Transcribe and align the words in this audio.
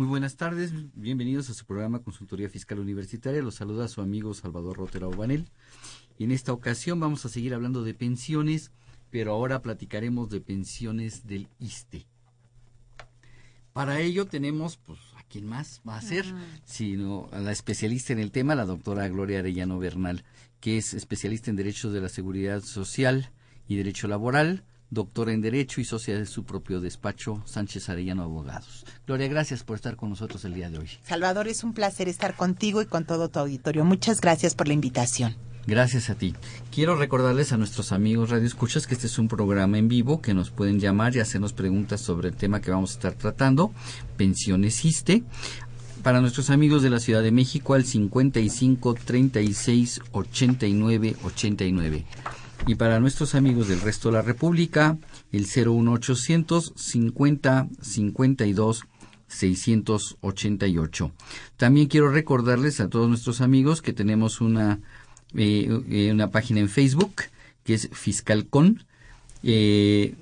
Muy 0.00 0.08
buenas 0.08 0.36
tardes, 0.36 0.72
bienvenidos 0.94 1.50
a 1.50 1.52
su 1.52 1.66
programa 1.66 1.98
Consultoría 1.98 2.48
Fiscal 2.48 2.78
Universitaria. 2.78 3.42
Los 3.42 3.56
saluda 3.56 3.86
su 3.86 4.00
amigo 4.00 4.32
Salvador 4.32 4.78
Rotera 4.78 5.08
Obanel. 5.08 5.44
En 6.18 6.30
esta 6.30 6.54
ocasión 6.54 6.98
vamos 6.98 7.26
a 7.26 7.28
seguir 7.28 7.52
hablando 7.52 7.84
de 7.84 7.92
pensiones, 7.92 8.72
pero 9.10 9.32
ahora 9.32 9.60
platicaremos 9.60 10.30
de 10.30 10.40
pensiones 10.40 11.26
del 11.26 11.48
ISTE. 11.58 12.06
Para 13.74 14.00
ello 14.00 14.24
tenemos, 14.24 14.78
pues, 14.78 14.98
¿a 15.18 15.22
quién 15.24 15.44
más 15.44 15.82
va 15.86 15.98
a 15.98 16.00
ser? 16.00 16.24
Sino 16.64 17.28
a 17.30 17.40
la 17.40 17.52
especialista 17.52 18.14
en 18.14 18.20
el 18.20 18.30
tema, 18.30 18.54
la 18.54 18.64
doctora 18.64 19.06
Gloria 19.06 19.40
Arellano 19.40 19.78
Bernal, 19.78 20.24
que 20.60 20.78
es 20.78 20.94
especialista 20.94 21.50
en 21.50 21.56
Derechos 21.56 21.92
de 21.92 22.00
la 22.00 22.08
Seguridad 22.08 22.62
Social 22.62 23.32
y 23.68 23.76
Derecho 23.76 24.08
Laboral, 24.08 24.64
doctora 24.90 25.32
en 25.32 25.40
Derecho 25.40 25.80
y 25.80 25.84
socia 25.84 26.18
de 26.18 26.26
su 26.26 26.44
propio 26.44 26.80
despacho, 26.80 27.42
Sánchez 27.46 27.88
Arellano 27.88 28.24
Abogados. 28.24 28.84
Gloria, 29.06 29.28
gracias 29.28 29.62
por 29.62 29.76
estar 29.76 29.96
con 29.96 30.10
nosotros 30.10 30.44
el 30.44 30.54
día 30.54 30.70
de 30.70 30.78
hoy. 30.78 30.90
Salvador, 31.02 31.48
es 31.48 31.64
un 31.64 31.72
placer 31.72 32.08
estar 32.08 32.36
contigo 32.36 32.82
y 32.82 32.86
con 32.86 33.04
todo 33.04 33.28
tu 33.28 33.38
auditorio. 33.38 33.84
Muchas 33.84 34.20
gracias 34.20 34.54
por 34.54 34.68
la 34.68 34.74
invitación. 34.74 35.36
Gracias 35.66 36.10
a 36.10 36.14
ti. 36.14 36.34
Quiero 36.72 36.96
recordarles 36.96 37.52
a 37.52 37.56
nuestros 37.56 37.92
amigos 37.92 38.30
Radio 38.30 38.46
Escuchas 38.46 38.86
que 38.86 38.94
este 38.94 39.06
es 39.06 39.18
un 39.18 39.28
programa 39.28 39.78
en 39.78 39.88
vivo 39.88 40.20
que 40.20 40.34
nos 40.34 40.50
pueden 40.50 40.80
llamar 40.80 41.14
y 41.14 41.20
hacernos 41.20 41.52
preguntas 41.52 42.00
sobre 42.00 42.28
el 42.28 42.34
tema 42.34 42.60
que 42.60 42.70
vamos 42.70 42.90
a 42.90 42.94
estar 42.94 43.12
tratando, 43.12 43.72
pensiones 44.16 44.84
ISTE. 44.84 45.22
Para 46.02 46.22
nuestros 46.22 46.48
amigos 46.48 46.82
de 46.82 46.88
la 46.88 46.98
Ciudad 46.98 47.22
de 47.22 47.30
México 47.30 47.74
al 47.74 47.84
55 47.84 48.94
36 48.94 50.00
89 50.12 51.16
89. 51.22 52.04
Y 52.66 52.74
para 52.74 53.00
nuestros 53.00 53.34
amigos 53.34 53.68
del 53.68 53.80
resto 53.80 54.08
de 54.08 54.14
la 54.14 54.22
República, 54.22 54.98
el 55.32 55.46
01800 55.46 56.72
50 56.76 57.68
52 57.80 58.84
688. 59.28 61.12
También 61.56 61.86
quiero 61.88 62.10
recordarles 62.10 62.80
a 62.80 62.88
todos 62.88 63.08
nuestros 63.08 63.40
amigos 63.40 63.80
que 63.80 63.92
tenemos 63.92 64.40
una, 64.40 64.80
eh, 65.34 65.68
eh, 65.88 66.10
una 66.12 66.30
página 66.30 66.60
en 66.60 66.68
Facebook 66.68 67.22
que 67.64 67.74
es 67.74 67.88
Fiscalcon. 67.92 68.84
Eh, 69.42 70.14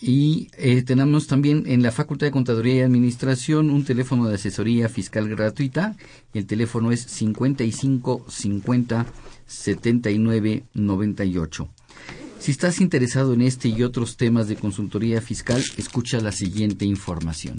y 0.00 0.48
eh, 0.56 0.82
tenemos 0.82 1.26
también 1.26 1.64
en 1.66 1.82
la 1.82 1.92
Facultad 1.92 2.26
de 2.26 2.30
Contaduría 2.30 2.76
y 2.76 2.80
Administración 2.80 3.70
un 3.70 3.84
teléfono 3.84 4.26
de 4.26 4.36
asesoría 4.36 4.88
fiscal 4.88 5.28
gratuita. 5.28 5.96
El 6.32 6.46
teléfono 6.46 6.90
es 6.90 7.02
55 7.02 8.24
50 8.28 9.06
79 9.46 10.64
98. 10.72 11.68
Si 12.38 12.52
estás 12.52 12.80
interesado 12.80 13.34
en 13.34 13.42
este 13.42 13.68
y 13.68 13.82
otros 13.82 14.16
temas 14.16 14.48
de 14.48 14.56
consultoría 14.56 15.20
fiscal, 15.20 15.62
escucha 15.76 16.20
la 16.20 16.32
siguiente 16.32 16.86
información. 16.86 17.58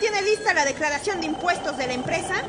Tiene 0.00 0.22
lista 0.22 0.52
la 0.54 0.64
declaración 0.64 1.20
de 1.20 1.26
impuestos 1.26 1.76
de 1.76 1.86
la 1.86 1.92
empresa? 1.92 2.42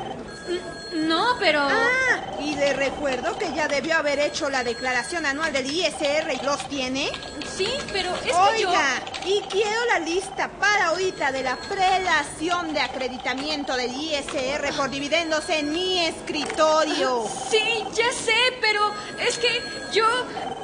No, 0.94 1.36
pero... 1.38 1.60
Ah, 1.60 2.40
y 2.40 2.54
le 2.56 2.72
recuerdo 2.72 3.38
que 3.38 3.52
ya 3.54 3.68
debió 3.68 3.96
haber 3.96 4.18
hecho 4.18 4.50
la 4.50 4.64
declaración 4.64 5.24
anual 5.24 5.52
del 5.52 5.70
ISR 5.70 6.32
y 6.32 6.44
los 6.44 6.68
tiene. 6.68 7.10
Sí, 7.56 7.68
pero 7.92 8.14
es 8.16 8.22
que 8.22 8.30
yo... 8.30 8.68
Oiga, 8.68 9.02
y 9.24 9.40
quiero 9.42 9.86
la 9.86 10.00
lista 10.00 10.50
para 10.58 10.88
ahorita 10.88 11.30
de 11.30 11.42
la 11.42 11.56
prelación 11.56 12.74
de 12.74 12.80
acreditamiento 12.80 13.76
del 13.76 13.92
ISR 13.92 14.74
por 14.76 14.90
dividendos 14.90 15.48
en 15.48 15.72
mi 15.72 16.00
escritorio. 16.00 17.26
Sí, 17.50 17.84
ya 17.94 18.12
sé, 18.12 18.58
pero 18.60 18.92
es 19.18 19.38
que 19.38 19.62
yo... 19.92 20.06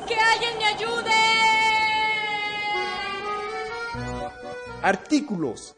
¡Que 0.07 0.15
alguien 0.15 0.59
me 0.59 0.65
ayude! 0.65 1.13
Artículos. 4.83 5.78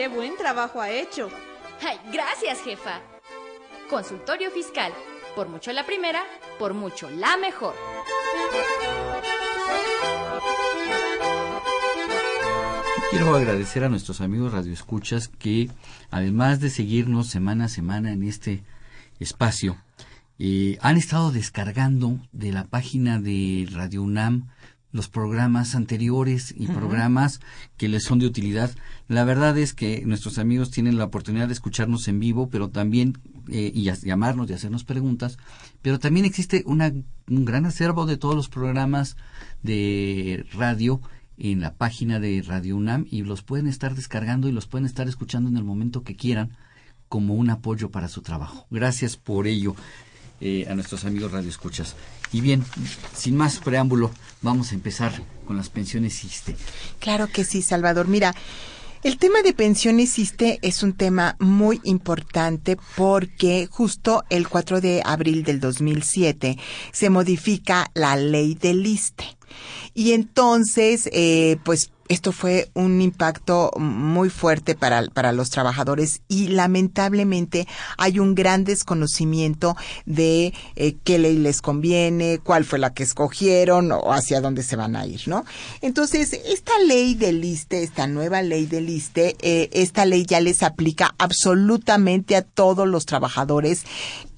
Qué 0.00 0.08
buen 0.08 0.34
trabajo 0.38 0.80
ha 0.80 0.90
hecho. 0.90 1.28
Ay, 1.86 1.98
gracias, 2.10 2.62
jefa. 2.62 3.02
Consultorio 3.90 4.50
fiscal. 4.50 4.94
Por 5.36 5.50
mucho 5.50 5.74
la 5.74 5.84
primera, 5.84 6.22
por 6.58 6.72
mucho 6.72 7.10
la 7.10 7.36
mejor. 7.36 7.74
Quiero 13.10 13.34
agradecer 13.34 13.84
a 13.84 13.90
nuestros 13.90 14.22
amigos 14.22 14.54
radioescuchas 14.54 15.28
que, 15.28 15.68
además 16.10 16.60
de 16.60 16.70
seguirnos 16.70 17.26
semana 17.26 17.66
a 17.66 17.68
semana 17.68 18.10
en 18.10 18.22
este 18.22 18.62
espacio, 19.18 19.76
eh, 20.38 20.78
han 20.80 20.96
estado 20.96 21.30
descargando 21.30 22.18
de 22.32 22.52
la 22.52 22.64
página 22.64 23.20
de 23.20 23.68
Radio 23.70 24.02
UNAM 24.02 24.48
los 24.92 25.08
programas 25.08 25.74
anteriores 25.74 26.52
y 26.56 26.66
programas 26.66 27.40
que 27.76 27.88
les 27.88 28.04
son 28.04 28.18
de 28.18 28.26
utilidad. 28.26 28.70
La 29.08 29.24
verdad 29.24 29.56
es 29.56 29.72
que 29.72 30.02
nuestros 30.04 30.38
amigos 30.38 30.70
tienen 30.70 30.98
la 30.98 31.04
oportunidad 31.04 31.46
de 31.46 31.52
escucharnos 31.52 32.08
en 32.08 32.18
vivo, 32.18 32.48
pero 32.50 32.70
también 32.70 33.18
eh, 33.48 33.70
y 33.74 33.84
llamarnos 33.84 34.50
y 34.50 34.54
hacernos 34.54 34.84
preguntas. 34.84 35.38
Pero 35.82 35.98
también 35.98 36.26
existe 36.26 36.62
una, 36.66 36.92
un 37.28 37.44
gran 37.44 37.66
acervo 37.66 38.06
de 38.06 38.16
todos 38.16 38.34
los 38.34 38.48
programas 38.48 39.16
de 39.62 40.44
radio 40.52 41.00
en 41.38 41.60
la 41.60 41.74
página 41.74 42.20
de 42.20 42.42
Radio 42.46 42.76
UNAM 42.76 43.06
y 43.10 43.22
los 43.22 43.42
pueden 43.42 43.66
estar 43.66 43.94
descargando 43.94 44.48
y 44.48 44.52
los 44.52 44.66
pueden 44.66 44.86
estar 44.86 45.08
escuchando 45.08 45.48
en 45.48 45.56
el 45.56 45.64
momento 45.64 46.02
que 46.02 46.16
quieran 46.16 46.50
como 47.08 47.34
un 47.34 47.50
apoyo 47.50 47.90
para 47.90 48.08
su 48.08 48.22
trabajo. 48.22 48.66
Gracias 48.70 49.16
por 49.16 49.46
ello 49.46 49.74
eh, 50.40 50.66
a 50.68 50.74
nuestros 50.74 51.04
amigos 51.04 51.32
Radio 51.32 51.48
Escuchas. 51.48 51.96
Y 52.32 52.40
bien, 52.40 52.64
sin 53.16 53.36
más 53.36 53.58
preámbulo, 53.58 54.10
vamos 54.42 54.72
a 54.72 54.74
empezar 54.74 55.12
con 55.46 55.56
las 55.56 55.68
pensiones 55.68 56.22
ISTE. 56.24 56.56
Claro 57.00 57.28
que 57.28 57.44
sí, 57.44 57.62
Salvador. 57.62 58.06
Mira, 58.08 58.34
El 59.02 59.16
tema 59.16 59.40
de 59.40 59.54
pensiones 59.54 60.18
ISTE 60.18 60.58
es 60.60 60.82
un 60.82 60.92
tema 60.92 61.34
muy 61.38 61.80
importante 61.84 62.76
porque 62.96 63.66
justo 63.70 64.24
el 64.28 64.46
4 64.46 64.82
de 64.82 65.00
abril 65.02 65.42
del 65.42 65.58
2007 65.58 66.58
se 66.92 67.08
modifica 67.08 67.90
la 67.94 68.16
ley 68.16 68.54
del 68.56 68.86
ISTE. 68.86 69.24
Y 69.94 70.12
entonces, 70.12 71.08
eh, 71.12 71.56
pues 71.64 71.90
esto 72.10 72.32
fue 72.32 72.70
un 72.74 73.00
impacto 73.00 73.70
muy 73.76 74.30
fuerte 74.30 74.74
para, 74.74 75.04
para 75.06 75.30
los 75.30 75.48
trabajadores 75.48 76.22
y 76.26 76.48
lamentablemente 76.48 77.68
hay 77.98 78.18
un 78.18 78.34
gran 78.34 78.64
desconocimiento 78.64 79.76
de 80.06 80.52
eh, 80.74 80.96
qué 81.04 81.20
ley 81.20 81.38
les 81.38 81.62
conviene, 81.62 82.40
cuál 82.42 82.64
fue 82.64 82.80
la 82.80 82.92
que 82.92 83.04
escogieron 83.04 83.92
o 83.92 84.12
hacia 84.12 84.40
dónde 84.40 84.64
se 84.64 84.74
van 84.74 84.96
a 84.96 85.06
ir, 85.06 85.22
¿no? 85.26 85.44
Entonces, 85.82 86.32
esta 86.32 86.72
ley 86.84 87.14
del 87.14 87.44
ISTE, 87.44 87.84
esta 87.84 88.08
nueva 88.08 88.42
ley 88.42 88.66
del 88.66 88.88
ISTE, 88.88 89.36
eh, 89.40 89.70
esta 89.72 90.04
ley 90.04 90.26
ya 90.26 90.40
les 90.40 90.64
aplica 90.64 91.14
absolutamente 91.16 92.34
a 92.34 92.42
todos 92.42 92.88
los 92.88 93.06
trabajadores 93.06 93.84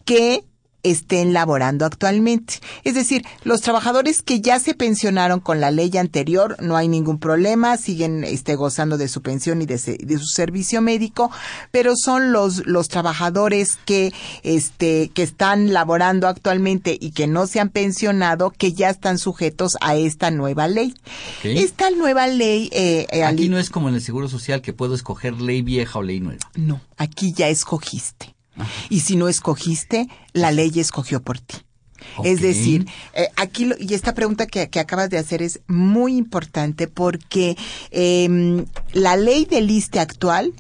que 0.05 0.45
estén 0.83 1.33
laborando 1.33 1.85
actualmente. 1.85 2.55
Es 2.85 2.95
decir, 2.95 3.25
los 3.45 3.61
trabajadores 3.61 4.23
que 4.23 4.41
ya 4.41 4.59
se 4.59 4.75
pensionaron 4.75 5.41
con 5.41 5.61
la 5.61 5.71
ley 5.71 5.97
anterior, 5.97 6.57
no 6.61 6.77
hay 6.77 6.89
ningún 6.89 7.19
problema, 7.19 7.77
siguen 7.77 8.25
este, 8.25 8.55
gozando 8.55 8.99
de 8.99 9.09
su 9.09 9.23
pensión 9.23 9.63
y 9.63 9.67
de, 9.67 9.79
de, 9.79 10.19
su 10.19 10.27
servicio 10.27 10.81
médico, 10.81 11.31
pero 11.71 11.95
son 11.97 12.33
los, 12.33 12.67
los 12.67 12.89
trabajadores 12.89 13.77
que, 13.85 14.13
este, 14.43 15.11
que 15.11 15.23
están 15.23 15.73
laborando 15.73 16.29
actualmente 16.29 16.97
y 17.01 17.13
que 17.13 17.27
no 17.27 17.47
se 17.47 17.61
han 17.61 17.69
pensionado, 17.69 18.51
que 18.51 18.73
ya 18.73 18.91
están 18.91 19.19
sujetos 19.19 19.77
a 19.81 19.97
esta 19.97 20.31
nueva 20.31 20.69
ley. 20.69 20.95
Esta 21.45 21.91
nueva 21.91 22.27
ley... 22.27 22.69
Eh, 22.73 23.07
eh 23.11 23.25
aquí 23.25 23.49
no 23.49 23.59
es 23.59 23.71
como 23.71 23.89
en 23.89 23.95
el 23.95 24.03
Seguro 24.03 24.29
Social 24.29 24.63
que 24.63 24.73
puedo 24.73 24.95
escoger 24.95 25.41
ley 25.41 25.63
vieja 25.63 25.99
o 25.99 26.03
ley 26.03 26.21
nueva. 26.21 26.41
No, 26.55 26.81
aquí 26.97 27.33
ya 27.33 27.49
escogiste. 27.49 28.35
Y 28.89 29.01
si 29.01 29.17
no 29.17 29.29
escogiste, 29.29 30.09
la 30.33 30.51
ley 30.51 30.73
escogió 30.77 31.23
por 31.23 31.39
ti. 31.39 31.57
Es 32.25 32.43
decir, 32.43 32.87
eh, 33.15 33.29
aquí, 33.37 33.71
y 33.79 33.95
esta 33.95 34.13
pregunta 34.13 34.47
que, 34.47 34.69
acabas 34.81 35.09
de 35.09 35.19
hacer 35.19 35.41
es 35.41 35.61
muy 35.69 36.17
importante 36.17 36.89
porque 36.89 37.57
eh, 37.91 38.65
la 38.93 39.17
ley 39.17 39.45
del 39.45 39.71
ISTE 39.71 40.01
actual 40.01 40.53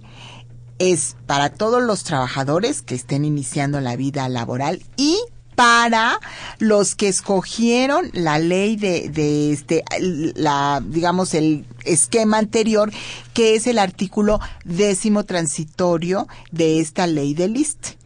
es 0.78 1.16
para 1.26 1.50
todos 1.50 1.82
los 1.82 2.04
trabajadores 2.04 2.82
que 2.82 2.94
estén 2.94 3.24
iniciando 3.24 3.80
la 3.80 3.96
vida 3.96 4.28
laboral 4.28 4.82
y 4.96 5.18
para 5.54 6.18
los 6.58 6.94
que 6.94 7.08
escogieron 7.08 8.10
la 8.12 8.38
ley 8.38 8.76
de, 8.76 9.08
de 9.08 9.52
este, 9.52 9.84
la, 10.00 10.82
digamos, 10.84 11.34
el 11.34 11.64
esquema 11.84 12.38
anterior, 12.38 12.92
que 13.34 13.54
es 13.54 13.66
el 13.66 13.78
artículo 13.78 14.40
décimo 14.64 15.24
transitorio 15.24 16.28
de 16.50 16.80
esta 16.80 17.06
ley 17.06 17.34
del 17.34 17.56
IST. 17.56 17.96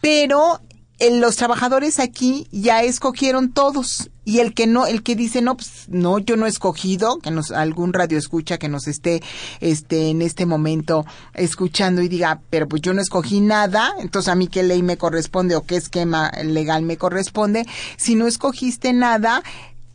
Pero 0.00 0.60
los 1.00 1.36
trabajadores 1.36 2.00
aquí 2.00 2.48
ya 2.50 2.82
escogieron 2.82 3.52
todos. 3.52 4.10
Y 4.24 4.40
el 4.40 4.52
que 4.52 4.66
no 4.66 4.86
el 4.86 5.02
que 5.02 5.16
dice 5.16 5.40
no 5.40 5.56
pues 5.56 5.86
no 5.88 6.18
yo 6.18 6.36
no 6.36 6.44
he 6.44 6.50
escogido 6.50 7.18
que 7.18 7.30
nos 7.30 7.50
algún 7.50 7.94
radio 7.94 8.18
escucha 8.18 8.58
que 8.58 8.68
nos 8.68 8.86
esté 8.86 9.22
este 9.60 10.10
en 10.10 10.20
este 10.20 10.44
momento 10.44 11.06
escuchando 11.32 12.02
y 12.02 12.08
diga 12.08 12.42
pero 12.50 12.68
pues 12.68 12.82
yo 12.82 12.92
no 12.92 13.00
escogí 13.00 13.40
nada 13.40 13.94
entonces 13.98 14.28
a 14.28 14.34
mí 14.34 14.46
qué 14.48 14.62
ley 14.62 14.82
me 14.82 14.98
corresponde 14.98 15.56
o 15.56 15.64
qué 15.64 15.76
esquema 15.76 16.30
legal 16.44 16.82
me 16.82 16.98
corresponde 16.98 17.64
si 17.96 18.16
no 18.16 18.26
escogiste 18.26 18.92
nada 18.92 19.42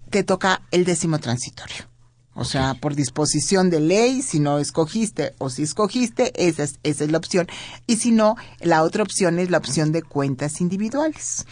te 0.10 0.24
toca 0.24 0.64
el 0.72 0.84
décimo 0.84 1.20
transitorio 1.20 1.93
o 2.36 2.46
sea, 2.46 2.74
por 2.74 2.96
disposición 2.96 3.70
de 3.70 3.80
ley, 3.80 4.22
si 4.22 4.40
no 4.40 4.58
escogiste 4.58 5.34
o 5.38 5.50
si 5.50 5.64
escogiste, 5.64 6.32
esa 6.36 6.64
es, 6.64 6.80
esa 6.84 7.04
es 7.04 7.12
la 7.12 7.18
opción. 7.20 7.48
Y 7.86 7.98
si 7.98 8.12
no, 8.12 8.36
la 8.60 8.84
otra 8.84 9.04
opción 9.04 9.40
es 9.40 9.52
la 9.52 9.60
opción 9.60 9.92
de 9.92 10.02
cuentas 10.02 10.60
individuales. 10.60 11.46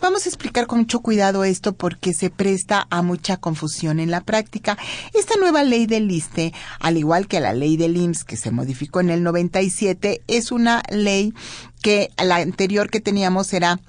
Vamos 0.00 0.26
a 0.26 0.28
explicar 0.28 0.66
con 0.66 0.80
mucho 0.80 1.00
cuidado 1.00 1.44
esto 1.44 1.72
porque 1.72 2.12
se 2.12 2.30
presta 2.30 2.86
a 2.90 3.00
mucha 3.02 3.36
confusión 3.36 4.00
en 4.00 4.10
la 4.10 4.20
práctica. 4.22 4.76
Esta 5.14 5.36
nueva 5.36 5.62
ley 5.62 5.86
del 5.86 6.10
ISTE, 6.10 6.52
al 6.80 6.96
igual 6.96 7.28
que 7.28 7.40
la 7.40 7.52
ley 7.52 7.76
del 7.76 7.96
IMSS 7.96 8.24
que 8.24 8.36
se 8.36 8.50
modificó 8.50 9.00
en 9.00 9.10
el 9.10 9.22
97, 9.22 10.22
es 10.26 10.52
una 10.52 10.82
ley 10.90 11.32
que 11.80 12.10
la 12.22 12.36
anterior 12.36 12.90
que 12.90 13.00
teníamos 13.00 13.52
era 13.52 13.80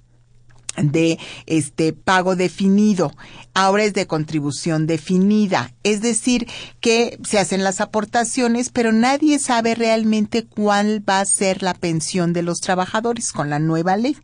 de 0.77 1.19
este 1.45 1.93
pago 1.93 2.35
definido. 2.35 3.13
Ahora 3.53 3.83
es 3.83 3.93
de 3.93 4.07
contribución 4.07 4.85
definida. 4.87 5.73
Es 5.83 6.01
decir, 6.01 6.47
que 6.81 7.17
se 7.23 7.39
hacen 7.39 7.63
las 7.63 7.81
aportaciones, 7.81 8.69
pero 8.69 8.91
nadie 8.91 9.39
sabe 9.39 9.75
realmente 9.75 10.45
cuál 10.45 11.07
va 11.07 11.21
a 11.21 11.25
ser 11.25 11.63
la 11.63 11.73
pensión 11.73 12.33
de 12.33 12.43
los 12.43 12.59
trabajadores 12.59 13.31
con 13.31 13.49
la 13.49 13.59
nueva 13.59 13.97
ley. 13.97 14.17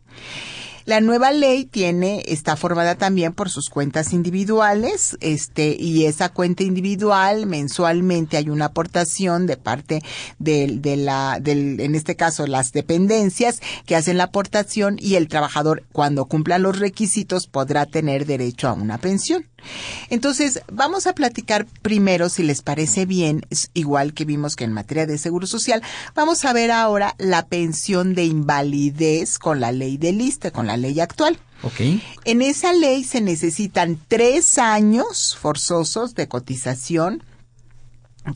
La 0.86 1.02
nueva 1.02 1.32
ley 1.32 1.66
tiene, 1.66 2.24
está 2.28 2.56
formada 2.56 2.96
también 2.96 3.34
por 3.34 3.50
sus 3.50 3.70
cuentas 3.70 4.14
individuales, 4.14 5.18
este, 5.22 5.76
y 5.80 6.06
esa 6.06 6.30
cuenta 6.30 6.64
individual 6.64 7.46
mensualmente 7.46 8.38
hay 8.38 8.50
una 8.50 8.66
aportación 8.66 9.46
de 9.46 9.58
parte 9.58 10.02
de, 10.40 10.68
de 10.80 10.98
la, 10.98 11.40
del, 11.40 11.80
en 11.80 11.96
este 11.96 12.16
caso 12.16 12.48
las 12.48 12.72
dependencias 12.72 13.62
que 13.86 13.96
hacen 13.96 14.18
la 14.18 14.26
aportación 14.26 14.98
y 15.00 15.16
el 15.16 15.28
trabajador 15.28 15.84
cuando 15.92 16.26
cumpla 16.26 16.58
los 16.58 16.80
requisitos 16.80 17.48
podrá 17.48 17.86
tener 17.86 18.26
derecho 18.26 18.68
a 18.68 18.74
una 18.74 18.98
pensión. 18.98 19.51
Entonces, 20.10 20.62
vamos 20.72 21.08
a 21.08 21.14
platicar 21.14 21.66
primero, 21.82 22.30
si 22.30 22.44
les 22.44 22.62
parece 22.62 23.06
bien, 23.06 23.46
igual 23.74 24.14
que 24.14 24.26
vimos 24.26 24.56
que 24.56 24.64
en 24.64 24.74
materia 24.74 25.06
de 25.06 25.18
seguro 25.18 25.48
social, 25.48 25.82
vamos 26.16 26.46
a 26.46 26.54
ver 26.54 26.72
ahora 26.72 27.16
la 27.18 27.46
pensión 27.46 28.16
de 28.16 28.26
invalidez 28.26 29.40
con 29.40 29.60
la 29.60 29.72
ley 29.72 29.98
de 29.98 30.12
lista, 30.12 30.52
con 30.52 30.68
la 30.68 30.78
ley 30.78 31.00
actual. 31.00 31.38
Okay. 31.64 32.04
En 32.26 32.42
esa 32.42 32.74
ley 32.74 33.04
se 33.04 33.22
necesitan 33.22 34.00
tres 34.08 34.58
años 34.58 35.38
forzosos 35.40 36.16
de 36.16 36.28
cotización 36.28 37.24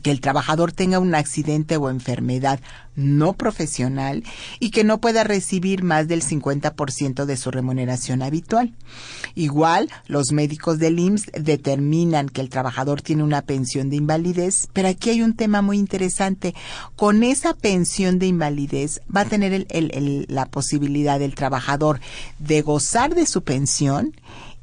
que 0.01 0.11
el 0.11 0.19
trabajador 0.19 0.71
tenga 0.71 0.99
un 0.99 1.13
accidente 1.13 1.77
o 1.77 1.89
enfermedad 1.89 2.59
no 2.95 3.33
profesional 3.33 4.23
y 4.59 4.71
que 4.71 4.83
no 4.83 4.99
pueda 4.99 5.23
recibir 5.23 5.83
más 5.83 6.07
del 6.07 6.23
50% 6.23 7.25
de 7.25 7.37
su 7.37 7.51
remuneración 7.51 8.21
habitual. 8.21 8.73
Igual, 9.35 9.89
los 10.07 10.31
médicos 10.31 10.79
del 10.79 10.99
IMSS 10.99 11.31
determinan 11.39 12.29
que 12.29 12.41
el 12.41 12.49
trabajador 12.49 13.01
tiene 13.01 13.23
una 13.23 13.41
pensión 13.41 13.89
de 13.89 13.97
invalidez, 13.97 14.69
pero 14.73 14.87
aquí 14.87 15.09
hay 15.09 15.21
un 15.21 15.35
tema 15.35 15.61
muy 15.61 15.77
interesante. 15.77 16.55
Con 16.95 17.23
esa 17.23 17.53
pensión 17.53 18.17
de 18.17 18.27
invalidez 18.27 19.01
va 19.13 19.21
a 19.21 19.25
tener 19.25 19.67
la 20.29 20.45
posibilidad 20.45 21.19
del 21.19 21.35
trabajador 21.35 21.99
de 22.39 22.61
gozar 22.61 23.13
de 23.13 23.25
su 23.25 23.43
pensión 23.43 24.15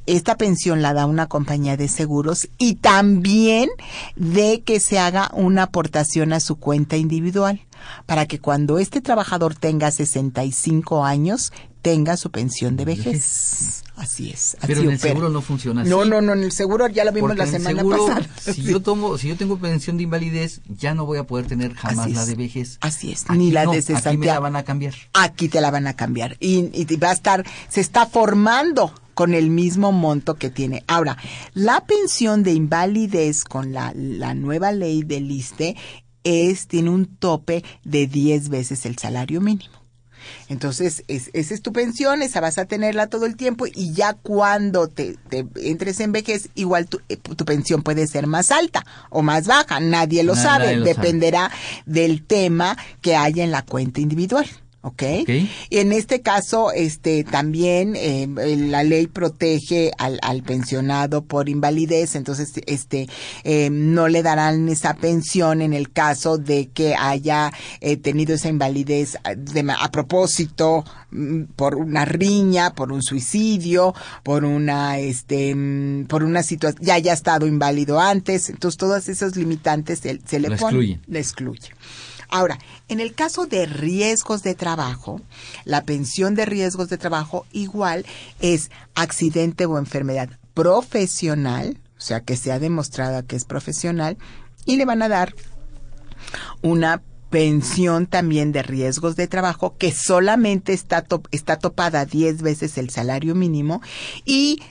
esta 0.07 0.37
pensión 0.37 0.83
la 0.83 0.95
da 0.95 1.07
una 1.07 1.29
compañía 1.29 1.77
de 1.77 1.89
seguros 1.89 2.49
y 2.59 2.77
también 2.77 3.71
de 4.17 4.63
que 4.63 4.81
se 4.81 4.99
haga 4.99 5.31
una 5.35 5.65
aportación 5.65 6.33
a 6.33 6.41
su 6.41 6.57
cuenta 6.57 6.97
individual 6.97 7.61
para 8.07 8.27
que 8.27 8.39
cuando 8.39 8.79
este 8.79 9.01
trabajador 9.01 9.55
tenga 9.55 9.91
65 9.91 11.05
años 11.05 11.53
tenga 11.83 12.17
su 12.17 12.31
pensión 12.31 12.77
de 12.77 12.85
vejez. 12.85 13.83
Así 13.97 14.31
es. 14.31 14.57
Pero 14.67 14.83
en 14.83 14.91
el 14.91 14.99
seguro 14.99 15.29
no 15.29 15.43
funciona 15.43 15.83
así. 15.83 15.91
No, 15.91 16.05
no, 16.05 16.21
no, 16.21 16.33
en 16.33 16.45
el 16.45 16.53
seguro 16.53 16.87
ya 16.89 17.05
lo 17.05 17.13
vimos 17.13 17.37
la 17.37 17.47
semana 17.47 17.85
pasada. 17.85 18.27
Si 18.41 18.63
yo 18.63 18.81
tomo, 18.81 19.19
si 19.19 19.29
yo 19.29 19.37
tengo 19.37 19.59
pensión 19.59 19.97
de 19.97 20.05
invalidez, 20.05 20.61
ya 20.69 20.95
no 20.95 21.07
voy 21.07 21.19
a 21.19 21.25
poder 21.25 21.47
tener 21.47 21.75
jamás 21.75 22.11
la 22.11 22.25
de 22.25 22.35
vejez. 22.35 22.79
Así 22.81 23.13
es. 23.13 23.29
Ni 23.31 23.51
la 23.51 23.67
de 23.67 23.83
cesanía. 23.83 24.11
Aquí 24.11 24.17
me 24.19 24.27
la 24.27 24.39
van 24.39 24.57
a 24.57 24.63
cambiar. 24.63 24.95
Aquí 25.13 25.49
te 25.49 25.61
la 25.61 25.71
van 25.71 25.87
a 25.87 25.95
cambiar. 25.95 26.37
Y, 26.41 26.71
y 26.73 26.97
va 26.97 27.11
a 27.11 27.13
estar, 27.13 27.45
se 27.69 27.81
está 27.81 28.07
formando 28.07 28.93
con 29.15 29.35
el 29.35 29.51
mismo 29.51 29.93
monto 29.93 30.35
que 30.35 30.51
tiene. 30.51 30.85
Ahora, 30.87 31.17
la 31.55 31.85
pensión 31.85 32.43
de 32.43 32.53
invalidez 32.53 33.45
con 33.45 33.73
la, 33.73 33.93
la 33.95 34.35
nueva 34.35 34.73
ley 34.73 35.03
del 35.03 35.31
ISTE 35.31 35.77
es, 36.25 36.67
tiene 36.67 36.91
un 36.91 37.07
tope 37.07 37.65
de 37.85 38.07
10 38.07 38.49
veces 38.49 38.87
el 38.87 38.99
salario 38.99 39.41
mínimo. 39.41 39.83
Entonces, 40.49 41.05
es, 41.09 41.31
esa 41.33 41.55
es 41.55 41.63
tu 41.63 41.73
pensión, 41.73 42.23
esa 42.23 42.41
vas 42.41 42.59
a 42.59 42.65
tenerla 42.65 43.09
todo 43.09 43.27
el 43.27 43.37
tiempo 43.37 43.67
y 43.67 43.93
ya 43.93 44.15
cuando 44.15 44.89
te, 44.89 45.17
te 45.29 45.47
entres 45.57 46.01
en 46.01 46.13
vejez, 46.13 46.49
igual 46.55 46.87
tu, 46.87 47.01
eh, 47.09 47.17
tu, 47.17 47.45
pensión 47.45 47.83
puede 47.83 48.07
ser 48.07 48.27
más 48.27 48.51
alta 48.51 48.85
o 49.11 49.23
más 49.23 49.47
baja, 49.47 49.81
nadie 49.81 50.23
lo 50.23 50.37
sabe, 50.37 50.79
dependerá 50.81 51.51
del 51.87 52.25
tema 52.25 52.77
que 53.01 53.17
haya 53.17 53.43
en 53.43 53.51
la 53.51 53.63
cuenta 53.63 54.01
individual. 54.01 54.47
¿Ok? 54.83 55.03
Y 55.71 55.79
en 55.79 55.93
este 55.93 56.21
caso, 56.21 56.73
este, 56.73 57.25
también 57.25 57.95
eh, 57.97 58.27
la 58.57 58.83
ley 58.83 59.07
protege 59.07 59.93
al, 59.97 60.19
al, 60.23 60.43
pensionado 60.43 61.25
por 61.25 61.49
invalidez, 61.49 62.17
entonces, 62.17 62.53
este, 62.67 63.09
eh, 63.45 63.71
no 63.71 64.09
le 64.09 64.23
darán 64.23 64.69
esa 64.69 64.95
pensión 64.95 65.63
en 65.63 65.73
el 65.73 65.93
caso 65.93 66.37
de 66.37 66.69
que 66.69 66.95
haya 66.95 67.53
eh, 67.81 67.97
tenido 67.97 68.35
esa 68.35 68.49
invalidez 68.49 69.17
de, 69.37 69.73
a 69.79 69.91
propósito 69.91 70.85
mm, 71.11 71.45
por 71.55 71.77
una 71.77 72.05
riña, 72.05 72.75
por 72.75 72.93
un 72.93 73.03
suicidio, 73.03 73.95
por 74.25 74.45
una, 74.45 74.99
este, 74.99 75.55
mm, 75.55 76.07
por 76.07 76.25
una 76.25 76.43
situación, 76.43 76.85
ya 76.85 76.95
haya 76.95 77.13
estado 77.13 77.47
inválido 77.47 78.01
antes, 78.01 78.51
entonces 78.51 78.79
todas 78.79 79.09
esas 79.09 79.37
limitantes 79.37 80.01
se, 80.01 80.41
le, 80.41 80.57
ponen, 80.57 81.01
le 81.07 81.19
excluye. 81.21 81.71
Ahora, 82.33 82.59
en 82.89 82.99
el 82.99 83.15
caso 83.15 83.45
de 83.45 83.67
riesgos 83.67 84.43
de 84.43 84.55
trabajo, 84.55 85.21
la 85.67 85.85
pensión 85.85 86.35
de 86.35 86.47
riesgos 86.47 86.89
de 86.89 86.97
trabajo 86.97 87.45
igual 87.53 88.07
es 88.41 88.71
accidente 88.95 89.67
o 89.67 89.77
enfermedad 89.77 90.31
profesional, 90.55 91.79
o 91.99 92.01
sea, 92.01 92.21
que 92.21 92.39
sea 92.39 92.59
demostrada 92.59 93.23
que 93.23 93.37
es 93.37 93.45
profesional, 93.45 94.17
y 94.65 94.77
le 94.77 94.87
van 94.87 95.03
a 95.03 95.11
dar 95.11 95.35
una 96.63 97.03
pensión 97.29 98.07
también 98.07 98.51
de 98.51 98.63
riesgos 98.63 99.15
de 99.15 99.29
trabajo 99.29 99.77
que 99.77 99.93
solamente 99.93 100.73
está, 100.73 101.05
está 101.33 101.59
topada 101.59 102.07
10 102.07 102.41
veces 102.41 102.79
el 102.79 102.89
salario 102.89 103.35
mínimo 103.35 103.83
y 104.25 104.63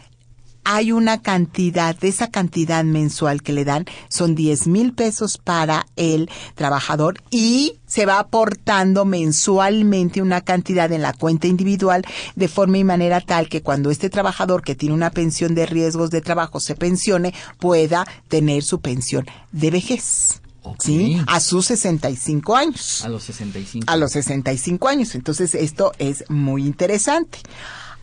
hay 0.63 0.91
una 0.91 1.21
cantidad, 1.21 1.95
de 1.97 2.07
esa 2.07 2.29
cantidad 2.29 2.83
mensual 2.83 3.41
que 3.41 3.53
le 3.53 3.65
dan 3.65 3.85
son 4.09 4.35
10 4.35 4.67
mil 4.67 4.93
pesos 4.93 5.37
para 5.37 5.87
el 5.95 6.29
trabajador 6.55 7.21
y 7.29 7.79
se 7.87 8.05
va 8.05 8.19
aportando 8.19 9.05
mensualmente 9.05 10.21
una 10.21 10.41
cantidad 10.41 10.91
en 10.91 11.01
la 11.01 11.13
cuenta 11.13 11.47
individual 11.47 12.03
de 12.35 12.47
forma 12.47 12.77
y 12.77 12.83
manera 12.83 13.21
tal 13.21 13.49
que 13.49 13.61
cuando 13.61 13.91
este 13.91 14.09
trabajador 14.09 14.63
que 14.63 14.75
tiene 14.75 14.95
una 14.95 15.11
pensión 15.11 15.55
de 15.55 15.65
riesgos 15.65 16.09
de 16.11 16.21
trabajo 16.21 16.59
se 16.59 16.75
pensione 16.75 17.33
pueda 17.59 18.05
tener 18.27 18.63
su 18.63 18.81
pensión 18.81 19.25
de 19.51 19.71
vejez. 19.71 20.41
¿Sí? 20.79 21.19
A 21.25 21.39
sus 21.39 21.65
65 21.65 22.55
años. 22.55 23.03
A 23.03 23.09
los 23.09 23.23
65. 23.23 23.91
A 23.91 23.97
los 23.97 24.11
65 24.11 24.87
años. 24.87 25.15
Entonces, 25.15 25.55
esto 25.55 25.91
es 25.97 26.23
muy 26.29 26.65
interesante. 26.65 27.39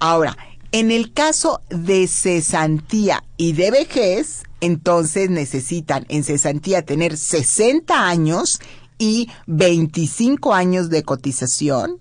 Ahora, 0.00 0.37
en 0.72 0.90
el 0.90 1.12
caso 1.12 1.60
de 1.70 2.06
cesantía 2.06 3.25
y 3.37 3.52
de 3.52 3.70
vejez, 3.70 4.42
entonces 4.60 5.30
necesitan 5.30 6.04
en 6.08 6.25
cesantía 6.25 6.84
tener 6.84 7.16
60 7.16 8.08
años 8.08 8.60
y 8.98 9.28
25 9.46 10.52
años 10.52 10.90
de 10.90 11.04
cotización. 11.04 12.00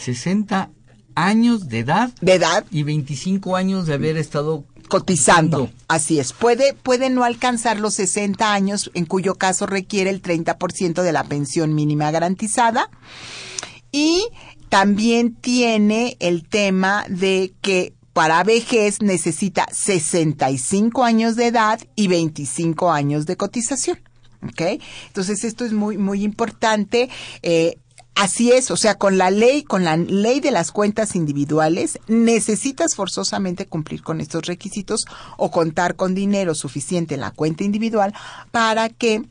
60 0.00 0.70
años 1.14 1.68
de 1.68 1.80
edad. 1.80 2.10
De 2.20 2.34
edad. 2.34 2.64
Y 2.70 2.82
25 2.82 3.56
años 3.56 3.86
de 3.86 3.94
haber 3.94 4.16
estado 4.16 4.64
cotizando. 4.88 5.70
Así 5.88 6.18
es. 6.18 6.32
Puede, 6.32 6.74
puede 6.74 7.10
no 7.10 7.24
alcanzar 7.24 7.78
los 7.78 7.94
60 7.94 8.52
años, 8.52 8.90
en 8.94 9.06
cuyo 9.06 9.36
caso 9.36 9.66
requiere 9.66 10.10
el 10.10 10.22
30% 10.22 11.02
de 11.02 11.12
la 11.12 11.24
pensión 11.24 11.74
mínima 11.74 12.10
garantizada. 12.10 12.90
Y 13.92 14.26
también 14.68 15.34
tiene 15.34 16.16
el 16.20 16.48
tema 16.48 17.04
de 17.08 17.54
que 17.60 17.94
para 18.12 18.44
vejez 18.44 19.02
necesita 19.02 19.66
65 19.70 21.04
años 21.04 21.36
de 21.36 21.48
edad 21.48 21.80
y 21.96 22.08
25 22.08 22.90
años 22.90 23.26
de 23.26 23.36
cotización. 23.36 23.98
¿Ok? 24.42 24.80
Entonces 25.06 25.42
esto 25.44 25.64
es 25.64 25.72
muy, 25.72 25.98
muy 25.98 26.22
importante. 26.22 27.08
Eh, 27.42 27.78
Así 28.14 28.52
es, 28.52 28.70
o 28.70 28.76
sea, 28.76 28.94
con 28.94 29.18
la 29.18 29.32
ley, 29.32 29.64
con 29.64 29.82
la 29.82 29.96
ley 29.96 30.38
de 30.38 30.52
las 30.52 30.70
cuentas 30.70 31.16
individuales, 31.16 31.98
necesitas 32.06 32.94
forzosamente 32.94 33.66
cumplir 33.66 34.04
con 34.04 34.20
estos 34.20 34.46
requisitos 34.46 35.04
o 35.36 35.50
contar 35.50 35.96
con 35.96 36.14
dinero 36.14 36.54
suficiente 36.54 37.14
en 37.14 37.22
la 37.22 37.32
cuenta 37.32 37.64
individual 37.64 38.14
para 38.52 38.88
que 38.88 39.24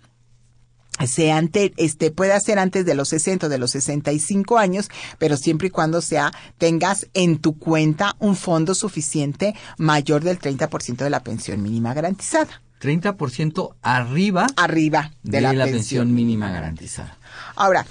sea 1.07 1.37
ante, 1.37 1.73
este, 1.77 2.11
pueda 2.11 2.39
ser 2.39 2.59
antes 2.59 2.85
de 2.85 2.95
los 2.95 3.09
60 3.09 3.47
o 3.47 3.49
de 3.49 3.57
los 3.57 3.71
65 3.71 4.57
años, 4.57 4.89
pero 5.17 5.37
siempre 5.37 5.67
y 5.67 5.71
cuando 5.71 6.01
sea, 6.01 6.31
tengas 6.57 7.07
en 7.13 7.39
tu 7.39 7.57
cuenta 7.57 8.15
un 8.19 8.35
fondo 8.35 8.75
suficiente 8.75 9.55
mayor 9.77 10.23
del 10.23 10.39
30% 10.39 10.97
de 10.97 11.09
la 11.09 11.23
pensión 11.23 11.61
mínima 11.61 11.93
garantizada. 11.93 12.61
30% 12.81 13.75
arriba. 13.81 14.47
Arriba 14.57 15.13
de, 15.23 15.41
la, 15.41 15.53
pensión, 15.65 16.13
mínima 16.13 16.51
garantizada. 16.51 17.17
Ahora, 17.55 17.85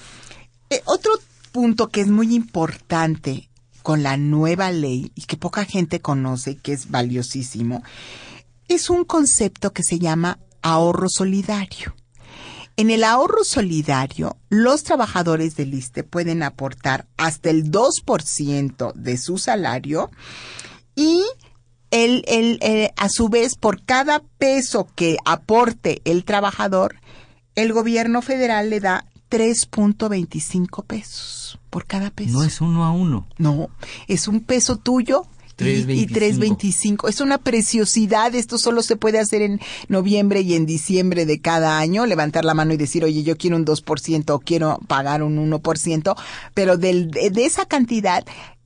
eh, 0.69 0.81
otro 0.85 1.13
punto 1.51 1.89
que 1.89 2.01
es 2.01 2.07
muy 2.07 2.33
importante 2.35 3.49
con 3.81 4.03
la 4.03 4.17
nueva 4.17 4.71
ley 4.71 5.11
y 5.15 5.23
que 5.23 5.35
poca 5.35 5.65
gente 5.65 5.99
conoce, 5.99 6.57
que 6.57 6.73
es 6.73 6.91
valiosísimo, 6.91 7.83
es 8.67 8.89
un 8.89 9.03
concepto 9.03 9.73
que 9.73 9.83
se 9.83 9.99
llama 9.99 10.39
ahorro 10.61 11.09
solidario. 11.09 11.95
En 12.75 12.89
el 12.89 13.03
ahorro 13.03 13.43
solidario, 13.43 14.37
los 14.49 14.83
trabajadores 14.83 15.55
del 15.55 15.73
ISTE 15.73 16.03
pueden 16.03 16.41
aportar 16.41 17.07
hasta 17.17 17.49
el 17.51 17.71
2% 17.71 18.93
de 18.93 19.17
su 19.17 19.37
salario 19.37 20.09
y 20.95 21.23
el, 21.91 22.23
el, 22.27 22.91
a 22.97 23.09
su 23.09 23.29
vez, 23.29 23.55
por 23.55 23.83
cada 23.83 24.23
peso 24.39 24.87
que 24.95 25.17
aporte 25.25 26.01
el 26.05 26.25
trabajador, 26.25 26.95
el 27.53 27.71
gobierno 27.73 28.23
federal 28.23 28.71
le 28.71 28.79
da 28.79 29.05
3.25 29.29 30.83
pesos 30.85 31.59
por 31.69 31.85
cada 31.85 32.09
peso. 32.09 32.33
No 32.33 32.43
es 32.43 32.61
uno 32.61 32.85
a 32.85 32.91
uno. 32.91 33.27
No, 33.37 33.69
es 34.07 34.27
un 34.27 34.41
peso 34.41 34.77
tuyo 34.77 35.27
y 35.59 36.07
3.25. 36.07 37.09
Es 37.09 37.21
una 37.21 37.37
preciosidad. 37.37 38.33
Esto 38.35 38.57
solo 38.57 38.81
se 38.81 38.95
puede 38.95 39.19
hacer 39.19 39.41
en 39.41 39.59
noviembre 39.87 40.41
y 40.41 40.55
en 40.55 40.65
diciembre 40.65 41.25
de 41.25 41.39
cada 41.39 41.79
año. 41.79 42.05
Levantar 42.05 42.45
la 42.45 42.53
mano 42.53 42.73
y 42.73 42.77
decir, 42.77 43.03
oye, 43.03 43.23
yo 43.23 43.37
quiero 43.37 43.55
un 43.55 43.65
2% 43.65 44.29
o 44.31 44.39
quiero 44.39 44.79
pagar 44.87 45.23
un 45.23 45.51
1%. 45.51 46.15
Pero 46.53 46.77
del, 46.77 47.11
de, 47.11 47.45
esa 47.45 47.65
cantidad, 47.65 48.25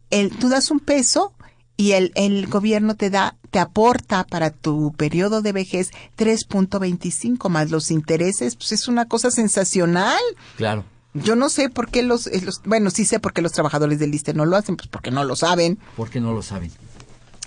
el, 0.09 0.29
tú 0.29 0.49
das 0.49 0.71
un 0.71 0.79
peso 0.79 1.33
y 1.75 1.91
el, 1.91 2.11
el 2.15 2.47
gobierno 2.47 2.95
te 2.95 3.09
da, 3.09 3.35
te 3.51 3.59
aporta 3.59 4.23
para 4.23 4.49
tu 4.49 4.93
periodo 4.93 5.41
de 5.41 5.51
vejez 5.51 5.91
3.25 6.17 7.49
más 7.49 7.69
los 7.69 7.91
intereses. 7.91 8.55
Pues 8.55 8.71
es 8.71 8.87
una 8.87 9.05
cosa 9.05 9.29
sensacional. 9.29 10.19
Claro. 10.55 10.85
Yo 11.23 11.35
no 11.35 11.49
sé 11.49 11.69
por 11.69 11.89
qué 11.89 12.03
los, 12.03 12.27
eh, 12.27 12.41
los, 12.43 12.61
bueno, 12.63 12.89
sí 12.89 13.05
sé 13.05 13.19
por 13.19 13.33
qué 13.33 13.41
los 13.41 13.51
trabajadores 13.51 13.99
del 13.99 14.13
ISTE 14.13 14.33
no 14.33 14.45
lo 14.45 14.55
hacen, 14.55 14.77
pues 14.77 14.87
porque 14.87 15.11
no 15.11 15.23
lo 15.23 15.35
saben. 15.35 15.77
Porque 15.95 16.19
no 16.19 16.33
lo 16.33 16.41
saben. 16.41 16.71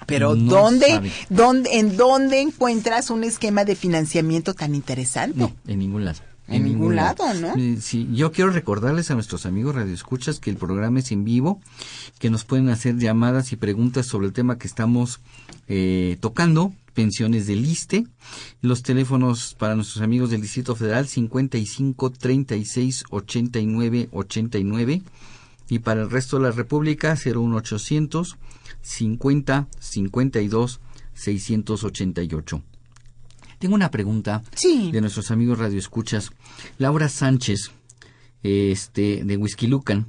Pero 0.06 0.34
¿dónde, 0.34 1.12
dónde, 1.28 1.78
en 1.78 1.96
dónde 1.96 2.40
encuentras 2.40 3.10
un 3.10 3.22
esquema 3.22 3.64
de 3.64 3.76
financiamiento 3.76 4.54
tan 4.54 4.74
interesante? 4.74 5.38
No, 5.38 5.52
en 5.66 5.78
ningún 5.78 6.04
lado. 6.04 6.20
En, 6.48 6.64
ningún, 6.64 6.96
lado, 6.96 7.32
¿no? 7.34 7.54
Eh, 7.56 7.78
sí, 7.80 8.08
yo 8.12 8.32
quiero 8.32 8.50
recordarles 8.50 9.08
a 9.12 9.14
nuestros 9.14 9.46
amigos 9.46 9.76
radioescuchas 9.76 10.40
que 10.40 10.50
el 10.50 10.56
programa 10.56 10.98
es 10.98 11.12
en 11.12 11.22
vivo, 11.22 11.60
que 12.18 12.28
nos 12.28 12.44
pueden 12.44 12.70
hacer 12.70 12.98
llamadas 12.98 13.52
y 13.52 13.56
preguntas 13.56 14.06
sobre 14.06 14.26
el 14.26 14.32
tema 14.32 14.58
que 14.58 14.66
estamos 14.66 15.20
eh, 15.68 16.16
tocando 16.20 16.72
pensiones 16.94 17.46
del 17.46 17.64
ISTE. 17.64 18.06
Los 18.60 18.82
teléfonos 18.82 19.54
para 19.58 19.74
nuestros 19.74 20.02
amigos 20.02 20.30
del 20.30 20.42
Distrito 20.42 20.74
Federal 20.74 21.06
55 21.06 22.10
36 22.10 23.04
89 23.10 24.08
89 24.12 25.02
y 25.68 25.78
para 25.78 26.02
el 26.02 26.10
resto 26.10 26.36
de 26.36 26.44
la 26.44 26.50
República 26.50 27.14
01800 27.14 28.36
50 28.82 29.68
52 29.78 30.80
688. 31.14 32.62
Tengo 33.58 33.74
una 33.74 33.90
pregunta 33.90 34.42
de 34.62 35.00
nuestros 35.02 35.30
amigos 35.30 35.58
radioescuchas. 35.58 36.30
Laura 36.78 37.10
Sánchez, 37.10 37.70
este, 38.42 39.22
de 39.22 39.36
Whisky 39.36 39.66
Lucan, 39.66 40.06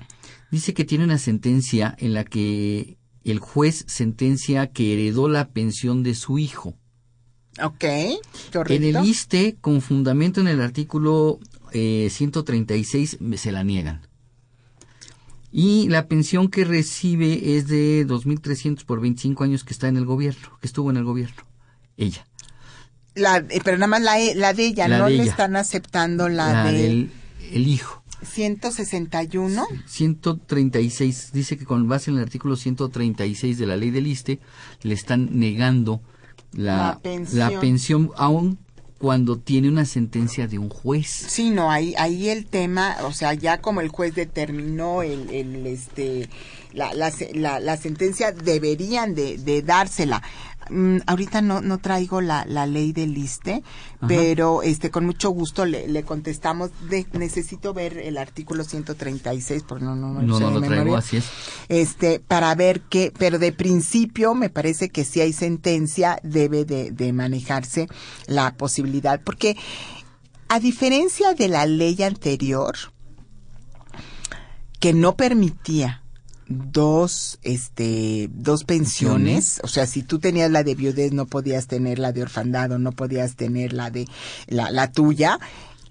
dice 0.51 0.73
que 0.73 0.85
tiene 0.85 1.03
una 1.03 1.17
sentencia 1.17 1.93
en 1.99 2.13
la 2.13 2.23
que 2.23 2.97
el 3.23 3.39
juez 3.39 3.83
sentencia 3.87 4.67
que 4.67 4.93
heredó 4.93 5.27
la 5.27 5.49
pensión 5.49 6.03
de 6.03 6.15
su 6.15 6.39
hijo. 6.39 6.75
Ok, 7.61 7.85
correcto. 8.51 8.73
En 8.73 8.83
el 8.83 9.05
ISTE, 9.05 9.57
con 9.59 9.81
fundamento 9.81 10.41
en 10.41 10.47
el 10.47 10.61
artículo 10.61 11.39
eh, 11.73 12.09
136, 12.09 13.17
se 13.35 13.51
la 13.51 13.63
niegan. 13.63 14.01
Y 15.51 15.89
la 15.89 16.07
pensión 16.07 16.47
que 16.47 16.63
recibe 16.63 17.57
es 17.57 17.67
de 17.67 18.07
2.300 18.07 18.85
por 18.85 19.01
25 19.01 19.43
años 19.43 19.63
que 19.65 19.73
está 19.73 19.89
en 19.89 19.97
el 19.97 20.05
gobierno, 20.05 20.57
que 20.61 20.67
estuvo 20.67 20.89
en 20.89 20.97
el 20.97 21.03
gobierno. 21.03 21.43
Ella. 21.97 22.25
La, 23.15 23.37
eh, 23.37 23.59
pero 23.63 23.77
nada 23.77 23.87
más 23.87 24.01
la, 24.01 24.15
la 24.35 24.53
de 24.53 24.67
ella, 24.67 24.87
no 24.87 25.09
le 25.09 25.23
están 25.23 25.57
aceptando 25.57 26.29
la, 26.29 26.53
la 26.53 26.71
del 26.71 27.11
el 27.51 27.67
hijo. 27.67 28.00
161. 28.23 29.67
136. 29.85 31.31
Dice 31.33 31.57
que 31.57 31.65
con 31.65 31.87
base 31.87 32.11
en 32.11 32.17
el 32.17 32.23
artículo 32.23 32.55
136 32.55 33.57
de 33.57 33.65
la 33.65 33.77
ley 33.77 33.91
del 33.91 34.07
ISTE 34.07 34.39
le 34.83 34.93
están 34.93 35.39
negando 35.39 36.01
la, 36.53 36.99
la 37.33 37.59
pensión. 37.59 38.11
aún 38.17 38.59
cuando 39.01 39.39
tiene 39.39 39.67
una 39.67 39.85
sentencia 39.85 40.47
de 40.47 40.59
un 40.59 40.69
juez. 40.69 41.07
Sí, 41.07 41.49
no, 41.49 41.71
ahí, 41.71 41.95
ahí 41.97 42.29
el 42.29 42.45
tema, 42.45 42.97
o 43.03 43.11
sea, 43.11 43.33
ya 43.33 43.59
como 43.59 43.81
el 43.81 43.89
juez 43.89 44.13
determinó 44.13 45.01
el, 45.01 45.31
el 45.31 45.65
este, 45.65 46.29
la, 46.71 46.93
la, 46.93 47.59
la, 47.59 47.77
sentencia, 47.77 48.31
deberían 48.31 49.15
de, 49.15 49.39
de 49.39 49.63
dársela. 49.63 50.21
Mm, 50.71 50.99
ahorita 51.05 51.41
no, 51.41 51.59
no 51.59 51.79
traigo 51.79 52.21
la, 52.21 52.45
la 52.45 52.65
ley 52.65 52.93
del 52.93 53.13
liste, 53.13 53.61
pero 54.07 54.63
este 54.63 54.89
con 54.89 55.05
mucho 55.05 55.29
gusto 55.31 55.65
le, 55.65 55.87
le 55.89 56.03
contestamos. 56.03 56.71
De, 56.89 57.05
necesito 57.11 57.73
ver 57.73 57.97
el 57.97 58.17
artículo 58.17 58.63
136, 58.63 59.63
porque 59.67 59.83
no, 59.83 59.97
no, 59.97 60.13
no, 60.13 60.21
no, 60.21 60.39
no 60.39 60.51
lo 60.51 60.61
traigo, 60.61 60.95
así 60.95 61.17
es. 61.17 61.25
Este, 61.67 62.21
para 62.21 62.55
ver 62.55 62.81
qué, 62.81 63.11
pero 63.17 63.37
de 63.37 63.51
principio 63.51 64.33
me 64.33 64.49
parece 64.49 64.89
que 64.89 65.03
si 65.03 65.19
hay 65.19 65.33
sentencia 65.33 66.19
debe 66.23 66.63
de, 66.63 66.91
de 66.91 67.11
manejarse 67.11 67.89
la 68.27 68.55
posibilidad, 68.55 69.19
porque 69.21 69.57
a 70.47 70.59
diferencia 70.61 71.33
de 71.33 71.49
la 71.49 71.65
ley 71.65 72.01
anterior, 72.01 72.75
que 74.79 74.93
no 74.93 75.15
permitía 75.17 76.00
dos 76.51 77.39
este 77.43 78.29
dos 78.33 78.63
pensiones, 78.63 79.59
o 79.63 79.67
sea, 79.67 79.85
si 79.85 80.03
tú 80.03 80.19
tenías 80.19 80.51
la 80.51 80.63
de 80.63 80.75
viudez 80.75 81.11
no 81.11 81.25
podías 81.25 81.67
tener 81.67 81.99
la 81.99 82.11
de 82.11 82.23
orfandad 82.23 82.71
o 82.71 82.79
no 82.79 82.91
podías 82.91 83.35
tener 83.35 83.73
la 83.73 83.89
de 83.89 84.07
la, 84.47 84.71
la 84.71 84.91
tuya. 84.91 85.39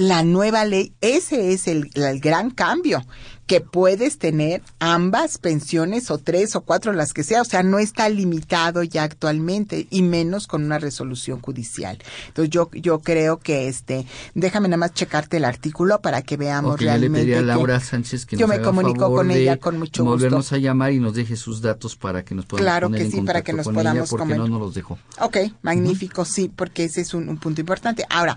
La 0.00 0.22
nueva 0.22 0.64
ley, 0.64 0.94
ese 1.02 1.52
es 1.52 1.68
el, 1.68 1.90
el 1.92 2.20
gran 2.20 2.48
cambio, 2.50 3.04
que 3.46 3.60
puedes 3.60 4.16
tener 4.16 4.62
ambas 4.78 5.36
pensiones 5.36 6.10
o 6.10 6.16
tres 6.16 6.56
o 6.56 6.62
cuatro, 6.62 6.94
las 6.94 7.12
que 7.12 7.22
sea, 7.22 7.42
o 7.42 7.44
sea, 7.44 7.62
no 7.62 7.78
está 7.78 8.08
limitado 8.08 8.82
ya 8.82 9.02
actualmente 9.02 9.86
y 9.90 10.00
menos 10.00 10.46
con 10.46 10.64
una 10.64 10.78
resolución 10.78 11.42
judicial. 11.42 11.98
Entonces 12.28 12.48
yo 12.48 12.70
yo 12.72 13.00
creo 13.00 13.40
que 13.40 13.68
este, 13.68 14.06
déjame 14.34 14.68
nada 14.68 14.78
más 14.78 14.94
checarte 14.94 15.36
el 15.36 15.44
artículo 15.44 16.00
para 16.00 16.22
que 16.22 16.38
veamos 16.38 16.80
le 16.80 16.86
realmente. 16.86 17.20
pedí 17.20 17.34
a 17.34 17.38
que- 17.40 17.42
Laura 17.44 17.78
Sánchez 17.78 18.24
que 18.24 18.36
yo 18.36 18.46
nos 18.46 18.48
me 18.48 18.54
haga 18.54 18.64
comunico 18.64 19.00
favor 19.00 19.18
con 19.18 19.30
ella 19.32 19.58
con 19.58 19.78
mucho 19.78 20.02
gusto. 20.02 20.04
volvernos 20.16 20.50
a 20.54 20.56
llamar 20.56 20.92
y 20.94 20.98
nos 20.98 21.12
deje 21.14 21.36
sus 21.36 21.60
datos 21.60 21.94
para 21.94 22.24
que 22.24 22.34
nos 22.34 22.46
podamos 22.46 22.64
Claro 22.64 22.86
poner 22.86 23.00
que 23.02 23.04
en 23.04 23.12
sí, 23.12 23.20
para 23.20 23.42
que 23.42 23.52
nos 23.52 23.64
con 23.66 23.74
podamos 23.74 24.02
ella 24.04 24.08
porque 24.10 24.22
comer. 24.22 24.38
no 24.38 24.48
nos 24.48 24.60
los 24.60 24.74
dejó. 24.74 24.98
Ok, 25.20 25.36
magnífico, 25.60 26.24
sí, 26.24 26.50
porque 26.54 26.84
ese 26.84 27.02
es 27.02 27.12
un, 27.12 27.28
un 27.28 27.36
punto 27.36 27.60
importante. 27.60 28.06
Ahora, 28.08 28.34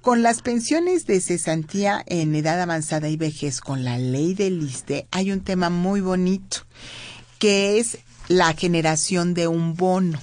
con 0.00 0.22
las 0.22 0.42
pensiones 0.42 1.06
de 1.06 1.20
cesantía 1.20 2.02
en 2.06 2.34
edad 2.34 2.60
avanzada 2.60 3.08
y 3.08 3.16
vejez, 3.16 3.60
con 3.60 3.84
la 3.84 3.98
ley 3.98 4.34
del 4.34 4.62
ISTE, 4.62 5.06
hay 5.10 5.30
un 5.30 5.40
tema 5.40 5.70
muy 5.70 6.00
bonito, 6.00 6.58
que 7.38 7.78
es 7.78 7.98
la 8.28 8.54
generación 8.54 9.34
de 9.34 9.48
un 9.48 9.74
bono. 9.74 10.18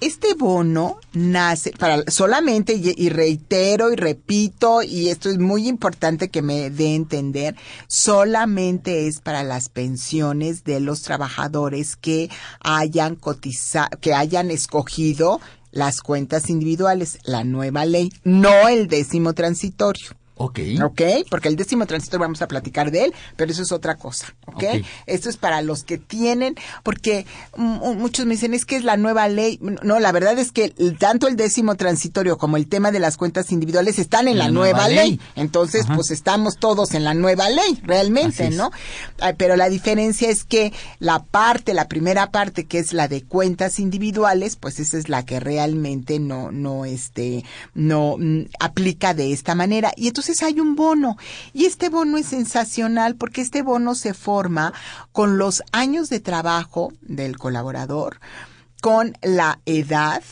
Este 0.00 0.34
bono 0.34 0.98
nace 1.12 1.70
para 1.72 2.02
solamente 2.10 2.74
y, 2.74 2.92
y 2.96 3.08
reitero 3.08 3.92
y 3.92 3.96
repito 3.96 4.82
y 4.82 5.10
esto 5.10 5.28
es 5.30 5.38
muy 5.38 5.68
importante 5.68 6.28
que 6.28 6.42
me 6.42 6.70
dé 6.70 6.88
a 6.88 6.94
entender 6.94 7.54
solamente 7.86 9.06
es 9.06 9.20
para 9.20 9.44
las 9.44 9.68
pensiones 9.68 10.64
de 10.64 10.80
los 10.80 11.02
trabajadores 11.02 11.94
que 11.94 12.30
hayan 12.60 13.14
cotizado 13.14 13.90
que 14.00 14.12
hayan 14.12 14.50
escogido 14.50 15.40
las 15.74 16.00
cuentas 16.00 16.48
individuales 16.50 17.18
la 17.24 17.42
nueva 17.44 17.84
ley 17.84 18.12
no 18.22 18.68
el 18.68 18.86
décimo 18.86 19.34
transitorio 19.34 20.10
Ok. 20.36 20.58
¿Ok? 20.82 21.02
Porque 21.30 21.48
el 21.48 21.56
décimo 21.56 21.86
transitorio 21.86 22.24
vamos 22.24 22.42
a 22.42 22.48
platicar 22.48 22.90
de 22.90 23.04
él, 23.04 23.14
pero 23.36 23.52
eso 23.52 23.62
es 23.62 23.70
otra 23.70 23.96
cosa. 23.96 24.34
¿Ok? 24.46 24.56
Ok. 24.56 24.64
Esto 25.06 25.30
es 25.30 25.36
para 25.36 25.62
los 25.62 25.84
que 25.84 25.96
tienen, 25.98 26.56
porque 26.82 27.24
mm, 27.56 27.96
muchos 27.98 28.26
me 28.26 28.34
dicen, 28.34 28.52
es 28.52 28.64
que 28.64 28.76
es 28.76 28.84
la 28.84 28.96
nueva 28.96 29.28
ley. 29.28 29.58
No, 29.60 30.00
la 30.00 30.10
verdad 30.10 30.38
es 30.38 30.50
que 30.50 30.70
tanto 30.98 31.28
el 31.28 31.36
décimo 31.36 31.76
transitorio 31.76 32.36
como 32.36 32.56
el 32.56 32.66
tema 32.66 32.90
de 32.90 32.98
las 32.98 33.16
cuentas 33.16 33.52
individuales 33.52 33.98
están 33.98 34.26
en 34.26 34.38
la, 34.38 34.50
nueva, 34.50 34.88
ley. 34.88 35.20
Entonces, 35.36 35.86
pues 35.94 36.10
estamos 36.10 36.56
todos 36.58 36.94
en 36.94 37.04
la 37.04 37.14
nueva 37.14 37.48
ley, 37.48 37.80
realmente, 37.84 38.46
Así. 38.46 38.56
¿no? 38.56 38.72
Ah, 39.20 39.34
Pero 39.36 39.56
la 39.56 39.68
diferencia 39.68 40.28
es 40.30 40.44
que 40.44 40.72
la 40.98 41.22
parte, 41.22 41.74
la 41.74 41.88
primera 41.88 42.30
parte, 42.32 42.64
que 42.64 42.78
es 42.80 42.92
la 42.92 43.06
de 43.06 43.22
cuentas 43.22 43.78
individuales, 43.78 44.56
pues 44.56 44.80
esa 44.80 44.98
es 44.98 45.08
la 45.08 45.24
que 45.24 45.38
realmente 45.38 46.18
no, 46.18 46.50
no, 46.50 46.84
este, 46.84 47.44
no 47.74 48.16
mm, 48.18 48.46
aplica 48.58 49.14
de 49.14 49.32
esta 49.32 49.54
manera. 49.54 49.92
Y 49.96 50.08
entonces 50.08 50.23
hay 50.42 50.60
un 50.60 50.74
bono. 50.74 51.16
Y 51.52 51.66
este 51.66 51.88
bono 51.88 52.18
es 52.18 52.26
sensacional 52.26 53.16
porque 53.16 53.40
este 53.40 53.62
bono 53.62 53.94
se 53.94 54.14
forma 54.14 54.72
con 55.12 55.38
los 55.38 55.62
años 55.72 56.08
de 56.08 56.20
trabajo 56.20 56.92
del 57.00 57.38
colaborador, 57.38 58.20
con 58.80 59.16
la 59.22 59.60
edad, 59.66 60.22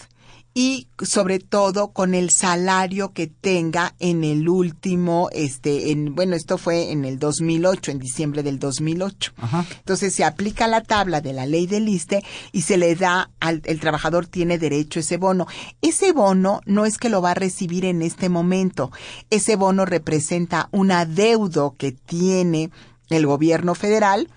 y 0.54 0.88
sobre 1.00 1.38
todo 1.38 1.92
con 1.92 2.14
el 2.14 2.30
salario 2.30 3.12
que 3.12 3.26
tenga 3.26 3.94
en 3.99 4.23
el 4.23 4.49
último, 4.49 5.28
este, 5.32 5.90
en, 5.90 6.14
bueno, 6.14 6.37
esto 6.37 6.59
fue 6.59 6.92
en 6.92 7.04
el 7.04 7.18
2008, 7.18 7.90
en 7.90 7.99
diciembre 7.99 8.42
del 8.42 8.59
2008. 8.59 9.32
Entonces 9.78 10.14
se 10.14 10.25
aplica 10.25 10.66
la 10.68 10.82
tabla 10.82 11.21
de 11.23 11.32
la 11.32 11.47
ley 11.47 11.66
del 11.66 11.88
ISTE 11.88 12.23
y 12.52 12.62
se 12.62 12.76
le 12.76 12.94
da 12.97 13.30
al, 13.40 13.62
el 13.64 13.80
trabajador 13.80 14.26
tiene 14.26 14.59
derecho 14.59 14.99
a 14.99 15.02
ese 15.02 15.16
bono. 15.16 15.47
Ese 15.80 16.12
bono 16.12 16.61
no 16.66 16.85
es 16.85 16.99
que 16.99 17.09
lo 17.09 17.23
va 17.23 17.30
a 17.30 17.35
recibir 17.35 17.87
en 17.87 18.02
este 18.02 18.28
momento. 18.28 18.92
Ese 19.30 19.56
bono 19.56 19.86
representa 19.86 20.69
un 20.71 20.91
adeudo 20.91 21.75
que 21.78 21.93
tiene 21.93 22.71
el 23.08 23.26
gobierno 23.26 23.75
federal 23.75 24.28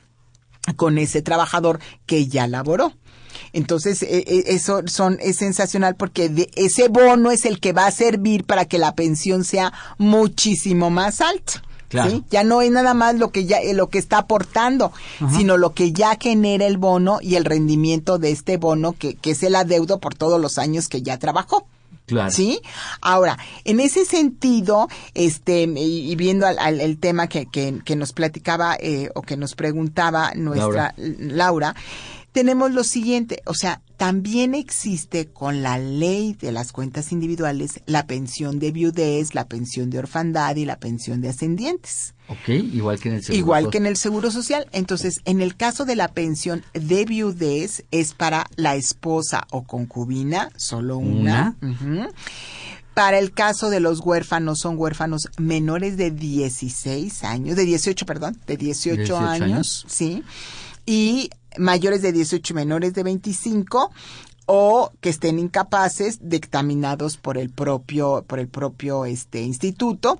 con 0.75 0.97
ese 0.97 1.21
trabajador 1.21 1.79
que 2.05 2.27
ya 2.27 2.47
laboró. 2.47 2.93
Entonces, 3.55 4.03
eh, 4.03 4.23
eh, 4.27 4.43
eso 4.47 4.81
son, 4.85 5.17
es 5.21 5.37
sensacional 5.37 5.95
porque 5.95 6.27
de- 6.29 6.51
ese 6.55 6.89
bono 6.89 7.31
es 7.31 7.45
el 7.45 7.59
que 7.61 7.71
va 7.73 7.85
a 7.87 7.91
servir 7.91 8.43
para 8.43 8.65
que 8.65 8.77
la 8.77 8.93
pensión 8.95 9.43
sea 9.45 9.71
muchísimo 9.97 10.89
más 10.89 11.21
alta. 11.21 11.61
Claro. 11.87 12.09
¿sí? 12.11 12.23
Ya 12.31 12.43
no 12.43 12.61
es 12.61 12.71
nada 12.71 12.93
más 12.93 13.15
lo 13.15 13.31
que 13.31 13.45
ya, 13.45 13.59
eh, 13.59 13.73
lo 13.73 13.89
que 13.89 13.99
está 13.99 14.17
aportando, 14.17 14.91
Ajá. 15.21 15.37
sino 15.37 15.55
lo 15.57 15.73
que 15.73 15.93
ya 15.93 16.17
genera 16.19 16.65
el 16.65 16.77
bono 16.77 17.19
y 17.21 17.35
el 17.35 17.45
rendimiento 17.45 18.17
de 18.17 18.31
este 18.31 18.57
bono 18.57 18.93
que, 18.93 19.15
que 19.15 19.31
es 19.31 19.43
el 19.43 19.55
adeudo 19.55 19.99
por 19.99 20.15
todos 20.15 20.41
los 20.41 20.57
años 20.57 20.89
que 20.89 21.01
ya 21.01 21.17
trabajó. 21.19 21.65
Claro. 22.07 22.29
¿Sí? 22.31 22.59
Ahora, 23.01 23.37
en 23.63 23.79
ese 23.79 24.05
sentido, 24.05 24.89
este, 25.15 25.63
y, 25.63 26.15
viendo 26.15 26.45
al, 26.45 26.59
al- 26.59 26.81
el 26.81 26.97
tema 26.99 27.27
que, 27.27 27.45
que, 27.47 27.79
que 27.83 27.95
nos 27.95 28.13
platicaba 28.13 28.75
eh, 28.79 29.09
o 29.15 29.21
que 29.23 29.37
nos 29.37 29.55
preguntaba 29.55 30.31
nuestra 30.35 30.93
Laura. 30.97 31.75
Tenemos 32.35 32.73
lo 32.73 32.83
siguiente, 32.83 33.41
o 33.45 33.53
sea, 33.53 33.81
también 33.95 34.55
existe 34.55 35.27
con 35.27 35.63
la 35.63 35.77
ley 35.77 36.33
de 36.33 36.51
las 36.51 36.73
cuentas 36.73 37.13
individuales 37.13 37.79
la 37.85 38.07
pensión 38.07 38.59
de 38.59 38.71
viudez, 38.71 39.33
la 39.33 39.47
pensión 39.47 39.89
de 39.89 39.99
orfandad 39.99 40.57
y 40.57 40.65
la 40.65 40.77
pensión 40.77 41.21
de 41.21 41.29
ascendientes. 41.29 42.13
Ok, 42.27 42.49
igual 42.49 42.99
que 42.99 43.07
en 43.07 43.15
el 43.15 43.23
seguro. 43.23 43.39
Igual 43.39 43.69
que 43.69 43.77
en 43.77 43.85
el 43.85 43.95
Seguro 43.95 44.31
Social. 44.31 44.67
Entonces, 44.73 45.21
en 45.23 45.39
el 45.39 45.55
caso 45.55 45.85
de 45.85 45.95
la 45.95 46.09
pensión 46.09 46.65
de 46.73 47.05
viudez 47.05 47.85
es 47.91 48.13
para 48.13 48.47
la 48.57 48.75
esposa 48.75 49.47
o 49.49 49.63
concubina, 49.63 50.49
solo 50.57 50.97
una. 50.97 51.55
Para 52.93 53.17
el 53.17 53.31
caso 53.31 53.69
de 53.69 53.79
los 53.79 54.01
huérfanos, 54.01 54.59
son 54.59 54.77
huérfanos 54.77 55.29
menores 55.37 55.95
de 55.95 56.11
16 56.11 57.23
años, 57.23 57.55
de 57.55 57.63
18, 57.63 58.05
perdón, 58.05 58.37
de 58.45 58.57
18, 58.57 58.97
18 58.97 59.17
años, 59.17 59.41
años. 59.41 59.85
sí. 59.87 60.21
Y 60.85 61.29
mayores 61.57 62.01
de 62.01 62.11
18 62.11 62.53
y 62.53 62.55
menores 62.55 62.93
de 62.93 63.03
25 63.03 63.91
o 64.45 64.91
que 65.01 65.09
estén 65.09 65.39
incapaces 65.39 66.19
dictaminados 66.21 67.17
por 67.17 67.37
el 67.37 67.49
propio 67.49 68.23
por 68.27 68.39
el 68.39 68.47
propio 68.47 69.05
este 69.05 69.41
instituto 69.41 70.19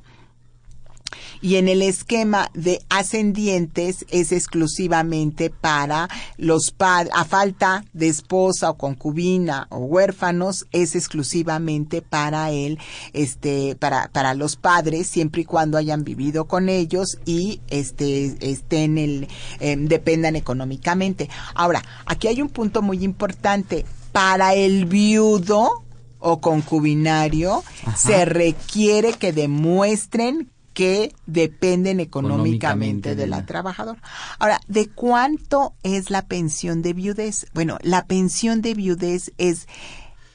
y 1.41 1.55
en 1.55 1.67
el 1.67 1.81
esquema 1.81 2.49
de 2.53 2.81
ascendientes 2.89 4.05
es 4.09 4.31
exclusivamente 4.31 5.49
para 5.49 6.09
los 6.37 6.71
padres, 6.75 7.13
a 7.15 7.25
falta 7.25 7.85
de 7.93 8.07
esposa 8.07 8.69
o 8.69 8.77
concubina 8.77 9.67
o 9.69 9.77
huérfanos, 9.77 10.65
es 10.71 10.95
exclusivamente 10.95 12.01
para 12.01 12.51
él, 12.51 12.79
este, 13.13 13.75
para, 13.75 14.09
para 14.09 14.33
los 14.33 14.55
padres, 14.55 15.07
siempre 15.07 15.41
y 15.41 15.45
cuando 15.45 15.77
hayan 15.77 16.03
vivido 16.03 16.45
con 16.45 16.69
ellos 16.69 17.19
y 17.25 17.61
este, 17.67 18.35
estén 18.39 18.97
el, 18.97 19.27
eh, 19.59 19.75
dependan 19.77 20.35
económicamente. 20.35 21.29
Ahora, 21.53 21.83
aquí 22.05 22.27
hay 22.27 22.41
un 22.41 22.49
punto 22.49 22.81
muy 22.81 23.03
importante. 23.03 23.85
Para 24.11 24.53
el 24.53 24.85
viudo 24.85 25.83
o 26.19 26.39
concubinario, 26.39 27.65
se 27.97 28.23
requiere 28.23 29.11
que 29.11 29.33
demuestren 29.33 30.49
que 30.75 31.15
dependen 31.25 32.01
económicamente 32.01 33.09
de 33.09 33.15
de 33.15 33.27
la 33.27 33.45
trabajadora. 33.45 34.01
Ahora, 34.37 34.59
¿de 34.67 34.89
cuánto 34.89 35.73
es 35.83 36.11
la 36.11 36.27
pensión 36.27 36.81
de 36.81 36.93
viudez? 36.93 37.47
Bueno, 37.53 37.79
la 37.81 38.05
pensión 38.05 38.61
de 38.61 38.73
viudez 38.73 39.31
es 39.37 39.67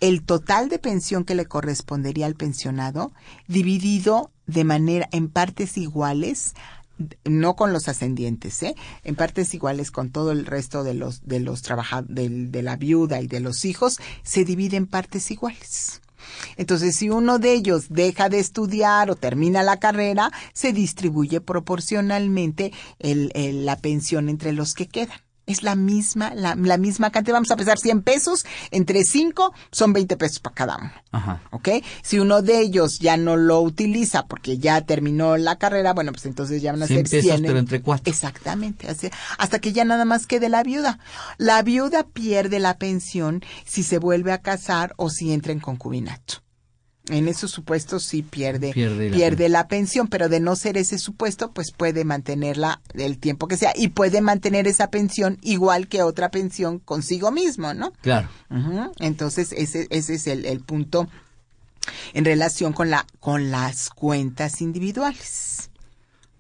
el 0.01 0.23
total 0.23 0.71
de 0.71 0.79
pensión 0.79 1.25
que 1.25 1.35
le 1.35 1.45
correspondería 1.45 2.25
al 2.25 2.35
pensionado 2.35 3.13
dividido 3.49 4.33
de 4.47 4.65
manera 4.65 5.09
en 5.13 5.29
partes 5.29 5.77
iguales 5.77 6.55
no 7.25 7.57
con 7.57 7.73
los 7.73 7.89
ascendientes, 7.89 8.63
¿eh? 8.63 8.75
En 9.05 9.15
partes 9.15 9.55
iguales 9.55 9.91
con 9.91 10.11
todo 10.11 10.33
el 10.33 10.45
resto 10.45 10.85
de 10.85 10.93
los 10.95 11.27
de 11.27 11.41
los 11.41 11.63
trabajadores 11.63 12.53
de 12.53 12.63
la 12.63 12.77
viuda 12.77 13.21
y 13.23 13.27
de 13.27 13.41
los 13.41 13.65
hijos 13.65 13.99
se 14.23 14.45
divide 14.45 14.77
en 14.77 14.87
partes 14.87 15.31
iguales. 15.31 16.03
Entonces, 16.57 16.97
si 16.97 17.11
uno 17.11 17.39
de 17.39 17.53
ellos 17.53 17.87
deja 17.89 18.29
de 18.29 18.39
estudiar 18.39 19.11
o 19.11 19.17
termina 19.17 19.63
la 19.63 19.79
carrera, 19.79 20.31
se 20.53 20.73
distribuye 20.73 21.41
proporcionalmente 21.41 22.73
el- 22.99 23.33
la 23.65 23.77
pensión 23.77 24.29
entre 24.29 24.53
los 24.53 24.75
que 24.75 24.87
quedan. 24.89 25.19
Es 25.51 25.63
la 25.63 25.75
misma, 25.75 26.33
la, 26.35 26.55
la 26.55 26.77
misma 26.77 27.11
cantidad. 27.11 27.35
Vamos 27.35 27.51
a 27.51 27.57
pesar 27.57 27.79
100 27.79 28.03
pesos, 28.03 28.45
entre 28.71 29.03
5 29.05 29.53
son 29.73 29.93
20 29.93 30.17
pesos 30.17 30.39
para 30.41 30.55
cada 30.55 30.77
uno. 30.79 30.93
Ajá. 31.13 31.41
¿Ok? 31.51 31.69
Si 32.03 32.19
uno 32.19 32.43
de 32.43 32.61
ellos 32.61 32.99
ya 33.01 33.17
no 33.17 33.37
lo 33.37 33.61
utiliza 33.61 34.27
porque 34.27 34.59
ya 34.59 34.81
terminó 34.83 35.37
la 35.37 35.57
carrera, 35.59 35.93
bueno, 35.93 36.13
pues 36.13 36.27
entonces 36.27 36.63
ya 36.63 36.73
van 36.73 36.83
a 36.83 36.87
100 36.87 37.07
ser 37.07 37.21
pesos, 37.21 37.31
100. 37.37 37.43
pero 37.47 37.59
entre 37.59 37.83
cuatro. 37.83 38.11
Exactamente. 38.11 38.89
así- 38.89 39.11
hasta 39.39 39.59
que 39.59 39.73
ya 39.73 39.85
nada 39.85 40.05
más 40.05 40.27
quede 40.27 40.49
la 40.49 40.63
viuda. 40.63 40.99
La 41.39 41.63
viuda 41.63 42.05
pierde 42.05 42.59
la 42.61 42.79
pensión 42.79 43.43
si 43.67 43.83
se 43.83 43.99
vuelve 43.99 44.33
a 44.33 44.39
casar 44.43 44.95
o 44.97 45.11
si 45.11 45.33
entra 45.33 45.53
en 45.53 45.61
concubinato. 45.61 46.43
En 47.11 47.27
esos 47.27 47.51
supuestos 47.51 48.05
sí 48.05 48.23
pierde, 48.23 48.73
Pierde 48.73 49.11
pierde, 49.11 49.49
la 49.49 49.67
pensión, 49.67 50.07
pero 50.07 50.29
de 50.29 50.39
no 50.39 50.55
ser 50.55 50.77
ese 50.77 50.97
supuesto, 50.97 51.51
pues 51.53 51.73
puede 51.73 52.05
mantenerla 52.05 52.81
el 52.95 53.19
tiempo 53.19 53.49
que 53.49 53.57
sea 53.57 53.73
y 53.75 53.89
puede 53.89 54.21
mantener 54.21 54.69
esa 54.69 54.91
pensión 54.91 55.37
igual 55.43 55.89
que 55.89 56.03
otra 56.03 56.31
pensión 56.31 56.79
consigo 56.79 57.33
mismo, 57.33 57.75
¿no? 57.75 57.93
Claro. 58.01 58.29
Entonces, 59.01 59.53
ese, 59.53 59.89
ese 59.91 60.15
es 60.15 60.27
el, 60.29 60.47
el 60.47 60.61
punto 60.61 61.09
en 62.15 62.25
relación 62.25 62.73
con, 62.73 62.91
la, 62.91 63.07
con 63.19 63.51
las 63.51 63.91
cuentas 63.91 64.61
individuales. 64.61 65.71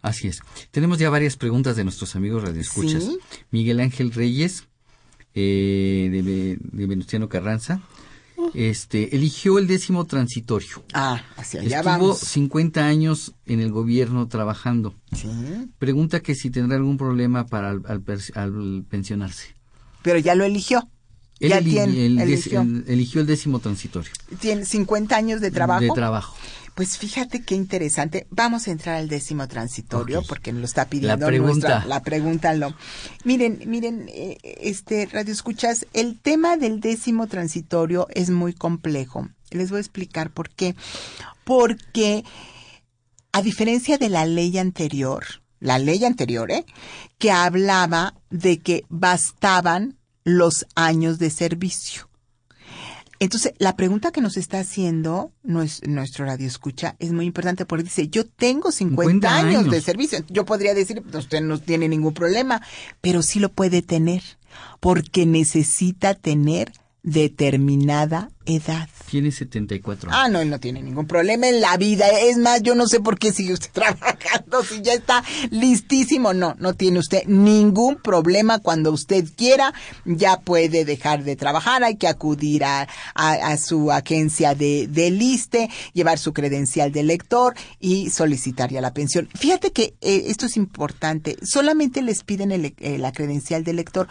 Así 0.02 0.28
es. 0.28 0.40
Tenemos 0.70 0.98
ya 0.98 1.10
varias 1.10 1.36
preguntas 1.36 1.76
de 1.76 1.84
nuestros 1.84 2.14
amigos 2.16 2.42
radioescuchas. 2.42 3.02
Sí. 3.02 3.18
Miguel 3.50 3.80
Ángel 3.80 4.12
Reyes, 4.12 4.68
eh, 5.34 6.08
de, 6.10 6.58
de 6.60 6.86
Venustiano 6.86 7.28
Carranza, 7.28 7.80
este, 8.54 9.14
eligió 9.14 9.58
el 9.58 9.66
décimo 9.66 10.04
transitorio. 10.06 10.82
Ah, 10.92 11.22
hacia 11.36 11.60
allá 11.60 11.78
Estuvo 11.78 11.92
vamos. 11.92 12.18
50 12.18 12.84
años 12.86 13.32
en 13.46 13.60
el 13.60 13.70
gobierno 13.72 14.28
trabajando. 14.28 14.94
Sí. 15.16 15.28
Pregunta 15.78 16.20
que 16.20 16.34
si 16.34 16.50
tendrá 16.50 16.76
algún 16.76 16.96
problema 16.98 17.46
para 17.46 17.70
al, 17.70 17.82
al 17.86 18.00
pers- 18.04 18.36
al 18.36 18.84
pensionarse. 18.88 19.54
Pero 20.02 20.18
ya 20.18 20.34
lo 20.34 20.44
eligió. 20.44 20.88
Él 21.40 21.50
ya 21.50 21.62
tiene, 21.62 22.04
el 22.06 22.18
dec- 22.18 22.22
eligió. 22.22 22.60
el- 22.60 22.84
eligió 22.86 23.20
el 23.22 23.26
décimo 23.26 23.60
transitorio. 23.60 24.12
Tiene 24.40 24.64
50 24.66 25.16
años 25.16 25.40
de 25.40 25.50
trabajo. 25.50 25.80
De 25.82 25.90
trabajo. 25.94 26.36
Pues 26.80 26.96
fíjate 26.96 27.42
qué 27.42 27.54
interesante. 27.54 28.26
Vamos 28.30 28.66
a 28.66 28.70
entrar 28.70 28.94
al 28.96 29.06
décimo 29.10 29.46
transitorio 29.48 30.22
porque 30.26 30.50
nos 30.50 30.60
lo 30.62 30.64
está 30.64 30.86
pidiendo 30.86 31.18
La 31.18 31.26
pregunta. 31.26 31.68
nuestra- 31.68 31.84
la 31.86 32.02
pregunta. 32.02 32.54
Lo. 32.54 32.74
Miren, 33.22 33.60
miren, 33.66 34.06
eh, 34.08 34.38
este 34.62 35.04
radio 35.04 35.30
escuchas, 35.30 35.84
el 35.92 36.18
tema 36.18 36.56
del 36.56 36.80
décimo 36.80 37.26
transitorio 37.26 38.06
es 38.14 38.30
muy 38.30 38.54
complejo. 38.54 39.28
Les 39.50 39.68
voy 39.68 39.76
a 39.76 39.80
explicar 39.80 40.30
por 40.30 40.48
qué. 40.48 40.74
Porque 41.44 42.24
a 43.32 43.42
diferencia 43.42 43.98
de 43.98 44.08
la 44.08 44.24
ley 44.24 44.56
anterior, 44.56 45.26
la 45.58 45.78
ley 45.78 46.02
anterior, 46.06 46.50
¿eh? 46.50 46.64
que 47.18 47.30
hablaba 47.30 48.14
de 48.30 48.60
que 48.60 48.86
bastaban 48.88 49.98
los 50.24 50.64
años 50.76 51.18
de 51.18 51.28
servicio. 51.28 52.08
Entonces, 53.20 53.52
la 53.58 53.76
pregunta 53.76 54.10
que 54.12 54.22
nos 54.22 54.36
está 54.38 54.60
haciendo 54.60 55.30
nues- 55.44 55.86
nuestro 55.86 56.24
radio 56.24 56.46
escucha 56.46 56.96
es 56.98 57.12
muy 57.12 57.26
importante 57.26 57.66
porque 57.66 57.84
dice, 57.84 58.08
yo 58.08 58.24
tengo 58.26 58.72
50, 58.72 59.02
50 59.28 59.36
años, 59.36 59.60
años. 59.60 59.70
de 59.72 59.80
servicio. 59.82 60.24
Yo 60.28 60.44
podría 60.46 60.72
decir, 60.74 61.02
"Pues, 61.02 61.14
usted 61.26 61.42
no 61.42 61.58
tiene 61.58 61.86
ningún 61.88 62.14
problema, 62.14 62.62
pero 63.02 63.22
sí 63.22 63.38
lo 63.38 63.50
puede 63.50 63.82
tener 63.82 64.22
porque 64.80 65.26
necesita 65.26 66.14
tener 66.14 66.72
determinada 67.02 68.30
edad. 68.46 68.88
Tiene 69.10 69.30
74 69.32 70.10
años. 70.10 70.20
Ah, 70.24 70.28
no, 70.28 70.40
él 70.40 70.50
no 70.50 70.60
tiene 70.60 70.82
ningún 70.82 71.06
problema 71.06 71.48
en 71.48 71.60
la 71.60 71.76
vida. 71.76 72.06
Es 72.08 72.36
más, 72.36 72.62
yo 72.62 72.74
no 72.74 72.86
sé 72.86 73.00
por 73.00 73.18
qué 73.18 73.32
sigue 73.32 73.52
usted 73.52 73.70
trabajando 73.72 74.62
si 74.64 74.82
ya 74.82 74.92
está 74.94 75.22
listísimo. 75.50 76.32
No, 76.32 76.54
no 76.58 76.74
tiene 76.74 76.98
usted 76.98 77.24
ningún 77.26 77.96
problema. 77.96 78.58
Cuando 78.60 78.92
usted 78.92 79.24
quiera, 79.36 79.72
ya 80.04 80.40
puede 80.40 80.84
dejar 80.84 81.24
de 81.24 81.36
trabajar. 81.36 81.82
Hay 81.84 81.96
que 81.96 82.08
acudir 82.08 82.64
a, 82.64 82.88
a- 83.14 83.32
a 83.32 83.56
su 83.56 83.90
agencia 83.92 84.54
de, 84.54 84.86
de 84.88 85.10
liste, 85.10 85.68
llevar 85.92 86.18
su 86.18 86.32
credencial 86.32 86.92
de 86.92 87.02
lector 87.02 87.54
y 87.78 88.10
solicitar 88.10 88.70
ya 88.70 88.80
la 88.80 88.94
pensión. 88.94 89.28
Fíjate 89.34 89.72
que 89.72 89.94
eh, 90.00 90.24
esto 90.26 90.46
es 90.46 90.56
importante. 90.56 91.36
Solamente 91.42 92.02
les 92.02 92.22
piden 92.24 92.52
el- 92.52 92.74
eh, 92.78 92.98
la 92.98 93.12
credencial 93.12 93.64
de 93.64 93.72
lector, 93.74 94.08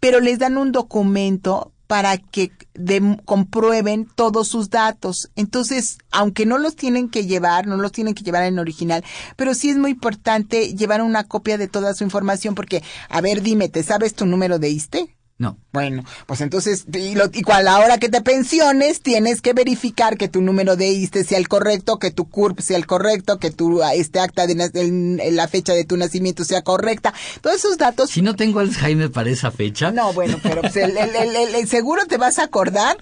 pero 0.00 0.20
les 0.20 0.38
dan 0.38 0.56
un 0.58 0.72
documento 0.72 1.72
para 1.92 2.16
que 2.16 2.50
de- 2.72 3.18
comprueben 3.26 4.08
todos 4.14 4.48
sus 4.48 4.70
datos. 4.70 5.28
Entonces, 5.36 5.98
aunque 6.10 6.46
no 6.46 6.56
los 6.56 6.74
tienen 6.74 7.10
que 7.10 7.26
llevar, 7.26 7.66
no 7.66 7.76
los 7.76 7.92
tienen 7.92 8.14
que 8.14 8.24
llevar 8.24 8.44
en 8.44 8.58
original, 8.58 9.04
pero 9.36 9.52
sí 9.52 9.68
es 9.68 9.76
muy 9.76 9.90
importante 9.90 10.72
llevar 10.74 11.02
una 11.02 11.24
copia 11.24 11.58
de 11.58 11.68
toda 11.68 11.92
su 11.92 12.02
información 12.02 12.54
porque, 12.54 12.82
a 13.10 13.20
ver, 13.20 13.42
dime, 13.42 13.68
¿te 13.68 13.82
sabes 13.82 14.14
tu 14.14 14.24
número 14.24 14.58
de 14.58 14.70
ISTE? 14.70 15.14
No. 15.42 15.58
Bueno, 15.72 16.04
pues 16.26 16.40
entonces, 16.40 16.84
y, 16.92 17.16
lo, 17.16 17.24
y 17.32 17.42
cual 17.42 17.66
a 17.66 17.72
la 17.72 17.78
hora 17.80 17.98
que 17.98 18.08
te 18.08 18.20
pensiones, 18.20 19.00
tienes 19.00 19.40
que 19.40 19.54
verificar 19.54 20.16
que 20.16 20.28
tu 20.28 20.40
número 20.40 20.76
de 20.76 20.86
ISTE 20.88 21.24
sea 21.24 21.38
el 21.38 21.48
correcto, 21.48 21.98
que 21.98 22.12
tu 22.12 22.28
CURP 22.28 22.60
sea 22.60 22.76
el 22.76 22.86
correcto, 22.86 23.38
que 23.38 23.50
tu 23.50 23.82
este 23.82 24.20
acta 24.20 24.46
de 24.46 24.52
el- 24.74 25.34
la 25.34 25.48
fecha 25.48 25.72
de 25.72 25.84
tu 25.84 25.96
nacimiento 25.96 26.44
sea 26.44 26.62
correcta. 26.62 27.12
Todos 27.40 27.56
esos 27.56 27.76
datos 27.76 28.10
Si 28.10 28.22
no 28.22 28.36
tengo 28.36 28.60
Alzheimer 28.60 29.10
para 29.10 29.30
esa 29.30 29.50
fecha. 29.50 29.90
no, 29.90 30.12
bueno, 30.12 30.38
pero 30.44 30.60
pues 30.60 30.76
el- 30.76 30.96
el- 30.96 31.54
el 31.56 31.68
seguro 31.68 32.06
te 32.06 32.18
vas 32.18 32.38
a 32.38 32.44
acordar 32.44 32.98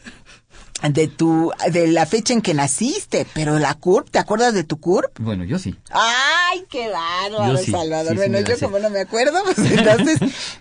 de 0.88 1.08
tu, 1.08 1.52
de 1.72 1.88
la 1.88 2.06
fecha 2.06 2.32
en 2.32 2.40
que 2.42 2.54
naciste, 2.54 3.26
pero 3.34 3.58
la 3.58 3.74
CURP, 3.74 4.10
¿te 4.10 4.18
acuerdas 4.18 4.54
de 4.54 4.64
tu 4.64 4.78
CURP? 4.80 5.18
Bueno, 5.20 5.44
yo 5.44 5.58
sí. 5.58 5.74
Ay, 5.90 6.62
qué 6.70 6.88
bárbaro, 6.88 7.58
sí, 7.58 7.70
Salvador. 7.70 8.12
sí, 8.12 8.16
bueno, 8.16 8.40
yo 8.40 8.58
como 8.58 8.78
no 8.78 8.90
me 8.90 9.00
acuerdo, 9.00 9.38
pues 9.44 9.58
entonces, 9.58 10.18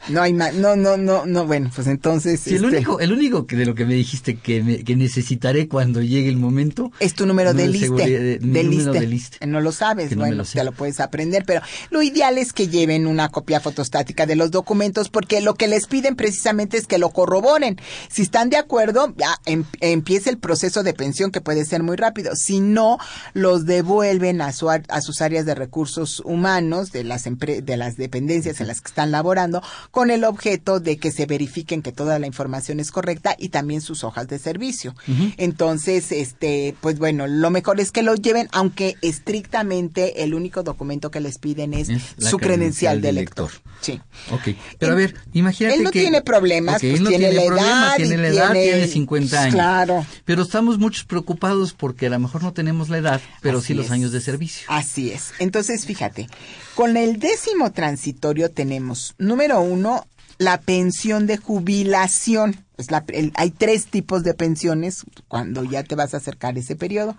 no 0.09 0.21
hay 0.21 0.33
más, 0.33 0.53
no, 0.53 0.75
no, 0.75 0.97
no, 0.97 1.25
no, 1.25 1.45
bueno, 1.45 1.71
pues 1.73 1.87
entonces, 1.87 2.45
el 2.47 2.55
este, 2.55 2.67
único, 2.67 2.99
el 2.99 3.13
único 3.13 3.45
que 3.47 3.55
de 3.55 3.65
lo 3.65 3.75
que 3.75 3.85
me 3.85 3.93
dijiste 3.93 4.35
que, 4.37 4.61
me- 4.63 4.83
que 4.83 4.95
necesitaré 4.95 5.67
cuando 5.67 6.01
llegue 6.01 6.29
el 6.29 6.37
momento 6.37 6.91
es 6.99 7.13
tu 7.13 7.25
número 7.25 7.53
de 7.53 7.67
liste, 7.67 7.87
seguridad- 7.87 8.07
de- 8.19 8.39
de 8.39 8.63
liste. 8.63 8.91
de 8.91 9.07
liste. 9.07 9.47
No 9.47 9.61
lo 9.61 9.71
sabes, 9.71 10.09
Que 10.09 10.15
no 10.15 10.21
bueno, 10.21 10.35
lo 10.37 10.43
te 10.43 10.63
lo 10.63 10.71
puedes 10.71 10.99
aprender, 10.99 11.43
pero 11.45 11.61
lo 11.89 12.01
ideal 12.01 12.37
es 12.37 12.53
que 12.53 12.67
lleven 12.67 13.07
una 13.07 13.29
copia 13.29 13.59
fotostática 13.59 14.25
de 14.25 14.35
los 14.35 14.51
documentos 14.51 15.09
porque 15.09 15.41
lo 15.41 15.55
que 15.55 15.67
les 15.67 15.87
piden 15.87 16.15
precisamente 16.15 16.77
es 16.77 16.87
que 16.87 16.97
lo 16.97 17.09
corroboren. 17.11 17.79
Si 18.09 18.21
están 18.21 18.49
de 18.49 18.57
acuerdo, 18.57 19.13
ya 19.17 19.39
em- 19.45 19.63
empieza 20.09 20.31
el 20.31 20.39
proceso 20.39 20.81
de 20.81 20.95
pensión 20.95 21.29
que 21.31 21.39
puede 21.39 21.65
ser 21.65 21.83
muy 21.83 21.95
rápido. 21.95 22.35
Si 22.35 22.59
no, 22.61 22.97
los 23.35 23.67
devuelven 23.67 24.41
a, 24.41 24.51
su, 24.51 24.67
a 24.71 25.01
sus 25.01 25.21
áreas 25.21 25.45
de 25.45 25.53
recursos 25.53 26.23
humanos 26.25 26.91
de 26.91 27.03
las 27.03 27.25
de 27.25 27.77
las 27.77 27.95
dependencias 27.95 28.59
en 28.59 28.67
las 28.67 28.81
que 28.81 28.87
están 28.87 29.11
laborando 29.11 29.61
con 29.91 30.09
el 30.09 30.23
objeto 30.23 30.79
de 30.79 30.97
que 30.97 31.11
se 31.11 31.27
verifiquen 31.27 31.83
que 31.83 31.91
toda 31.91 32.17
la 32.17 32.25
información 32.25 32.79
es 32.79 32.89
correcta 32.89 33.35
y 33.37 33.49
también 33.49 33.81
sus 33.81 34.03
hojas 34.03 34.27
de 34.27 34.39
servicio. 34.39 34.95
Entonces, 35.37 36.11
este, 36.11 36.75
pues 36.81 36.97
bueno, 36.97 37.27
lo 37.27 37.51
mejor 37.51 37.79
es 37.79 37.91
que 37.91 38.01
lo 38.01 38.15
lleven, 38.15 38.49
aunque 38.51 38.95
estrictamente 39.03 40.23
el 40.23 40.33
único 40.33 40.63
documento 40.63 41.11
que 41.11 41.19
les 41.19 41.37
piden 41.37 41.75
es, 41.75 41.87
su 41.87 41.93
credencial 41.93 42.39
credencial 42.39 43.01
de 43.01 43.07
de 43.09 43.13
lector. 43.13 43.51
Sí. 43.81 44.01
Ok, 44.31 44.55
pero 44.79 44.93
a 44.93 44.95
ver, 44.95 45.15
imagínate 45.33 45.77
Él 45.77 45.83
no 45.83 45.91
que... 45.91 46.01
tiene 46.01 46.21
problemas, 46.21 46.75
Ok, 46.75 46.81
pues 46.81 46.95
él 46.95 47.03
no 47.03 47.09
tiene 47.09 47.31
la 47.31 47.43
problema, 47.45 47.69
edad 47.69 47.95
tiene 47.95 48.17
la 48.17 48.27
edad, 48.27 48.51
tiene- 48.51 48.63
tiene 48.71 48.87
50 48.87 49.41
años. 49.41 49.53
Claro. 49.53 49.98
Pero 50.25 50.43
estamos 50.43 50.79
muchos 50.79 51.03
preocupados 51.05 51.73
porque 51.73 52.07
a 52.07 52.09
lo 52.09 52.19
mejor 52.19 52.43
no 52.43 52.53
tenemos 52.53 52.89
la 52.89 52.97
edad, 52.97 53.21
pero 53.41 53.59
Así 53.59 53.67
sí 53.67 53.73
los 53.73 53.87
es. 53.87 53.91
años 53.91 54.11
de 54.11 54.21
servicio. 54.21 54.65
Así 54.69 55.11
es. 55.11 55.31
Entonces, 55.39 55.85
fíjate, 55.85 56.27
con 56.75 56.97
el 56.97 57.19
décimo 57.19 57.71
transitorio 57.71 58.49
tenemos, 58.51 59.15
número 59.17 59.61
uno, 59.61 60.05
la 60.37 60.61
pensión 60.61 61.27
de 61.27 61.37
jubilación. 61.37 62.63
Es 62.77 62.91
la- 62.91 63.03
el- 63.09 63.31
hay 63.35 63.51
tres 63.51 63.87
tipos 63.87 64.23
de 64.23 64.33
pensiones 64.33 65.03
cuando 65.27 65.63
ya 65.63 65.83
te 65.83 65.95
vas 65.95 66.13
a 66.13 66.17
acercar 66.17 66.57
ese 66.57 66.75
periodo. 66.75 67.17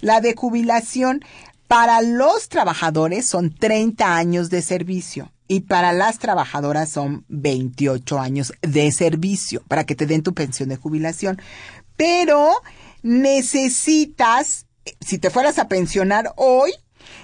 La 0.00 0.20
de 0.20 0.34
jubilación 0.36 1.24
para 1.66 2.00
los 2.02 2.48
trabajadores 2.48 3.26
son 3.26 3.50
30 3.54 4.16
años 4.16 4.50
de 4.50 4.62
servicio 4.62 5.32
y 5.48 5.60
para 5.62 5.92
las 5.92 6.18
trabajadoras 6.20 6.90
son 6.90 7.24
28 7.28 8.20
años 8.20 8.52
de 8.62 8.90
servicio 8.92 9.62
para 9.68 9.84
que 9.84 9.94
te 9.96 10.06
den 10.06 10.22
tu 10.22 10.32
pensión 10.34 10.68
de 10.68 10.76
jubilación. 10.76 11.40
Pero 12.00 12.62
necesitas, 13.02 14.64
si 15.02 15.18
te 15.18 15.28
fueras 15.28 15.58
a 15.58 15.68
pensionar 15.68 16.32
hoy, 16.36 16.72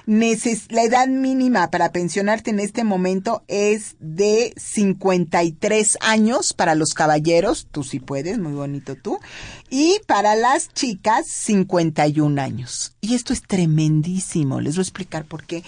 la 0.05 0.83
edad 0.83 1.09
mínima 1.09 1.71
para 1.71 1.93
pensionarte 1.93 2.51
en 2.51 2.61
este 2.61 2.85
momento 2.85 3.43
es 3.49 3.97
de 4.01 4.53
53 4.59 5.97
años 6.03 6.53
para 6.53 6.75
los 6.75 6.93
caballeros, 6.93 7.69
tú 7.71 7.85
sí 7.85 8.01
puedes, 8.01 8.39
muy 8.39 8.53
bonito 8.53 8.97
tú, 8.97 9.19
y 9.71 9.99
para 10.07 10.37
las 10.37 10.69
chicas 10.75 11.27
51 11.27 12.43
años. 12.43 12.99
Y 13.01 13.15
esto 13.15 13.33
es 13.33 13.41
tremendísimo, 13.41 14.61
les 14.61 14.75
voy 14.77 14.83
a 14.83 14.83
explicar 14.83 15.25
por 15.25 15.47
qué. 15.47 15.65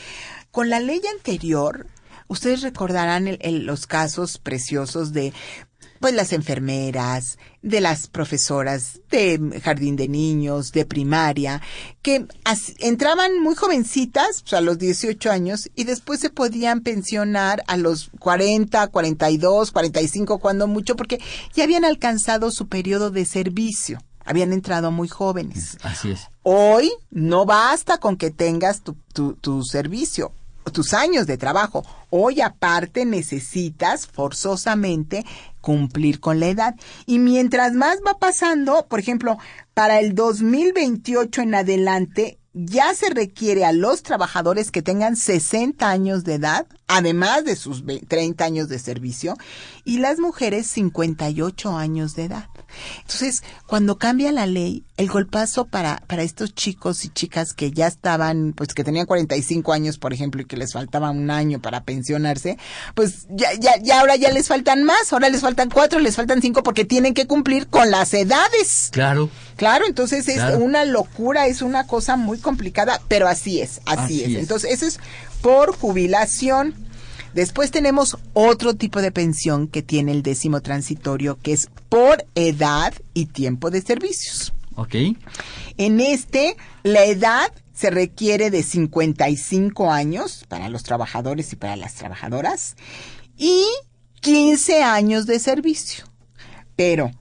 Con 0.50 0.68
la 0.68 0.80
ley 0.80 1.00
anterior, 1.16 1.86
ustedes 2.26 2.60
recordarán 2.60 3.38
los 3.64 3.86
casos 3.86 4.36
preciosos 4.36 5.14
de 5.14 5.32
pues 6.00 6.14
las 6.14 6.32
enfermeras, 6.32 7.38
de 7.62 7.80
las 7.80 8.06
profesoras 8.06 9.00
de 9.10 9.60
jardín 9.62 9.96
de 9.96 10.08
niños, 10.08 10.72
de 10.72 10.84
primaria, 10.84 11.60
que 12.02 12.26
entraban 12.78 13.40
muy 13.40 13.54
jovencitas, 13.54 14.42
sea, 14.44 14.58
a 14.58 14.62
los 14.62 14.78
18 14.78 15.30
años, 15.30 15.70
y 15.74 15.84
después 15.84 16.20
se 16.20 16.30
podían 16.30 16.80
pensionar 16.80 17.62
a 17.66 17.76
los 17.76 18.10
40, 18.18 18.88
42, 18.88 19.72
45, 19.72 20.38
cuando 20.38 20.66
mucho, 20.66 20.96
porque 20.96 21.20
ya 21.54 21.64
habían 21.64 21.84
alcanzado 21.84 22.50
su 22.50 22.68
periodo 22.68 23.10
de 23.10 23.24
servicio, 23.24 23.98
habían 24.24 24.52
entrado 24.52 24.90
muy 24.90 25.08
jóvenes. 25.08 25.78
Así 25.82 26.10
es. 26.10 26.28
Hoy 26.42 26.90
no 27.10 27.44
basta 27.44 27.98
con 27.98 28.16
que 28.16 28.30
tengas 28.30 28.82
tu, 28.82 28.96
tu, 29.12 29.34
tu 29.34 29.64
servicio. 29.64 30.32
Tus 30.70 30.94
años 30.94 31.26
de 31.26 31.36
trabajo. 31.36 31.84
Hoy 32.10 32.40
aparte 32.40 33.04
necesitas 33.04 34.06
forzosamente 34.06 35.24
cumplir 35.60 36.20
con 36.20 36.40
la 36.40 36.48
edad. 36.48 36.74
Y 37.06 37.18
mientras 37.18 37.72
más 37.72 37.98
va 38.06 38.18
pasando, 38.18 38.86
por 38.88 39.00
ejemplo, 39.00 39.38
para 39.74 40.00
el 40.00 40.14
2028 40.14 41.42
en 41.42 41.54
adelante, 41.54 42.38
ya 42.54 42.94
se 42.94 43.10
requiere 43.10 43.64
a 43.64 43.72
los 43.72 44.02
trabajadores 44.02 44.70
que 44.70 44.82
tengan 44.82 45.16
60 45.16 45.88
años 45.88 46.24
de 46.24 46.34
edad, 46.34 46.66
además 46.88 47.44
de 47.44 47.54
sus 47.54 47.84
30 47.86 48.44
años 48.44 48.68
de 48.68 48.78
servicio, 48.78 49.36
y 49.84 49.98
las 49.98 50.18
mujeres 50.18 50.66
58 50.66 51.76
años 51.76 52.16
de 52.16 52.24
edad. 52.24 52.48
Entonces, 53.00 53.42
cuando 53.66 53.98
cambia 53.98 54.32
la 54.32 54.46
ley, 54.46 54.84
el 54.96 55.08
golpazo 55.08 55.66
para, 55.66 56.02
para 56.06 56.22
estos 56.22 56.54
chicos 56.54 57.04
y 57.04 57.08
chicas 57.08 57.54
que 57.54 57.70
ya 57.70 57.86
estaban, 57.86 58.52
pues 58.52 58.74
que 58.74 58.84
tenían 58.84 59.06
45 59.06 59.72
años, 59.72 59.98
por 59.98 60.12
ejemplo, 60.12 60.42
y 60.42 60.44
que 60.44 60.56
les 60.56 60.72
faltaba 60.72 61.10
un 61.10 61.30
año 61.30 61.60
para 61.60 61.84
pensionarse, 61.84 62.58
pues 62.94 63.26
ya, 63.30 63.54
ya, 63.58 63.76
ya 63.80 64.00
ahora 64.00 64.16
ya 64.16 64.30
les 64.30 64.48
faltan 64.48 64.84
más, 64.84 65.12
ahora 65.12 65.28
les 65.28 65.40
faltan 65.40 65.70
cuatro, 65.70 66.00
les 66.00 66.16
faltan 66.16 66.42
cinco 66.42 66.62
porque 66.62 66.84
tienen 66.84 67.14
que 67.14 67.26
cumplir 67.26 67.68
con 67.68 67.90
las 67.90 68.12
edades. 68.14 68.88
Claro. 68.92 69.30
Claro, 69.56 69.86
entonces 69.88 70.28
es 70.28 70.40
una 70.56 70.84
locura, 70.84 71.48
es 71.48 71.62
una 71.62 71.84
cosa 71.88 72.16
muy 72.16 72.38
complicada, 72.38 73.00
pero 73.08 73.26
así 73.26 73.60
es, 73.60 73.80
así, 73.86 74.22
es. 74.22 74.36
Entonces, 74.36 74.70
eso 74.72 74.86
es 74.86 75.00
por 75.40 75.76
jubilación. 75.76 76.74
Después 77.34 77.70
tenemos 77.70 78.16
otro 78.32 78.74
tipo 78.74 79.00
de 79.00 79.12
pensión 79.12 79.68
que 79.68 79.82
tiene 79.82 80.12
el 80.12 80.22
décimo 80.22 80.60
transitorio, 80.60 81.38
que 81.40 81.52
es 81.52 81.68
por 81.88 82.24
edad 82.34 82.94
y 83.14 83.26
tiempo 83.26 83.70
de 83.70 83.82
servicios. 83.82 84.52
Ok. 84.74 84.94
En 85.76 86.00
este, 86.00 86.56
la 86.82 87.04
edad 87.04 87.52
se 87.74 87.90
requiere 87.90 88.50
de 88.50 88.62
55 88.62 89.90
años 89.92 90.44
para 90.48 90.68
los 90.68 90.82
trabajadores 90.82 91.52
y 91.52 91.56
para 91.56 91.76
las 91.76 91.94
trabajadoras 91.94 92.76
y 93.36 93.64
15 94.20 94.82
años 94.82 95.26
de 95.26 95.38
servicio. 95.38 96.04
Pero 96.74 97.12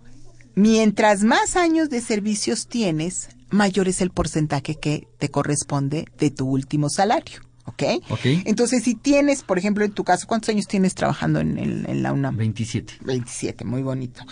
mientras 0.55 1.23
más 1.23 1.55
años 1.55 1.89
de 1.89 2.01
servicios 2.01 2.67
tienes, 2.67 3.29
mayor 3.49 3.87
es 3.87 4.01
el 4.01 4.11
porcentaje 4.11 4.75
que 4.75 5.07
te 5.19 5.29
corresponde 5.29 6.05
de 6.17 6.31
tu 6.31 6.47
último 6.47 6.89
salario. 6.89 7.46
¿Ok? 7.67 7.83
Ok. 8.09 8.25
Entonces, 8.45 8.83
si 8.83 8.95
tienes, 8.95 9.43
por 9.43 9.59
ejemplo, 9.59 9.85
en 9.85 9.91
tu 9.91 10.03
caso, 10.03 10.25
¿cuántos 10.25 10.49
años 10.49 10.67
tienes 10.67 10.95
trabajando 10.95 11.39
en, 11.39 11.57
en 11.57 12.01
la 12.01 12.13
UNAM? 12.13 12.37
27. 12.37 12.93
27, 13.01 13.65
muy 13.65 13.83
bonito. 13.83 14.23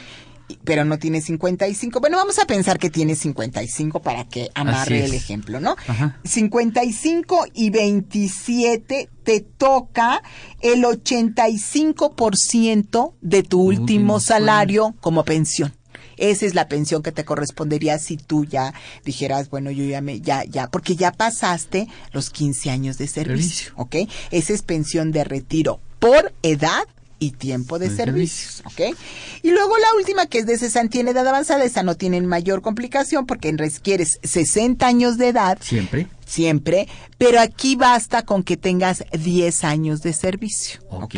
Pero 0.63 0.85
no 0.85 0.97
tienes 0.99 1.25
55. 1.25 1.99
Bueno, 1.99 2.17
vamos 2.17 2.37
a 2.39 2.45
pensar 2.45 2.79
que 2.79 2.89
tienes 2.89 3.19
55 3.19 4.01
para 4.01 4.23
que 4.25 4.49
amarre 4.53 5.03
el 5.05 5.13
ejemplo, 5.13 5.59
¿no? 5.59 5.75
Ajá. 5.87 6.19
55 6.23 7.45
y 7.53 7.71
27 7.71 9.09
te 9.23 9.39
toca 9.41 10.21
el 10.61 10.83
85% 10.83 13.13
de 13.21 13.43
tu 13.43 13.61
último, 13.61 13.83
último 13.83 14.19
salario 14.19 14.95
como 15.01 15.25
pensión. 15.25 15.73
Esa 16.17 16.45
es 16.45 16.53
la 16.55 16.67
pensión 16.67 17.03
que 17.03 17.11
te 17.11 17.25
correspondería 17.25 17.99
si 17.99 18.17
tú 18.17 18.45
ya 18.45 18.73
dijeras, 19.03 19.49
bueno, 19.49 19.71
yo 19.71 19.83
ya 19.83 20.01
me, 20.01 20.21
ya, 20.21 20.43
ya, 20.43 20.67
porque 20.67 20.95
ya 20.95 21.11
pasaste 21.11 21.87
los 22.11 22.29
15 22.29 22.69
años 22.69 22.97
de 22.97 23.07
servicio, 23.07 23.73
¿ok? 23.75 23.95
Esa 24.31 24.53
es 24.53 24.61
pensión 24.61 25.11
de 25.11 25.23
retiro 25.23 25.79
por 25.99 26.33
edad 26.43 26.83
y 27.17 27.31
tiempo 27.31 27.79
de 27.79 27.89
De 27.89 27.95
servicios, 27.95 28.61
¿ok? 28.65 28.95
Y 29.41 29.51
luego 29.51 29.77
la 29.77 29.93
última, 29.97 30.25
que 30.25 30.39
es 30.39 30.45
de 30.45 30.57
cesantía 30.57 30.99
en 31.01 31.07
edad 31.07 31.25
avanzada, 31.25 31.63
esa 31.63 31.81
no 31.81 31.95
tiene 31.95 32.19
mayor 32.21 32.61
complicación 32.61 33.25
porque 33.25 33.53
requieres 33.53 34.19
60 34.23 34.85
años 34.85 35.17
de 35.17 35.29
edad, 35.29 35.57
Siempre. 35.61 36.07
siempre, 36.25 36.89
pero 37.17 37.39
aquí 37.39 37.77
basta 37.77 38.23
con 38.23 38.43
que 38.43 38.57
tengas 38.57 39.05
10 39.17 39.63
años 39.63 40.01
de 40.01 40.11
servicio, 40.11 40.81
Ok. 40.89 41.03
¿ok? 41.03 41.15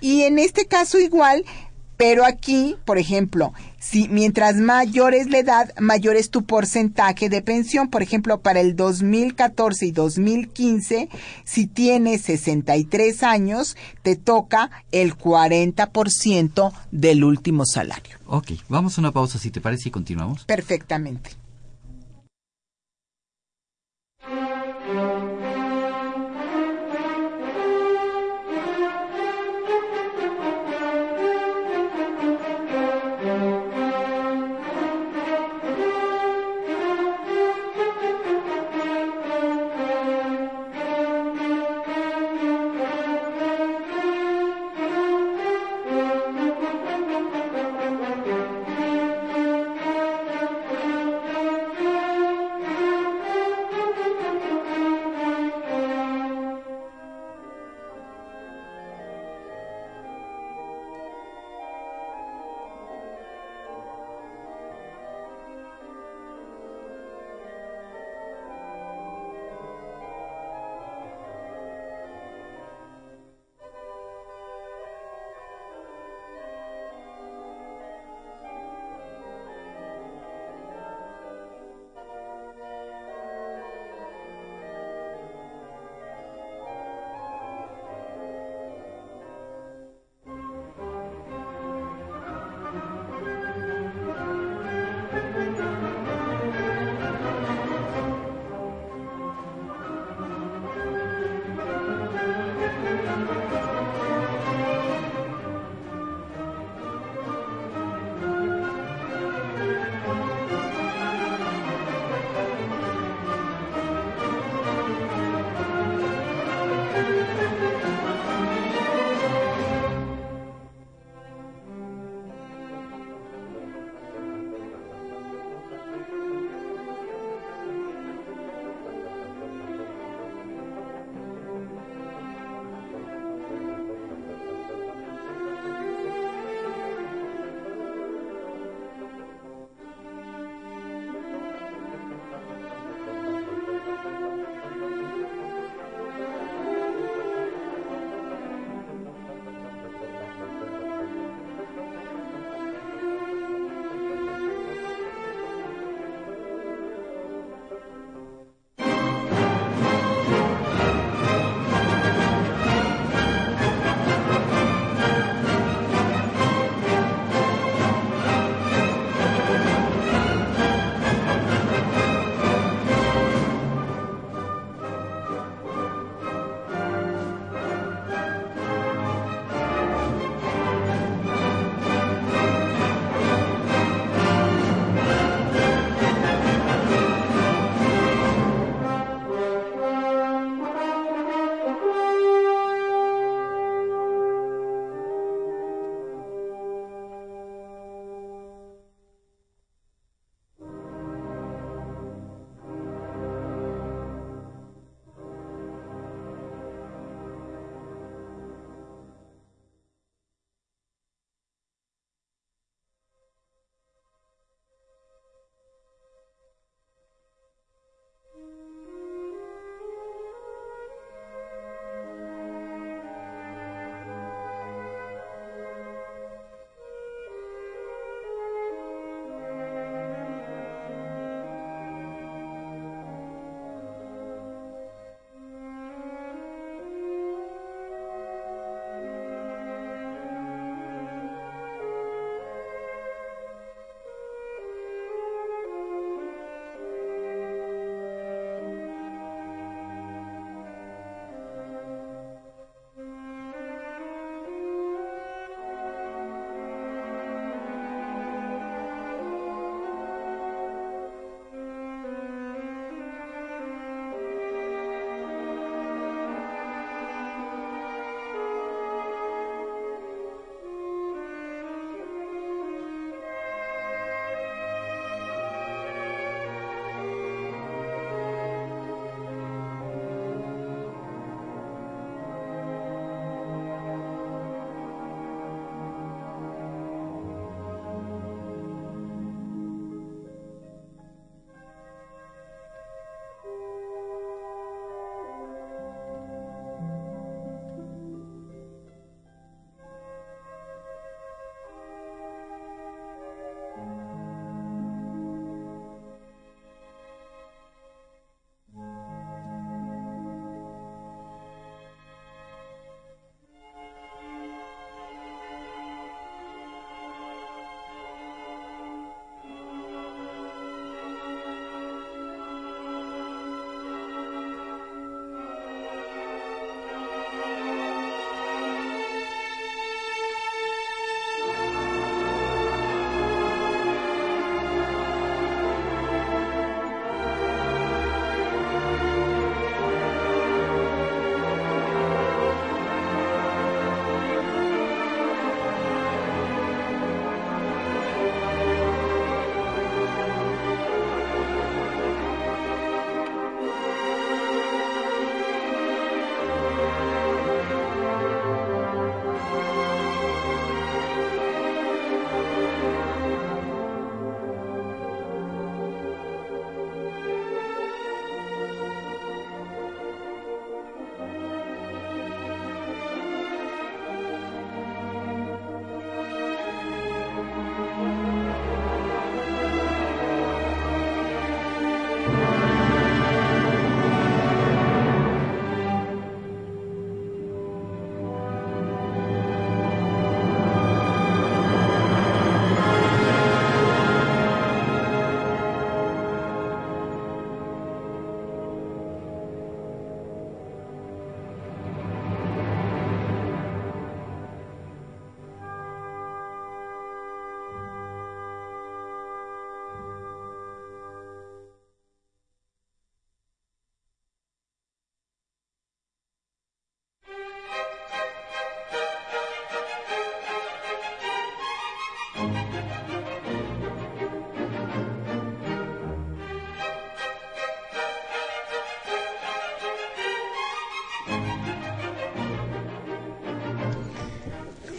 Y 0.00 0.22
en 0.22 0.38
este 0.38 0.66
caso 0.66 1.00
igual, 1.00 1.44
pero 2.06 2.26
aquí, 2.26 2.76
por 2.84 2.98
ejemplo, 2.98 3.54
si 3.78 4.08
mientras 4.08 4.56
mayor 4.56 5.14
es 5.14 5.30
la 5.30 5.38
edad, 5.38 5.74
mayor 5.80 6.16
es 6.16 6.28
tu 6.28 6.44
porcentaje 6.44 7.30
de 7.30 7.40
pensión. 7.40 7.88
Por 7.88 8.02
ejemplo, 8.02 8.42
para 8.42 8.60
el 8.60 8.76
2014 8.76 9.86
y 9.86 9.90
2015, 9.90 11.08
si 11.44 11.66
tienes 11.66 12.20
63 12.20 13.22
años, 13.22 13.78
te 14.02 14.16
toca 14.16 14.70
el 14.92 15.16
40% 15.16 16.72
del 16.90 17.24
último 17.24 17.64
salario. 17.64 18.18
Ok, 18.26 18.50
vamos 18.68 18.98
a 18.98 19.00
una 19.00 19.12
pausa 19.12 19.38
si 19.38 19.50
te 19.50 19.62
parece 19.62 19.88
y 19.88 19.92
continuamos. 19.92 20.44
Perfectamente. 20.44 21.30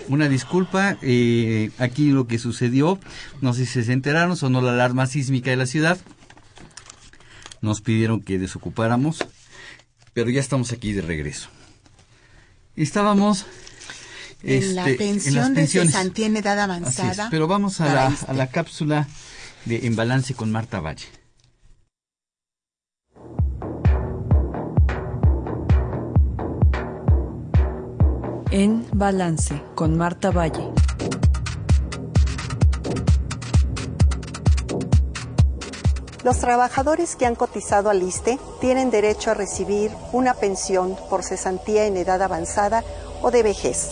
Una 0.07 0.29
disculpa, 0.29 0.97
eh, 1.01 1.71
aquí 1.77 2.11
lo 2.11 2.27
que 2.27 2.39
sucedió, 2.39 2.99
no 3.41 3.53
sé 3.53 3.65
si 3.65 3.83
se 3.83 3.93
enteraron, 3.93 4.37
sonó 4.37 4.61
la 4.61 4.71
alarma 4.71 5.07
sísmica 5.07 5.49
de 5.49 5.57
la 5.57 5.65
ciudad, 5.65 5.97
nos 7.61 7.81
pidieron 7.81 8.21
que 8.21 8.39
desocupáramos, 8.39 9.25
pero 10.13 10.29
ya 10.29 10.39
estamos 10.39 10.71
aquí 10.71 10.93
de 10.93 11.01
regreso. 11.01 11.49
Estábamos 12.75 13.45
en, 14.43 14.75
la 14.75 14.85
pensión 14.85 15.17
este, 15.17 15.29
en 15.29 15.35
las 15.35 15.49
pensiones. 15.51 15.91
de 15.91 15.97
cesantía 15.97 16.25
en 16.27 16.37
edad 16.37 16.59
avanzada. 16.59 17.29
pero 17.31 17.47
vamos 17.47 17.81
a 17.81 17.93
la, 17.93 18.17
a 18.27 18.33
la 18.33 18.47
cápsula 18.47 19.07
de 19.65 19.87
En 19.87 19.95
Balance 19.95 20.33
con 20.33 20.51
Marta 20.51 20.79
Valle. 20.79 21.07
Balance 28.97 29.61
con 29.75 29.97
Marta 29.97 30.31
Valle. 30.31 30.71
Los 36.23 36.39
trabajadores 36.39 37.17
que 37.17 37.25
han 37.25 37.35
cotizado 37.35 37.89
al 37.89 38.01
ISTE 38.01 38.39
tienen 38.61 38.91
derecho 38.91 39.31
a 39.31 39.33
recibir 39.33 39.91
una 40.13 40.33
pensión 40.33 40.95
por 41.09 41.23
cesantía 41.23 41.87
en 41.87 41.97
edad 41.97 42.21
avanzada 42.21 42.85
o 43.21 43.31
de 43.31 43.43
vejez. 43.43 43.89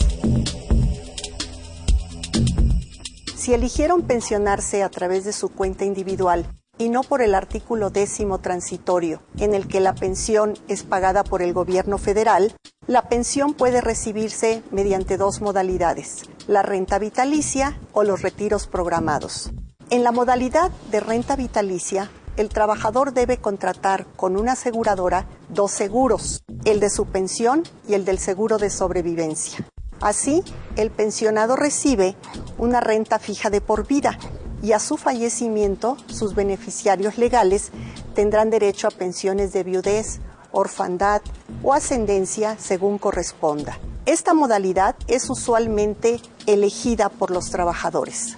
Si 3.36 3.54
eligieron 3.54 4.04
pensionarse 4.04 4.84
a 4.84 4.90
través 4.90 5.26
de 5.26 5.34
su 5.34 5.50
cuenta 5.50 5.84
individual 5.84 6.46
y 6.84 6.90
no 6.90 7.02
por 7.02 7.22
el 7.22 7.34
artículo 7.34 7.92
décimo 7.92 8.40
transitorio, 8.40 9.22
en 9.38 9.54
el 9.54 9.70
que 9.70 9.80
la 9.80 9.96
pensión 9.96 10.56
es 10.68 10.84
pagada 10.84 11.24
por 11.24 11.42
el 11.42 11.54
gobierno 11.54 11.98
federal, 11.98 12.58
la 12.88 13.08
pensión 13.08 13.54
puede 13.54 13.80
recibirse 13.80 14.64
mediante 14.70 15.16
dos 15.16 15.40
modalidades, 15.40 16.24
la 16.46 16.62
renta 16.62 17.00
vitalicia 17.00 17.80
o 17.94 18.04
los 18.04 18.22
retiros 18.22 18.68
programados. 18.68 19.50
En 19.92 20.04
la 20.04 20.12
modalidad 20.12 20.72
de 20.92 21.00
renta 21.00 21.38
vitalicia, 21.38 22.12
el 22.36 22.50
trabajador 22.50 23.14
debe 23.14 23.38
contratar 23.38 24.06
con 24.18 24.36
una 24.36 24.52
aseguradora 24.52 25.26
dos 25.48 25.72
seguros, 25.72 26.44
el 26.66 26.82
de 26.82 26.90
su 26.90 27.06
pensión 27.06 27.64
y 27.88 27.94
el 27.94 28.04
del 28.04 28.20
seguro 28.20 28.58
de 28.58 28.70
sobrevivencia. 28.70 29.66
Así, 30.02 30.44
el 30.76 30.92
pensionado 30.92 31.56
recibe 31.56 32.18
una 32.58 32.82
renta 32.82 33.20
fija 33.20 33.50
de 33.50 33.62
por 33.62 33.88
vida 33.88 34.20
y 34.64 34.72
a 34.72 34.80
su 34.80 34.98
fallecimiento 34.98 35.98
sus 36.08 36.34
beneficiarios 36.34 37.20
legales 37.20 37.72
tendrán 38.16 38.50
derecho 38.50 38.88
a 38.88 38.92
pensiones 38.92 39.52
de 39.52 39.64
viudez, 39.64 40.22
orfandad 40.52 41.22
o 41.62 41.74
ascendencia 41.74 42.58
según 42.58 42.98
corresponda. 42.98 43.78
Esta 44.06 44.34
modalidad 44.34 44.96
es 45.08 45.30
usualmente 45.30 46.22
elegida 46.48 47.10
por 47.10 47.30
los 47.30 47.50
trabajadores. 47.50 48.38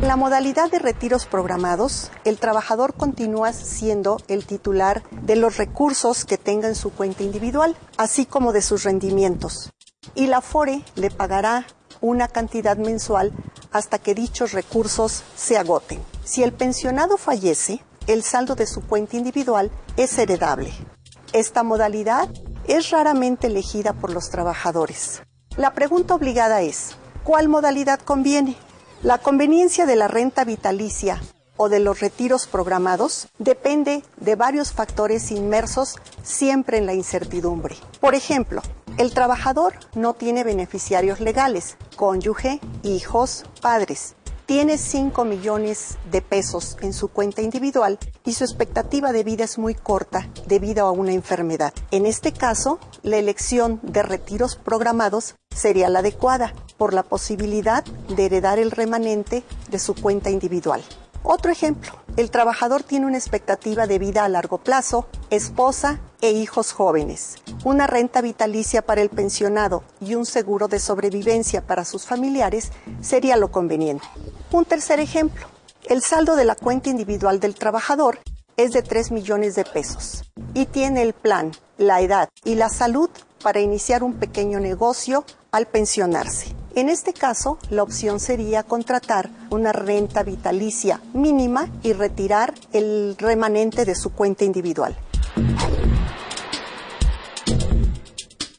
En 0.00 0.08
la 0.08 0.16
modalidad 0.16 0.70
de 0.70 0.78
retiros 0.78 1.26
programados, 1.26 2.12
el 2.24 2.38
trabajador 2.38 2.94
continúa 2.94 3.52
siendo 3.52 4.18
el 4.28 4.46
titular 4.46 5.02
de 5.10 5.34
los 5.34 5.56
recursos 5.56 6.24
que 6.24 6.38
tenga 6.38 6.68
en 6.68 6.76
su 6.76 6.90
cuenta 6.92 7.24
individual, 7.24 7.76
así 7.96 8.24
como 8.24 8.52
de 8.52 8.62
sus 8.62 8.84
rendimientos. 8.84 9.72
Y 10.14 10.28
la 10.28 10.42
FORE 10.42 10.84
le 10.94 11.10
pagará 11.10 11.66
una 12.00 12.28
cantidad 12.28 12.76
mensual 12.76 13.32
hasta 13.72 13.98
que 13.98 14.14
dichos 14.14 14.52
recursos 14.52 15.22
se 15.36 15.56
agoten. 15.56 16.02
Si 16.24 16.42
el 16.42 16.52
pensionado 16.52 17.16
fallece, 17.16 17.84
el 18.06 18.22
saldo 18.22 18.54
de 18.54 18.66
su 18.66 18.82
cuenta 18.82 19.16
individual 19.16 19.70
es 19.96 20.16
heredable. 20.18 20.72
Esta 21.32 21.62
modalidad 21.62 22.28
es 22.66 22.90
raramente 22.90 23.48
elegida 23.48 23.92
por 23.92 24.10
los 24.12 24.30
trabajadores. 24.30 25.22
La 25.56 25.72
pregunta 25.72 26.14
obligada 26.14 26.62
es, 26.62 26.96
¿cuál 27.24 27.48
modalidad 27.48 28.00
conviene? 28.00 28.56
La 29.02 29.18
conveniencia 29.18 29.86
de 29.86 29.96
la 29.96 30.08
renta 30.08 30.44
vitalicia 30.44 31.20
o 31.56 31.68
de 31.68 31.80
los 31.80 32.00
retiros 32.00 32.46
programados 32.46 33.28
depende 33.38 34.02
de 34.18 34.34
varios 34.34 34.72
factores 34.72 35.30
inmersos 35.30 35.96
siempre 36.22 36.78
en 36.78 36.86
la 36.86 36.94
incertidumbre. 36.94 37.76
Por 38.00 38.14
ejemplo, 38.14 38.62
el 38.98 39.12
trabajador 39.12 39.74
no 39.94 40.14
tiene 40.14 40.42
beneficiarios 40.42 41.20
legales, 41.20 41.76
cónyuge, 41.96 42.60
hijos, 42.82 43.44
padres. 43.60 44.14
Tiene 44.46 44.78
5 44.78 45.24
millones 45.24 45.98
de 46.10 46.22
pesos 46.22 46.76
en 46.80 46.92
su 46.92 47.08
cuenta 47.08 47.42
individual 47.42 47.98
y 48.24 48.32
su 48.32 48.44
expectativa 48.44 49.12
de 49.12 49.24
vida 49.24 49.44
es 49.44 49.58
muy 49.58 49.74
corta 49.74 50.30
debido 50.46 50.86
a 50.86 50.92
una 50.92 51.12
enfermedad. 51.12 51.74
En 51.90 52.06
este 52.06 52.32
caso, 52.32 52.78
la 53.02 53.16
elección 53.16 53.80
de 53.82 54.04
retiros 54.04 54.54
programados 54.54 55.34
sería 55.54 55.88
la 55.88 55.98
adecuada 55.98 56.54
por 56.78 56.94
la 56.94 57.02
posibilidad 57.02 57.84
de 57.84 58.26
heredar 58.26 58.58
el 58.58 58.70
remanente 58.70 59.42
de 59.68 59.78
su 59.78 59.94
cuenta 59.94 60.30
individual. 60.30 60.82
Otro 61.28 61.50
ejemplo, 61.50 61.90
el 62.16 62.30
trabajador 62.30 62.84
tiene 62.84 63.04
una 63.04 63.18
expectativa 63.18 63.88
de 63.88 63.98
vida 63.98 64.24
a 64.24 64.28
largo 64.28 64.58
plazo, 64.58 65.08
esposa 65.28 65.98
e 66.20 66.30
hijos 66.30 66.70
jóvenes, 66.70 67.34
una 67.64 67.88
renta 67.88 68.20
vitalicia 68.20 68.80
para 68.80 69.02
el 69.02 69.08
pensionado 69.08 69.82
y 70.00 70.14
un 70.14 70.24
seguro 70.24 70.68
de 70.68 70.78
sobrevivencia 70.78 71.66
para 71.66 71.84
sus 71.84 72.06
familiares 72.06 72.70
sería 73.00 73.36
lo 73.36 73.50
conveniente. 73.50 74.06
Un 74.52 74.66
tercer 74.66 75.00
ejemplo, 75.00 75.48
el 75.88 76.00
saldo 76.00 76.36
de 76.36 76.44
la 76.44 76.54
cuenta 76.54 76.90
individual 76.90 77.40
del 77.40 77.56
trabajador 77.56 78.20
es 78.56 78.70
de 78.70 78.82
3 78.82 79.10
millones 79.10 79.56
de 79.56 79.64
pesos 79.64 80.22
y 80.54 80.66
tiene 80.66 81.02
el 81.02 81.12
plan, 81.12 81.50
la 81.76 82.02
edad 82.02 82.28
y 82.44 82.54
la 82.54 82.68
salud 82.68 83.10
para 83.42 83.58
iniciar 83.58 84.04
un 84.04 84.14
pequeño 84.14 84.60
negocio 84.60 85.24
al 85.50 85.66
pensionarse. 85.66 86.54
En 86.76 86.90
este 86.90 87.14
caso, 87.14 87.56
la 87.70 87.82
opción 87.82 88.20
sería 88.20 88.62
contratar 88.62 89.30
una 89.48 89.72
renta 89.72 90.22
vitalicia 90.22 91.00
mínima 91.14 91.70
y 91.82 91.94
retirar 91.94 92.52
el 92.74 93.16
remanente 93.18 93.86
de 93.86 93.94
su 93.94 94.12
cuenta 94.12 94.44
individual. 94.44 94.94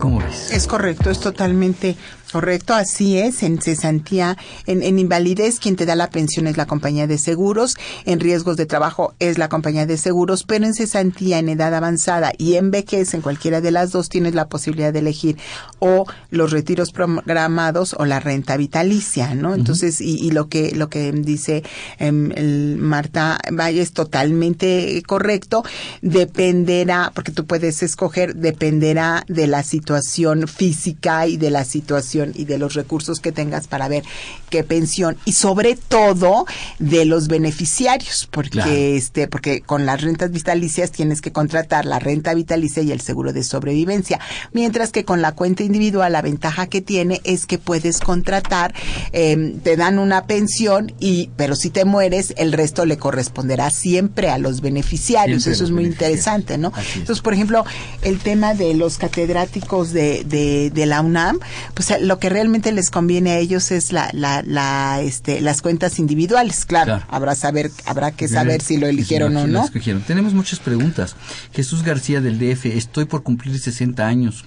¿Cómo 0.00 0.18
ves? 0.18 0.50
Es 0.50 0.66
correcto, 0.66 1.10
es 1.10 1.20
totalmente 1.20 1.96
Correcto, 2.32 2.74
así 2.74 3.18
es. 3.18 3.42
En 3.42 3.60
cesantía, 3.60 4.36
en, 4.66 4.82
en, 4.82 5.00
invalidez, 5.00 5.58
quien 5.58 5.74
te 5.74 5.84
da 5.84 5.96
la 5.96 6.10
pensión 6.10 6.46
es 6.46 6.56
la 6.56 6.66
compañía 6.66 7.08
de 7.08 7.18
seguros. 7.18 7.76
En 8.04 8.20
riesgos 8.20 8.56
de 8.56 8.66
trabajo 8.66 9.14
es 9.18 9.36
la 9.36 9.48
compañía 9.48 9.84
de 9.84 9.96
seguros. 9.96 10.44
Pero 10.44 10.64
en 10.64 10.74
cesantía, 10.74 11.38
en 11.38 11.48
edad 11.48 11.74
avanzada 11.74 12.32
y 12.38 12.54
en 12.54 12.70
vejez, 12.70 13.14
en 13.14 13.20
cualquiera 13.20 13.60
de 13.60 13.72
las 13.72 13.90
dos, 13.90 14.08
tienes 14.08 14.34
la 14.34 14.48
posibilidad 14.48 14.92
de 14.92 15.00
elegir 15.00 15.38
o 15.80 16.06
los 16.30 16.52
retiros 16.52 16.92
programados 16.92 17.96
o 17.98 18.04
la 18.04 18.20
renta 18.20 18.56
vitalicia, 18.56 19.34
¿no? 19.34 19.54
Entonces, 19.54 20.00
y, 20.00 20.16
y, 20.24 20.30
lo 20.30 20.48
que 20.48 20.72
lo 20.74 20.88
que 20.88 21.10
dice 21.10 21.64
em, 21.98 22.30
el 22.36 22.76
Marta 22.78 23.40
Valle 23.52 23.80
es 23.80 23.92
totalmente 23.92 25.02
correcto. 25.04 25.64
Dependerá, 26.00 27.10
porque 27.12 27.32
tú 27.32 27.46
puedes 27.46 27.82
escoger, 27.82 28.36
dependerá 28.36 29.24
de 29.26 29.48
la 29.48 29.64
situación 29.64 30.46
física 30.46 31.26
y 31.26 31.36
de 31.36 31.50
la 31.50 31.64
situación 31.64 32.19
y 32.34 32.44
de 32.44 32.58
los 32.58 32.74
recursos 32.74 33.20
que 33.20 33.32
tengas 33.32 33.66
para 33.66 33.88
ver 33.88 34.04
qué 34.48 34.64
pensión 34.64 35.16
y 35.24 35.32
sobre 35.32 35.76
todo 35.76 36.46
de 36.78 37.04
los 37.04 37.28
beneficiarios, 37.28 38.28
porque 38.30 38.96
este, 38.96 39.28
porque 39.28 39.60
con 39.60 39.86
las 39.86 40.00
rentas 40.00 40.30
vitalicias 40.30 40.90
tienes 40.90 41.20
que 41.20 41.32
contratar 41.32 41.84
la 41.84 41.98
renta 41.98 42.34
vitalicia 42.34 42.82
y 42.82 42.92
el 42.92 43.00
seguro 43.00 43.32
de 43.32 43.42
sobrevivencia, 43.42 44.20
mientras 44.52 44.92
que 44.92 45.04
con 45.04 45.22
la 45.22 45.32
cuenta 45.32 45.62
individual 45.62 46.12
la 46.12 46.22
ventaja 46.22 46.66
que 46.66 46.80
tiene 46.80 47.20
es 47.24 47.46
que 47.46 47.58
puedes 47.58 48.00
contratar, 48.00 48.74
em, 49.12 49.58
te 49.60 49.76
dan 49.76 49.98
una 49.98 50.26
pensión 50.26 50.92
y, 51.00 51.30
pero 51.36 51.56
si 51.56 51.70
te 51.70 51.84
mueres 51.84 52.34
el 52.36 52.52
resto 52.52 52.84
le 52.84 52.98
corresponderá 52.98 53.70
siempre 53.70 54.30
a 54.30 54.38
los 54.38 54.60
beneficiarios, 54.60 55.46
eso 55.46 55.64
es 55.64 55.70
muy 55.70 55.84
interesante, 55.84 56.58
¿no? 56.58 56.72
Entonces, 56.94 57.22
por 57.22 57.34
ejemplo, 57.34 57.64
el 58.02 58.18
tema 58.18 58.54
de 58.54 58.74
los 58.74 58.98
catedráticos 58.98 59.92
de, 59.92 60.24
de, 60.24 60.70
de 60.70 60.86
la 60.86 61.00
UNAM, 61.00 61.38
pues 61.74 61.90
lo 62.10 62.18
que 62.18 62.28
realmente 62.28 62.72
les 62.72 62.90
conviene 62.90 63.30
a 63.30 63.38
ellos 63.38 63.70
es 63.70 63.92
la, 63.92 64.10
la, 64.12 64.42
la, 64.44 65.00
este, 65.00 65.40
las 65.40 65.62
cuentas 65.62 66.00
individuales. 66.00 66.64
Claro, 66.64 67.00
habrá 67.08 67.36
saber, 67.36 67.70
habrá 67.86 68.10
que 68.10 68.26
saber 68.26 68.62
si 68.62 68.78
lo 68.78 68.88
eligieron 68.88 69.36
o 69.36 69.46
no. 69.46 69.64
escogieron. 69.64 70.02
Tenemos 70.02 70.34
muchas 70.34 70.58
preguntas. 70.58 71.14
Jesús 71.52 71.84
García 71.84 72.20
del 72.20 72.40
DF, 72.40 72.66
estoy 72.66 73.04
por 73.04 73.22
cumplir 73.22 73.56
60 73.56 74.04
años. 74.04 74.46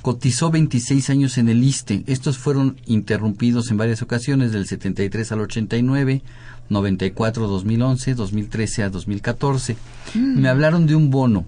Cotizó 0.00 0.50
26 0.50 1.10
años 1.10 1.36
en 1.36 1.50
el 1.50 1.62
ISTE. 1.62 2.02
Estos 2.06 2.38
fueron 2.38 2.80
interrumpidos 2.86 3.70
en 3.70 3.76
varias 3.76 4.00
ocasiones, 4.00 4.52
del 4.52 4.66
73 4.66 5.32
al 5.32 5.40
89, 5.40 6.22
94 6.70 7.46
2011, 7.46 8.14
2013 8.14 8.84
a 8.84 8.88
2014. 8.88 9.76
Mm. 10.14 10.40
Me 10.40 10.48
hablaron 10.48 10.86
de 10.86 10.94
un 10.94 11.10
bono. 11.10 11.44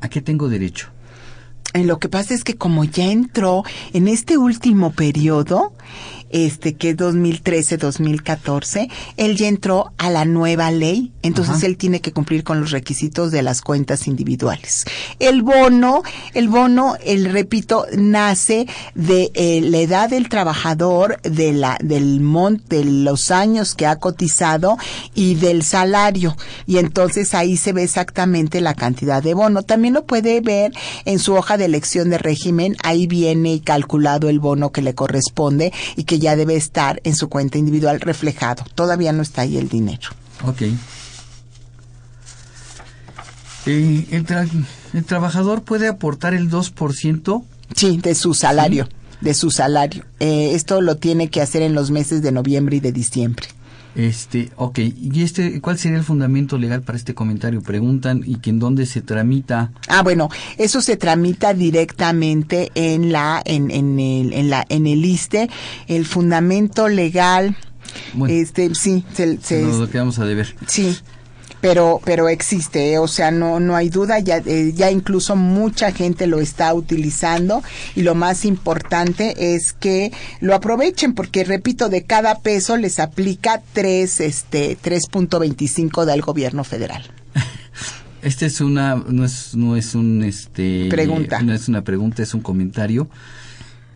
¿A 0.00 0.08
qué 0.08 0.22
tengo 0.22 0.48
derecho? 0.48 0.93
Lo 1.74 1.98
que 1.98 2.08
pasa 2.08 2.34
es 2.34 2.44
que 2.44 2.54
como 2.54 2.84
ya 2.84 3.10
entró 3.10 3.64
en 3.92 4.06
este 4.06 4.38
último 4.38 4.92
periodo, 4.92 5.72
este 6.34 6.74
que 6.74 6.90
es 6.90 6.96
2013-2014, 6.96 8.90
él 9.16 9.36
ya 9.36 9.46
entró 9.46 9.92
a 9.98 10.10
la 10.10 10.24
nueva 10.24 10.72
ley, 10.72 11.12
entonces 11.22 11.58
Ajá. 11.58 11.66
él 11.66 11.76
tiene 11.76 12.00
que 12.00 12.12
cumplir 12.12 12.42
con 12.42 12.60
los 12.60 12.72
requisitos 12.72 13.30
de 13.30 13.42
las 13.42 13.62
cuentas 13.62 14.08
individuales. 14.08 14.84
El 15.20 15.42
bono, 15.42 16.02
el 16.34 16.48
bono, 16.48 16.96
el 17.04 17.26
repito, 17.26 17.86
nace 17.96 18.66
de 18.96 19.30
eh, 19.34 19.60
la 19.62 19.78
edad 19.78 20.10
del 20.10 20.28
trabajador, 20.28 21.20
de 21.22 21.52
la 21.52 21.78
del 21.80 22.20
mon, 22.20 22.60
de 22.68 22.84
los 22.84 23.30
años 23.30 23.76
que 23.76 23.86
ha 23.86 24.00
cotizado 24.00 24.76
y 25.14 25.36
del 25.36 25.62
salario, 25.62 26.36
y 26.66 26.78
entonces 26.78 27.34
ahí 27.34 27.56
se 27.56 27.72
ve 27.72 27.84
exactamente 27.84 28.60
la 28.60 28.74
cantidad 28.74 29.22
de 29.22 29.34
bono. 29.34 29.62
También 29.62 29.94
lo 29.94 30.04
puede 30.04 30.40
ver 30.40 30.72
en 31.04 31.20
su 31.20 31.34
hoja 31.34 31.56
de 31.56 31.66
elección 31.66 32.10
de 32.10 32.18
régimen, 32.18 32.76
ahí 32.82 33.06
viene 33.06 33.60
calculado 33.60 34.28
el 34.28 34.40
bono 34.40 34.72
que 34.72 34.82
le 34.82 34.96
corresponde 34.96 35.72
y 35.94 36.02
que 36.02 36.23
ya 36.24 36.36
debe 36.36 36.56
estar 36.56 37.00
en 37.04 37.14
su 37.16 37.28
cuenta 37.28 37.56
individual 37.58 38.00
reflejado. 38.00 38.64
Todavía 38.74 39.12
no 39.12 39.22
está 39.22 39.42
ahí 39.42 39.56
el 39.56 39.68
dinero. 39.68 40.10
Ok. 40.44 40.62
Eh, 43.66 44.06
el, 44.10 44.26
tra- 44.26 44.48
el 44.92 45.04
trabajador 45.04 45.62
puede 45.62 45.88
aportar 45.88 46.34
el 46.34 46.50
2%. 46.50 47.44
Sí, 47.74 47.96
de 47.98 48.14
su 48.14 48.34
salario, 48.34 48.88
de 49.20 49.32
su 49.34 49.50
salario. 49.50 50.04
Eh, 50.20 50.52
esto 50.54 50.80
lo 50.82 50.96
tiene 50.96 51.30
que 51.30 51.40
hacer 51.40 51.62
en 51.62 51.74
los 51.74 51.90
meses 51.90 52.22
de 52.22 52.30
noviembre 52.32 52.76
y 52.76 52.80
de 52.80 52.92
diciembre. 52.92 53.46
Este, 53.94 54.50
ok. 54.56 54.78
¿Y 54.78 55.22
este, 55.22 55.60
cuál 55.60 55.78
sería 55.78 55.98
el 55.98 56.04
fundamento 56.04 56.58
legal 56.58 56.82
para 56.82 56.98
este 56.98 57.14
comentario? 57.14 57.62
Preguntan 57.62 58.22
y 58.26 58.36
que 58.36 58.50
en 58.50 58.58
dónde 58.58 58.86
se 58.86 59.02
tramita. 59.02 59.70
Ah, 59.88 60.02
bueno, 60.02 60.28
eso 60.58 60.80
se 60.80 60.96
tramita 60.96 61.54
directamente 61.54 62.72
en 62.74 63.12
la, 63.12 63.40
en, 63.44 63.70
en 63.70 63.98
el, 64.00 64.32
en 64.32 64.50
la, 64.50 64.66
en 64.68 64.86
el 64.86 65.04
ISTE. 65.04 65.48
El 65.86 66.06
fundamento 66.06 66.88
legal, 66.88 67.56
este, 68.28 68.74
sí, 68.74 69.04
se, 69.14 69.38
se- 69.40 69.62
Nos 69.62 69.78
lo 69.78 69.88
quedamos 69.88 70.18
a 70.18 70.24
deber. 70.24 70.54
sí. 70.66 70.96
Pero, 71.64 71.98
pero 72.04 72.28
existe, 72.28 72.92
¿eh? 72.92 72.98
o 72.98 73.08
sea, 73.08 73.30
no, 73.30 73.58
no 73.58 73.74
hay 73.74 73.88
duda, 73.88 74.18
ya, 74.18 74.36
eh, 74.44 74.74
ya 74.76 74.90
incluso 74.90 75.34
mucha 75.34 75.92
gente 75.92 76.26
lo 76.26 76.40
está 76.40 76.74
utilizando 76.74 77.62
y 77.96 78.02
lo 78.02 78.14
más 78.14 78.44
importante 78.44 79.54
es 79.54 79.72
que 79.72 80.12
lo 80.42 80.54
aprovechen 80.54 81.14
porque, 81.14 81.42
repito, 81.42 81.88
de 81.88 82.04
cada 82.04 82.40
peso 82.40 82.76
les 82.76 82.98
aplica 82.98 83.62
tres, 83.72 84.20
este, 84.20 84.76
3.25 84.76 86.04
del 86.04 86.20
gobierno 86.20 86.64
federal. 86.64 87.02
Este 88.20 88.44
es 88.44 88.60
una, 88.60 88.96
no 88.96 89.24
es, 89.24 89.54
no 89.54 89.76
es 89.76 89.94
un, 89.94 90.22
este. 90.22 90.88
Pregunta. 90.90 91.40
No 91.42 91.54
es 91.54 91.68
una 91.68 91.82
pregunta, 91.82 92.22
es 92.22 92.34
un 92.34 92.40
comentario. 92.40 93.08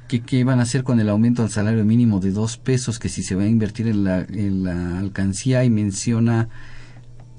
¿Qué, 0.07 0.21
¿Qué 0.21 0.45
van 0.45 0.61
a 0.61 0.63
hacer 0.63 0.85
con 0.85 1.01
el 1.01 1.09
aumento 1.11 1.43
al 1.43 1.51
salario 1.51 1.85
mínimo 1.85 2.21
de 2.21 2.31
dos 2.31 2.57
pesos? 2.57 2.99
Que 2.99 3.11
si 3.11 3.23
se 3.23 3.35
va 3.35 3.45
a 3.45 3.47
invertir 3.47 3.89
en 3.89 4.05
la, 4.05 4.21
en 4.21 4.65
la 4.65 4.99
alcancía 4.99 5.65
y 5.65 5.71
menciona 5.71 6.49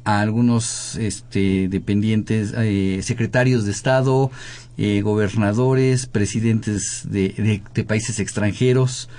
a 0.03 0.21
algunos 0.21 0.95
este, 0.95 1.67
dependientes, 1.69 2.53
eh, 2.57 2.99
secretarios 3.03 3.65
de 3.65 3.71
Estado, 3.71 4.31
eh, 4.77 5.01
gobernadores, 5.01 6.05
presidentes 6.05 7.01
de, 7.05 7.29
de, 7.29 7.61
de 7.73 7.83
países 7.83 8.19
extranjeros. 8.19 9.09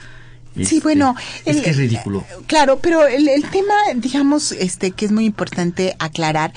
Sí, 0.54 0.62
Este, 0.62 0.80
bueno, 0.80 1.14
es 1.44 1.60
que 1.60 1.70
es 1.70 1.76
ridículo. 1.76 2.24
Claro, 2.46 2.80
pero 2.80 3.06
el, 3.06 3.28
el 3.28 3.44
tema, 3.50 3.74
digamos, 3.94 4.50
este, 4.50 4.90
que 4.90 5.04
es 5.06 5.12
muy 5.12 5.24
importante 5.24 5.94
aclarar, 6.00 6.52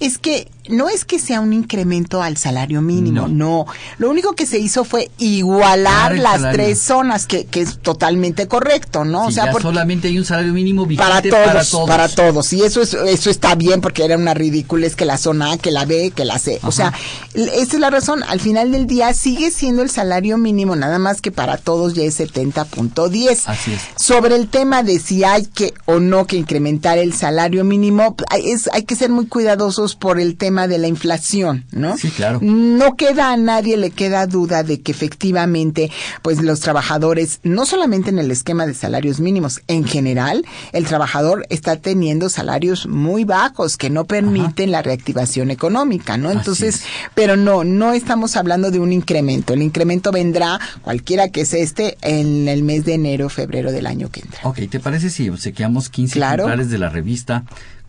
es 0.00 0.16
que 0.16 0.48
no 0.68 0.88
es 0.88 1.04
que 1.04 1.18
sea 1.18 1.40
un 1.40 1.52
incremento 1.52 2.22
al 2.22 2.36
salario 2.36 2.80
mínimo, 2.82 3.28
no. 3.28 3.66
Lo 3.98 4.10
único 4.10 4.32
que 4.34 4.46
se 4.46 4.58
hizo 4.58 4.84
fue 4.84 5.10
igualar 5.18 6.16
las 6.18 6.34
salario. 6.40 6.52
tres 6.56 6.78
zonas, 6.80 7.26
que, 7.26 7.44
que 7.46 7.60
es 7.60 7.78
totalmente 7.78 8.48
correcto, 8.48 9.04
¿no? 9.04 9.26
o 9.26 9.30
sea, 9.30 9.46
ya 9.46 9.52
porque- 9.52 9.62
solamente 9.68 10.08
hay 10.08 10.18
un 10.18 10.24
salario 10.24 10.52
mínimo 10.52 10.86
para 10.96 11.20
todos, 11.22 11.44
para 11.44 11.64
todos. 11.64 11.88
para 11.88 12.08
todos. 12.08 12.52
Y 12.52 12.62
eso 12.62 12.82
es, 12.82 12.94
eso 12.94 13.30
está 13.30 13.54
bien 13.54 13.80
porque 13.80 14.04
era 14.04 14.16
una 14.16 14.34
ridícula, 14.34 14.86
es 14.86 14.96
que 14.96 15.04
la 15.04 15.18
zona 15.18 15.52
A, 15.52 15.58
que 15.58 15.70
la 15.70 15.84
B, 15.84 16.12
que 16.14 16.24
la 16.24 16.38
C. 16.38 16.58
O 16.62 16.72
sea, 16.72 16.92
esa 17.34 17.52
es 17.76 17.78
la 17.80 17.90
razón. 17.90 18.22
Al 18.22 18.40
final 18.40 18.72
del 18.72 18.86
día 18.86 19.12
sigue 19.14 19.50
siendo 19.50 19.82
el 19.82 19.90
salario 19.90 20.38
mínimo, 20.38 20.76
nada 20.76 20.98
más 20.98 21.20
que 21.20 21.30
para 21.30 21.56
todos 21.58 21.94
ya 21.94 22.02
es 22.04 22.18
70.10. 22.20 23.42
Así 23.46 23.72
es. 23.72 23.80
Sobre 23.96 24.36
el 24.36 24.48
tema 24.48 24.82
de 24.82 24.98
si 24.98 25.24
hay 25.24 25.44
que 25.46 25.74
o 25.86 26.00
no 26.00 26.26
que 26.26 26.36
incrementar 26.36 26.98
el 26.98 27.12
salario 27.12 27.64
mínimo, 27.64 28.16
es, 28.42 28.68
hay 28.72 28.84
que 28.84 28.96
ser 28.96 29.10
muy 29.10 29.26
cuidadosos 29.26 29.94
por 29.96 30.18
el 30.20 30.36
tema 30.36 30.53
de 30.68 30.78
la 30.78 30.88
inflación, 30.88 31.64
¿no? 31.72 31.96
Sí, 31.98 32.10
claro. 32.10 32.38
No 32.42 32.96
queda 32.96 33.32
a 33.32 33.36
nadie 33.36 33.76
le 33.76 33.90
queda 33.90 34.26
duda 34.26 34.62
de 34.62 34.80
que 34.80 34.92
efectivamente, 34.92 35.90
pues 36.22 36.42
los 36.42 36.60
trabajadores, 36.60 37.40
no 37.42 37.66
solamente 37.66 38.10
en 38.10 38.18
el 38.18 38.30
esquema 38.30 38.66
de 38.66 38.74
salarios 38.74 39.20
mínimos, 39.20 39.60
en 39.68 39.84
general, 39.84 40.44
el 40.72 40.86
trabajador 40.86 41.46
está 41.50 41.76
teniendo 41.76 42.28
salarios 42.28 42.86
muy 42.86 43.24
bajos 43.24 43.76
que 43.76 43.90
no 43.90 44.04
permiten 44.04 44.70
la 44.70 44.82
reactivación 44.82 45.50
económica, 45.50 46.16
¿no? 46.16 46.30
Entonces, 46.30 46.82
pero 47.14 47.36
no, 47.36 47.64
no 47.64 47.92
estamos 47.92 48.36
hablando 48.36 48.70
de 48.70 48.78
un 48.80 48.92
incremento. 48.92 49.52
El 49.54 49.62
incremento 49.62 50.12
vendrá, 50.12 50.58
cualquiera 50.82 51.28
que 51.30 51.44
sea 51.44 51.62
este, 51.62 51.96
en 52.02 52.48
el 52.48 52.62
mes 52.62 52.84
de 52.84 52.94
enero, 52.94 53.28
febrero 53.28 53.72
del 53.72 53.86
año 53.86 54.10
que 54.10 54.20
entra. 54.20 54.40
Ok, 54.44 54.60
¿te 54.70 54.80
parece 54.80 55.10
si 55.10 55.28
obsequiamos 55.28 55.88
15 55.88 56.14
Claro. 56.14 56.44
ejemplares 56.44 56.70
de 56.70 56.78
la 56.78 56.88
revista, 56.90 57.44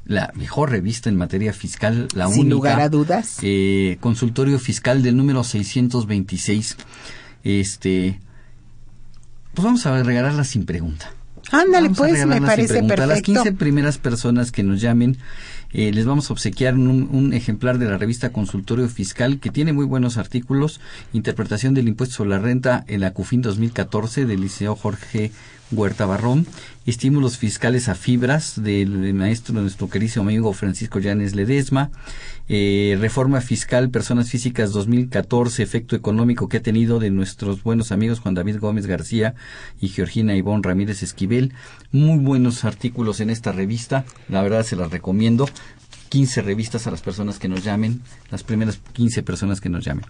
la 0.06 0.32
mejor 0.36 0.70
revista 0.72 1.10
en 1.10 1.18
materia 1.18 1.52
fiscal, 1.54 2.08
la 2.14 2.28
Sin 2.28 2.42
única? 2.42 2.54
lugar 2.56 2.80
a 2.82 2.90
dudas. 2.90 3.40
eh, 3.42 3.98
consultorio 4.00 4.60
fiscal 4.60 5.02
del 5.04 5.18
número 5.18 5.44
626. 5.44 6.78
Este, 7.44 8.20
pues 9.54 9.64
vamos 9.66 9.86
a 9.86 10.02
regalarla 10.04 10.44
sin 10.44 10.66
pregunta. 10.66 11.12
Ándale, 11.52 11.90
Vamos 11.90 11.98
pues, 12.00 12.26
me 12.26 12.36
sin 12.38 12.46
parece 12.46 12.68
pregunta. 12.74 12.94
A 12.96 12.98
las 12.98 13.08
perfecto. 13.20 13.44
15 13.44 13.52
primeras 13.54 13.98
personas 14.00 14.52
que 14.52 14.64
nos 14.64 14.82
llamen, 14.82 15.18
eh, 15.74 15.92
les 15.94 16.06
vamos 16.06 16.30
a 16.30 16.34
obsequiar 16.34 16.74
un, 16.74 17.08
un 17.12 17.34
ejemplar 17.34 17.78
de 17.78 17.86
la 17.86 17.98
revista 18.00 18.32
Consultorio 18.32 18.88
Fiscal 18.90 19.40
que 19.40 19.52
tiene 19.52 19.72
muy 19.72 19.86
buenos 19.86 20.18
artículos. 20.18 20.82
Interpretación 21.14 21.76
del 21.76 21.88
impuesto 21.88 22.16
sobre 22.16 22.32
la 22.32 22.40
renta 22.40 22.84
en 22.88 23.02
la 23.02 23.12
CUFIN 23.14 23.44
2014 23.44 24.26
del 24.26 24.42
Liceo 24.42 24.76
Jorge 24.76 25.32
Huerta 25.72 26.06
Barrón. 26.06 26.46
Estímulos 26.86 27.38
fiscales 27.38 27.90
a 27.90 27.96
fibras 27.96 28.62
del 28.62 29.14
maestro, 29.16 29.54
nuestro 29.56 29.90
querido 29.90 30.22
amigo 30.22 30.54
Francisco 30.54 31.00
Llanes 31.00 31.34
Ledesma. 31.34 31.92
Eh, 32.48 32.96
reforma 33.00 33.42
fiscal, 33.42 33.90
personas 33.90 34.30
físicas 34.30 34.72
2014, 34.72 35.64
efecto 35.64 35.96
económico 35.96 36.48
que 36.48 36.58
ha 36.58 36.62
tenido 36.62 37.00
de 37.00 37.10
nuestros 37.10 37.64
buenos 37.64 37.92
amigos 37.92 38.20
Juan 38.20 38.36
David 38.36 38.60
Gómez 38.60 38.86
García 38.86 39.34
y 39.82 39.88
Georgina 39.90 40.36
Ivonne 40.36 40.62
Ramírez 40.64 41.02
Esquivel. 41.02 41.54
Muy 41.92 42.20
buenos 42.20 42.64
artículos 42.64 43.20
en 43.20 43.32
esta 43.32 43.52
revista, 43.52 44.06
la 44.30 44.44
verdad 44.44 44.64
se 44.64 44.76
las 44.76 44.92
recomiendo. 44.92 45.50
15 46.10 46.44
revistas 46.44 46.86
a 46.86 46.92
las 46.92 47.02
personas 47.02 47.40
que 47.40 47.48
nos 47.48 47.64
llamen, 47.64 48.02
las 48.30 48.44
primeras 48.44 48.80
15 48.94 49.24
personas 49.24 49.60
que 49.60 49.70
nos 49.70 49.84
llamen. 49.84 50.06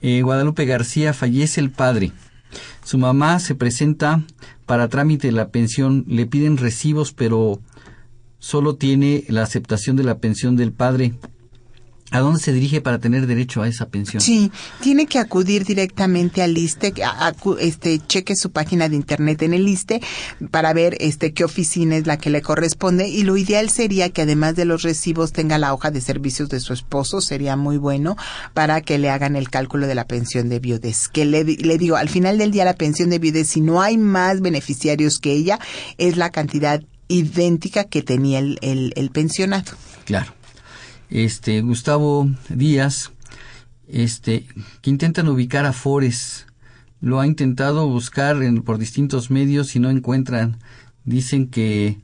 Eh, 0.00 0.22
Guadalupe 0.22 0.64
García 0.64 1.12
fallece 1.12 1.60
el 1.60 1.70
padre. 1.70 2.12
Su 2.84 2.98
mamá 2.98 3.38
se 3.38 3.54
presenta 3.54 4.22
para 4.66 4.88
trámite 4.88 5.28
de 5.28 5.32
la 5.32 5.48
pensión, 5.48 6.04
le 6.08 6.26
piden 6.26 6.56
recibos, 6.56 7.12
pero 7.12 7.60
solo 8.38 8.76
tiene 8.76 9.24
la 9.28 9.42
aceptación 9.42 9.96
de 9.96 10.04
la 10.04 10.18
pensión 10.18 10.56
del 10.56 10.72
padre. 10.72 11.14
¿A 12.14 12.20
dónde 12.20 12.38
se 12.40 12.52
dirige 12.52 12.80
para 12.80 12.98
tener 13.00 13.26
derecho 13.26 13.60
a 13.62 13.68
esa 13.68 13.88
pensión? 13.88 14.20
Sí, 14.20 14.52
tiene 14.80 15.06
que 15.06 15.18
acudir 15.18 15.64
directamente 15.64 16.42
al 16.42 16.56
ISTE, 16.56 16.94
a- 17.04 17.34
este, 17.58 17.98
cheque 18.06 18.36
su 18.36 18.52
página 18.52 18.88
de 18.88 18.94
internet 18.94 19.42
en 19.42 19.52
el 19.52 19.68
ISTE 19.68 20.00
para 20.52 20.72
ver 20.72 20.96
este 21.00 21.32
qué 21.32 21.42
oficina 21.44 21.96
es 21.96 22.06
la 22.06 22.16
que 22.16 22.30
le 22.30 22.40
corresponde 22.40 23.08
y 23.08 23.24
lo 23.24 23.36
ideal 23.36 23.68
sería 23.68 24.10
que 24.10 24.22
además 24.22 24.54
de 24.54 24.64
los 24.64 24.82
recibos 24.82 25.32
tenga 25.32 25.58
la 25.58 25.74
hoja 25.74 25.90
de 25.90 26.00
servicios 26.00 26.48
de 26.48 26.60
su 26.60 26.72
esposo, 26.72 27.20
sería 27.20 27.56
muy 27.56 27.78
bueno 27.78 28.16
para 28.52 28.80
que 28.80 28.98
le 28.98 29.10
hagan 29.10 29.34
el 29.34 29.50
cálculo 29.50 29.88
de 29.88 29.96
la 29.96 30.06
pensión 30.06 30.48
de 30.48 30.60
viudez. 30.60 31.08
Que 31.08 31.24
le, 31.24 31.42
le 31.42 31.78
digo, 31.78 31.96
al 31.96 32.08
final 32.08 32.38
del 32.38 32.52
día 32.52 32.64
la 32.64 32.74
pensión 32.74 33.10
de 33.10 33.18
viudez, 33.18 33.48
si 33.48 33.60
no 33.60 33.82
hay 33.82 33.98
más 33.98 34.40
beneficiarios 34.40 35.18
que 35.18 35.32
ella, 35.32 35.58
es 35.98 36.16
la 36.16 36.30
cantidad 36.30 36.80
idéntica 37.08 37.82
que 37.84 38.02
tenía 38.02 38.38
el, 38.38 38.58
el, 38.62 38.92
el 38.96 39.10
pensionado. 39.10 39.72
Claro. 40.04 40.32
Este, 41.14 41.62
Gustavo 41.62 42.28
Díaz, 42.48 43.12
este, 43.88 44.46
que 44.82 44.90
intentan 44.90 45.28
ubicar 45.28 45.64
a 45.64 45.72
Fores 45.72 46.46
lo 47.00 47.20
ha 47.20 47.26
intentado 47.26 47.86
buscar 47.86 48.42
en, 48.42 48.62
por 48.62 48.78
distintos 48.78 49.30
medios 49.30 49.76
y 49.76 49.78
no 49.78 49.90
encuentran. 49.90 50.58
Dicen 51.04 51.50
que, 51.50 51.98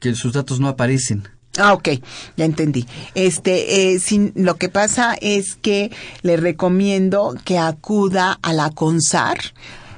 que 0.00 0.14
sus 0.14 0.34
datos 0.34 0.60
no 0.60 0.68
aparecen. 0.68 1.26
Ah, 1.56 1.72
ok, 1.72 1.88
ya 2.36 2.44
entendí. 2.44 2.86
Este, 3.14 3.94
eh, 3.94 3.98
sin, 4.00 4.32
lo 4.36 4.56
que 4.56 4.68
pasa 4.68 5.16
es 5.20 5.56
que 5.56 5.90
le 6.22 6.36
recomiendo 6.36 7.34
que 7.44 7.58
acuda 7.58 8.38
a 8.42 8.52
la 8.52 8.70
CONSAR 8.70 9.38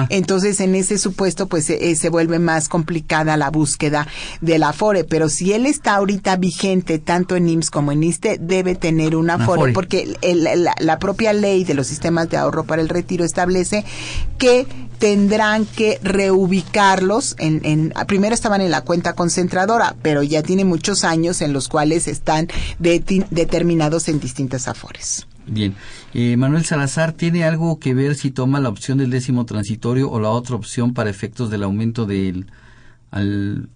Entonces, 0.09 0.61
en 0.61 0.75
ese 0.75 0.97
supuesto, 0.97 1.47
pues 1.47 1.69
eh, 1.69 1.95
se 1.95 2.09
vuelve 2.09 2.39
más 2.39 2.69
complicada 2.69 3.37
la 3.37 3.51
búsqueda 3.51 4.07
del 4.41 4.63
afore. 4.63 5.05
Pero 5.05 5.29
si 5.29 5.53
él 5.53 5.67
está 5.67 5.97
ahorita 5.97 6.37
vigente 6.37 6.99
tanto 6.99 7.37
en 7.37 7.49
IMSS 7.49 7.71
como 7.71 7.93
en 7.93 8.03
ISTE, 8.03 8.39
debe 8.41 8.78
tener 8.79 9.17
un 9.17 9.31
afore, 9.31 9.73
porque 9.73 10.17
la, 10.81 10.99
propia 10.99 11.33
ley 11.33 11.65
de 11.65 11.75
los 11.75 11.87
sistemas 11.87 12.29
de 12.31 12.37
ahorro 12.37 12.65
para 12.65 12.83
el 12.83 12.89
retiro 12.89 13.25
establece 13.25 13.85
que 14.39 14.67
tendrán 14.99 15.65
que 15.67 15.99
reubicarlos 16.03 17.37
en, 17.39 17.61
en 17.65 17.93
primero 18.07 18.35
estaban 18.35 18.61
en 18.61 18.71
la 18.71 18.83
cuenta 18.83 19.15
concentradora, 19.15 19.95
pero 20.03 20.23
ya 20.23 20.43
tiene 20.43 20.65
muchos 20.65 21.05
años 21.05 21.41
en 21.41 21.53
los 21.53 21.69
cuales 21.69 22.09
están 22.09 22.49
determinados 22.79 24.09
en 24.09 24.21
distintas 24.21 24.69
afores. 24.69 25.27
Bien. 25.47 25.75
Eh, 26.15 26.37
Manuel 26.37 26.65
Salazar, 26.65 27.13
¿tiene 27.13 27.45
algo 27.45 27.79
que 27.79 27.95
ver 27.95 28.15
si 28.15 28.31
toma 28.31 28.61
la 28.61 28.69
opción 28.69 28.99
del 28.99 29.11
décimo 29.11 29.47
transitorio 29.47 30.11
o 30.11 30.21
la 30.21 30.29
otra 30.29 30.57
opción 30.57 30.95
para 30.95 31.11
efectos 31.11 31.51
del 31.51 31.63
aumento 31.63 32.05
del 32.05 32.47
al 33.11 33.71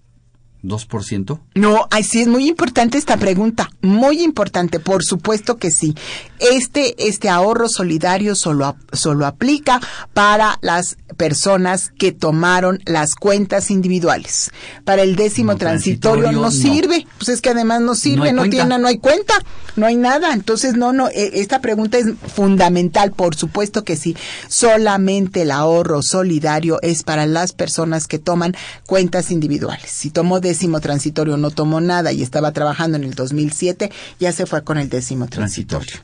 2%? 0.63 1.39
No, 1.55 1.87
ay, 1.91 2.03
sí 2.03 2.21
es 2.21 2.27
muy 2.27 2.47
importante 2.47 2.97
esta 2.97 3.17
pregunta, 3.17 3.69
muy 3.81 4.21
importante, 4.21 4.79
por 4.79 5.03
supuesto 5.03 5.57
que 5.57 5.71
sí. 5.71 5.95
Este 6.39 7.07
este 7.07 7.29
ahorro 7.29 7.69
solidario 7.69 8.35
solo 8.35 8.75
solo 8.91 9.25
aplica 9.25 9.81
para 10.13 10.57
las 10.61 10.97
personas 11.13 11.91
que 11.97 12.11
tomaron 12.11 12.79
las 12.85 13.15
cuentas 13.15 13.71
individuales. 13.71 14.51
Para 14.83 15.03
el 15.03 15.15
décimo 15.15 15.57
transitorio, 15.57 16.31
no, 16.31 16.51
sirve, 16.51 17.05
pues 17.17 17.29
es 17.29 17.41
que 17.41 17.49
además 17.49 17.81
no 17.81 17.95
sirve, 17.95 18.33
no, 18.33 18.49
tiene 18.49 18.77
no 18.77 18.87
hay 18.87 18.97
cuenta, 18.97 19.33
no 19.75 19.85
hay 19.85 19.95
nada. 19.95 20.33
Entonces, 20.33 20.75
no 20.75 20.93
no, 20.93 21.09
e, 21.09 21.41
esta 21.41 21.61
pregunta 21.61 21.97
es 21.97 22.07
fundamental, 22.33 23.11
por 23.11 23.35
supuesto 23.35 23.83
que 23.83 23.95
sí. 23.95 24.15
Solamente 24.47 25.43
el 25.43 25.51
ahorro 25.51 26.01
solidario 26.01 26.79
es 26.81 27.03
para 27.03 27.25
las 27.25 27.53
personas 27.53 28.07
que 28.07 28.19
toman 28.19 28.55
cuentas 28.85 29.31
individuales. 29.31 29.91
Si 29.91 30.09
tomó 30.09 30.39
de 30.39 30.52
décimo 30.53 30.79
transitorio 30.79 31.35
no 31.35 31.49
tomó 31.49 31.81
nada 31.81 32.11
y 32.11 32.21
estaba 32.21 32.51
trabajando 32.51 32.97
en 32.97 33.05
el 33.05 33.15
2007, 33.15 33.91
ya 34.19 34.31
se 34.31 34.45
fue 34.45 34.63
con 34.63 34.77
el 34.77 34.87
décimo 34.87 35.25
transitorio. 35.25 35.97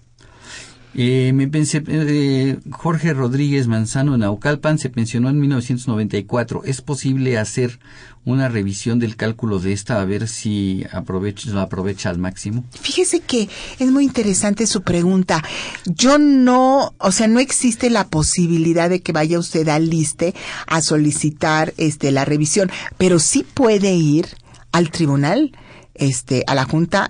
Eh, 0.96 1.34
me 1.34 1.48
pensé, 1.48 1.84
eh, 1.88 2.58
Jorge 2.72 3.14
Rodríguez 3.14 3.68
Manzano 3.68 4.16
en 4.16 4.22
Naucalpan 4.22 4.80
se 4.80 4.90
pensionó 4.90 5.30
en 5.30 5.40
1994. 5.40 6.64
¿Es 6.66 6.82
posible 6.82 7.38
hacer 7.38 7.80
una 8.26 8.50
revisión 8.50 8.98
del 8.98 9.16
cálculo 9.16 9.60
de 9.60 9.74
esta 9.74 10.02
a 10.02 10.06
ver 10.06 10.28
si 10.28 10.84
aprovecha, 10.92 11.52
lo 11.52 11.62
aprovecha 11.62 12.10
al 12.10 12.18
máximo? 12.18 12.66
Fíjese 12.72 13.20
que 13.20 13.50
es 13.78 13.92
muy 13.92 14.04
interesante 14.04 14.66
su 14.66 14.82
pregunta. 14.82 15.44
Yo 15.86 16.18
no, 16.18 16.96
o 16.98 17.12
sea, 17.12 17.28
no 17.28 17.40
existe 17.40 17.92
la 17.92 18.08
posibilidad 18.08 18.90
de 18.90 19.02
que 19.02 19.12
vaya 19.12 19.38
usted 19.38 19.68
al 19.70 19.90
liste 19.90 20.34
a 20.66 20.82
solicitar 20.82 21.74
este 21.78 22.12
la 22.12 22.26
revisión, 22.26 22.72
pero 22.98 23.20
sí 23.20 23.46
puede 23.54 23.94
ir 23.94 24.26
al 24.72 24.92
tribunal, 24.92 25.52
este, 25.96 26.44
a 26.48 26.56
la 26.56 26.66
Junta, 26.66 27.10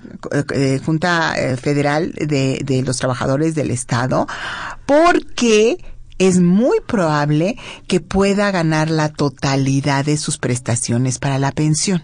eh, 0.53 0.79
Junta 0.83 1.33
eh, 1.37 1.57
Federal 1.57 2.13
de, 2.13 2.61
de 2.63 2.81
los 2.81 2.97
Trabajadores 2.97 3.55
del 3.55 3.71
Estado, 3.71 4.27
porque 4.85 5.77
es 6.19 6.39
muy 6.39 6.79
probable 6.81 7.57
que 7.87 8.01
pueda 8.01 8.51
ganar 8.51 8.89
la 8.89 9.09
totalidad 9.09 10.05
de 10.05 10.17
sus 10.17 10.37
prestaciones 10.37 11.17
para 11.17 11.39
la 11.39 11.51
pensión. 11.51 12.03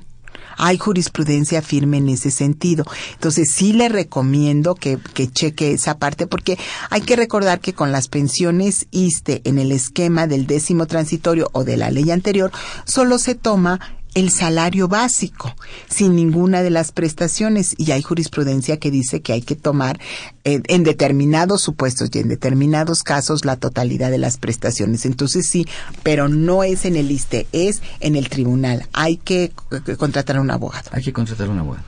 Hay 0.57 0.77
jurisprudencia 0.77 1.61
firme 1.61 1.97
en 1.97 2.07
ese 2.07 2.31
sentido. 2.31 2.85
Entonces 3.13 3.49
sí 3.51 3.73
le 3.73 3.89
recomiendo 3.89 4.75
que, 4.75 4.97
que 5.13 5.29
cheque 5.29 5.73
esa 5.73 5.97
parte 5.97 6.27
porque 6.27 6.57
hay 6.89 7.01
que 7.01 7.17
recordar 7.17 7.59
que 7.59 7.73
con 7.73 7.91
las 7.91 8.07
pensiones 8.07 8.87
ISTE 8.91 9.41
en 9.43 9.59
el 9.59 9.73
esquema 9.73 10.27
del 10.27 10.47
décimo 10.47 10.87
transitorio 10.87 11.49
o 11.51 11.65
de 11.65 11.75
la 11.75 11.91
ley 11.91 12.09
anterior 12.09 12.51
solo 12.85 13.17
se 13.17 13.35
toma 13.35 13.81
el 14.15 14.31
salario 14.31 14.87
básico 14.87 15.55
sin 15.87 16.15
ninguna 16.15 16.63
de 16.63 16.71
las 16.71 16.91
prestaciones 16.91 17.75
y 17.77 17.91
hay 17.91 18.01
jurisprudencia 18.01 18.77
que 18.77 18.89
dice 18.89 19.21
que 19.21 19.33
hay 19.33 19.41
que 19.41 19.55
tomar 19.55 19.99
eh, 20.45 20.61
en 20.67 20.83
determinados 20.83 21.61
supuestos 21.61 22.09
y 22.13 22.19
en 22.19 22.29
determinados 22.29 23.03
casos 23.03 23.45
la 23.45 23.57
totalidad 23.57 24.09
de 24.09 24.17
las 24.17 24.37
prestaciones. 24.37 25.05
Entonces 25.05 25.47
sí, 25.47 25.67
pero 26.01 26.29
no 26.29 26.63
es 26.63 26.85
en 26.85 26.95
el 26.95 27.11
ISTE, 27.11 27.45
es 27.51 27.81
en 27.99 28.15
el 28.15 28.29
tribunal. 28.29 28.87
Hay 28.93 29.17
que 29.17 29.51
contratar 29.97 30.37
a 30.37 30.41
un 30.41 30.49
abogado. 30.49 30.89
Hay 30.93 31.03
que 31.03 31.13
contratar 31.13 31.47
a 31.47 31.51
un 31.51 31.59
abogado. 31.59 31.83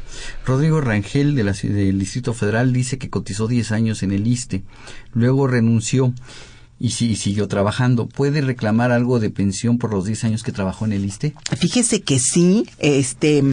Rodrigo 0.46 0.82
Rangel 0.82 1.34
de 1.34 1.44
la, 1.44 1.54
del 1.54 1.98
Distrito 1.98 2.34
Federal 2.34 2.74
dice 2.74 2.98
que 2.98 3.10
cotizó 3.10 3.48
10 3.48 3.72
años 3.72 4.04
en 4.04 4.12
el 4.12 4.28
ISTE, 4.28 4.64
luego 5.14 5.48
renunció 5.48 6.14
y, 6.80 6.92
si, 6.92 7.16
siguió 7.16 7.48
trabajando. 7.48 8.08
¿Puede 8.08 8.42
reclamar 8.42 8.92
algo 8.92 9.20
de 9.20 9.30
pensión 9.30 9.78
por 9.78 9.92
los 9.92 10.06
10 10.06 10.26
años 10.26 10.44
que 10.44 10.52
trabajó 10.52 10.86
en 10.86 10.94
el 10.94 11.06
ISTE? 11.06 11.34
Fíjese 11.58 12.02
que 12.02 12.20
sí, 12.20 12.68
este, 12.80 13.44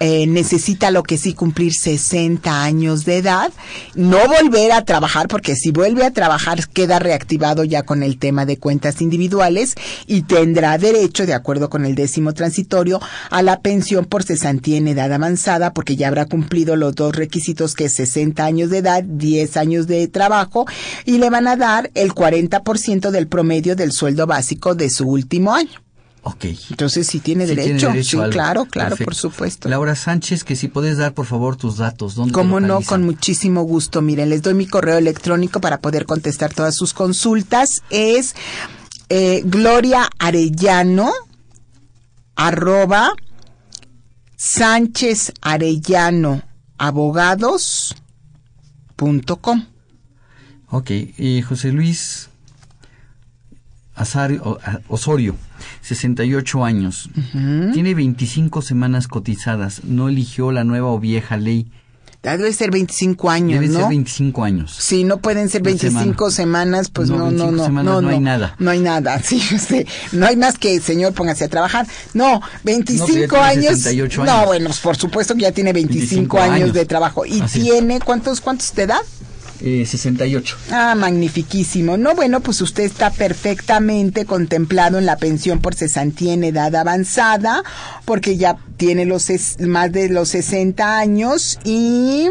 eh, 0.00 0.26
necesita 0.26 0.90
lo 0.90 1.04
que 1.04 1.16
sí 1.16 1.34
cumplir 1.34 1.72
60 1.72 2.64
años 2.64 3.04
de 3.04 3.18
edad, 3.18 3.52
no 3.94 4.18
volver 4.26 4.72
a 4.72 4.84
trabajar, 4.84 5.28
porque 5.28 5.54
si 5.54 5.70
vuelve 5.70 6.04
a 6.04 6.10
trabajar 6.10 6.68
queda 6.68 6.98
reactivado 6.98 7.64
ya 7.64 7.84
con 7.84 8.02
el 8.02 8.18
tema 8.18 8.44
de 8.44 8.58
cuentas 8.58 9.00
individuales 9.00 9.74
y 10.06 10.22
tendrá 10.22 10.76
derecho, 10.78 11.26
de 11.26 11.34
acuerdo 11.34 11.70
con 11.70 11.84
el 11.84 11.94
décimo 11.94 12.34
transitorio, 12.34 13.00
a 13.30 13.42
la 13.42 13.60
pensión 13.60 14.04
por 14.04 14.24
cesantía 14.24 14.78
en 14.78 14.88
edad 14.88 15.12
avanzada, 15.12 15.72
porque 15.72 15.96
ya 15.96 16.08
habrá 16.08 16.26
cumplido 16.26 16.74
los 16.74 16.94
dos 16.96 17.14
requisitos 17.14 17.74
que 17.74 17.84
es 17.84 17.94
60 17.94 18.44
años 18.44 18.70
de 18.70 18.78
edad, 18.78 19.04
10 19.04 19.56
años 19.56 19.86
de 19.86 20.08
trabajo, 20.08 20.66
y 21.04 21.18
le 21.18 21.30
van 21.30 21.46
a 21.46 21.56
dar 21.56 21.90
el 21.94 22.12
40% 22.12 22.63
del 23.12 23.28
promedio 23.28 23.76
del 23.76 23.92
sueldo 23.92 24.26
básico 24.26 24.74
de 24.74 24.90
su 24.90 25.06
último 25.06 25.54
año. 25.54 25.84
Ok. 26.22 26.46
Entonces 26.70 27.06
sí 27.06 27.20
tiene 27.20 27.46
derecho. 27.46 27.92
sí, 28.02 28.16
claro, 28.30 28.64
claro, 28.64 28.96
por 28.96 29.14
supuesto. 29.14 29.68
Laura 29.68 29.94
Sánchez, 29.94 30.42
que 30.42 30.56
si 30.56 30.68
puedes 30.68 30.96
dar 30.96 31.12
por 31.12 31.26
favor 31.26 31.56
tus 31.56 31.76
datos. 31.76 32.14
¿Dónde 32.14 32.32
Cómo 32.32 32.60
no, 32.60 32.80
con 32.80 33.04
muchísimo 33.04 33.62
gusto. 33.62 34.00
Miren, 34.00 34.30
les 34.30 34.40
doy 34.40 34.54
mi 34.54 34.66
correo 34.66 34.96
electrónico 34.96 35.60
para 35.60 35.80
poder 35.80 36.06
contestar 36.06 36.54
todas 36.54 36.74
sus 36.74 36.94
consultas. 36.94 37.68
Es 37.90 38.34
eh, 39.10 39.42
Gloria 39.44 40.08
Arellano 40.18 41.12
arroba 42.36 43.12
Sánchez 44.36 45.32
Arellano 45.42 46.42
abogados 46.78 47.94
punto 48.96 49.36
com. 49.36 49.66
Ok, 50.70 50.90
José 51.46 51.70
Luis 51.70 52.30
Azario, 53.94 54.58
Osorio 54.88 55.36
68 55.82 56.64
años. 56.64 57.10
Tiene 57.72 57.94
25 57.94 58.62
semanas 58.62 59.08
cotizadas. 59.08 59.84
No 59.84 60.08
eligió 60.08 60.52
la 60.52 60.64
nueva 60.64 60.88
o 60.88 60.98
vieja 60.98 61.36
ley. 61.36 61.70
Debe 62.22 62.54
ser 62.54 62.70
25 62.70 63.30
años, 63.30 63.60
Debe 63.60 63.70
ser 63.72 63.86
25 63.86 64.44
años. 64.44 64.74
Sí, 64.78 65.04
no 65.04 65.18
pueden 65.18 65.50
ser 65.50 65.60
25 65.60 66.30
semanas, 66.30 66.88
pues 66.88 67.10
no, 67.10 67.30
no, 67.30 67.50
no. 67.52 67.68
no, 67.68 68.00
no, 68.00 68.08
hay 68.08 68.18
nada. 68.18 68.56
No 68.58 68.70
hay 68.70 68.80
nada, 68.80 69.18
sí, 69.22 69.42
usted, 69.54 69.86
no 70.12 70.24
hay 70.24 70.34
más 70.34 70.56
que, 70.56 70.80
señor, 70.80 71.12
póngase 71.12 71.44
a 71.44 71.48
trabajar. 71.48 71.86
No, 72.14 72.40
25 72.62 73.36
años. 73.36 73.86
años. 73.86 74.16
No, 74.24 74.46
bueno, 74.46 74.70
por 74.82 74.96
supuesto 74.96 75.34
que 75.34 75.42
ya 75.42 75.52
tiene 75.52 75.74
25, 75.74 76.40
años, 76.40 76.72
de 76.72 76.86
trabajo. 76.86 77.26
¿Y 77.26 77.42
tiene 77.42 78.00
cuántos, 78.00 78.40
cuántos 78.40 78.74
de 78.74 78.84
edad? 78.84 79.02
Eh, 79.60 79.86
68. 79.86 80.56
Ah, 80.70 80.94
magnifiquísimo. 80.94 81.96
No, 81.96 82.14
bueno, 82.14 82.40
pues 82.40 82.60
usted 82.60 82.84
está 82.84 83.10
perfectamente 83.10 84.24
contemplado 84.24 84.98
en 84.98 85.06
la 85.06 85.16
pensión 85.16 85.60
por 85.60 85.74
cesantía 85.74 86.34
en 86.34 86.44
edad 86.44 86.74
avanzada, 86.74 87.62
porque 88.04 88.36
ya 88.36 88.56
tiene 88.76 89.04
los 89.04 89.28
más 89.60 89.92
de 89.92 90.08
los 90.08 90.30
60 90.30 90.98
años 90.98 91.58
y 91.64 92.28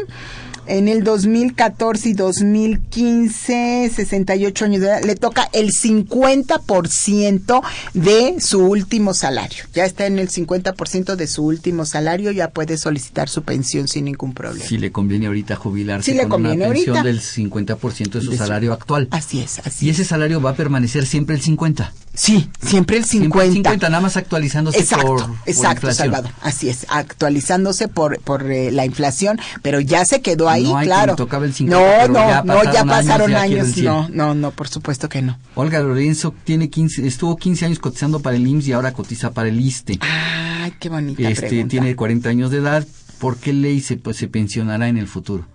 en 0.67 0.87
el 0.87 1.03
2014 1.03 2.09
y 2.09 2.13
2015, 2.13 3.91
68 3.93 4.65
años 4.65 4.81
de 4.81 4.87
edad, 4.87 5.03
le 5.03 5.15
toca 5.15 5.49
el 5.53 5.71
50% 5.71 7.61
de 7.93 8.35
su 8.39 8.59
último 8.65 9.13
salario. 9.13 9.63
Ya 9.73 9.85
está 9.85 10.05
en 10.05 10.19
el 10.19 10.29
50% 10.29 11.15
de 11.15 11.27
su 11.27 11.43
último 11.45 11.85
salario, 11.85 12.31
ya 12.31 12.49
puede 12.49 12.77
solicitar 12.77 13.29
su 13.29 13.43
pensión 13.43 13.87
sin 13.87 14.05
ningún 14.05 14.33
problema. 14.33 14.65
Si 14.65 14.77
le 14.77 14.91
conviene 14.91 15.27
ahorita 15.27 15.55
jubilarse 15.55 16.11
Sí 16.11 16.17
le 16.17 16.27
con 16.27 16.41
una 16.41 16.49
conviene 16.51 16.73
pensión 16.73 16.97
ahorita. 16.97 17.07
del 17.13 17.21
50% 17.21 18.19
de 18.19 18.21
su 18.21 18.31
De 18.31 18.37
su- 18.37 18.43
salario 18.43 18.73
actual. 18.73 19.07
Así 19.11 19.39
es, 19.39 19.59
así 19.65 19.87
Y 19.87 19.89
ese 19.89 20.05
salario 20.05 20.41
va 20.41 20.51
a 20.51 20.55
permanecer 20.55 21.05
siempre 21.05 21.35
el 21.35 21.41
50. 21.41 21.93
Sí, 22.15 22.47
siempre 22.63 22.97
el 22.97 23.05
50. 23.05 23.11
Siempre 23.33 23.47
el 23.47 23.53
50, 23.53 23.89
nada 23.89 24.01
más 24.01 24.17
actualizándose 24.17 24.79
Exacto, 24.79 25.07
por, 25.07 25.25
por 25.25 25.35
exacto, 25.47 25.87
inflación. 25.87 25.95
Salvador. 26.11 26.31
Así 26.41 26.69
es, 26.69 26.85
actualizándose 26.89 27.87
por 27.87 28.19
por 28.19 28.51
eh, 28.51 28.71
la 28.71 28.85
inflación, 28.85 29.39
pero 29.63 29.79
ya 29.79 30.05
se 30.05 30.21
quedó 30.21 30.47
ahí, 30.53 30.63
No 30.63 30.77
hay 30.77 30.85
claro. 30.87 31.13
me 31.13 31.17
tocaba 31.17 31.45
el 31.45 31.53
50, 31.53 32.07
no, 32.07 32.07
no, 32.13 32.19
ya 32.29 32.43
no, 32.43 32.63
ya 32.73 32.85
pasaron 32.85 33.35
años, 33.35 33.75
ya 33.75 33.91
No, 33.91 34.05
100. 34.07 34.17
no, 34.17 34.33
no, 34.35 34.51
por 34.51 34.67
supuesto 34.67 35.09
que 35.09 35.21
no. 35.21 35.37
Olga 35.55 35.79
Lorenzo 35.79 36.33
tiene 36.43 36.69
15, 36.69 37.05
estuvo 37.07 37.35
15 37.35 37.65
años 37.65 37.79
cotizando 37.79 38.19
para 38.21 38.35
el 38.37 38.45
IMSS 38.47 38.67
y 38.67 38.73
ahora 38.73 38.93
cotiza 38.93 39.31
para 39.31 39.49
el 39.49 39.59
ISTE. 39.59 39.99
Ay, 40.01 40.73
qué 40.79 40.89
bonita 40.89 41.27
este 41.29 41.47
pregunta. 41.47 41.69
tiene 41.69 41.95
40 41.95 42.29
años 42.29 42.51
de 42.51 42.57
edad. 42.57 42.87
¿Por 43.19 43.37
qué 43.37 43.53
ley 43.53 43.79
se, 43.81 43.95
pues, 43.97 44.17
se 44.17 44.27
pensionará 44.27 44.87
en 44.89 44.97
el 44.97 45.07
futuro? 45.07 45.45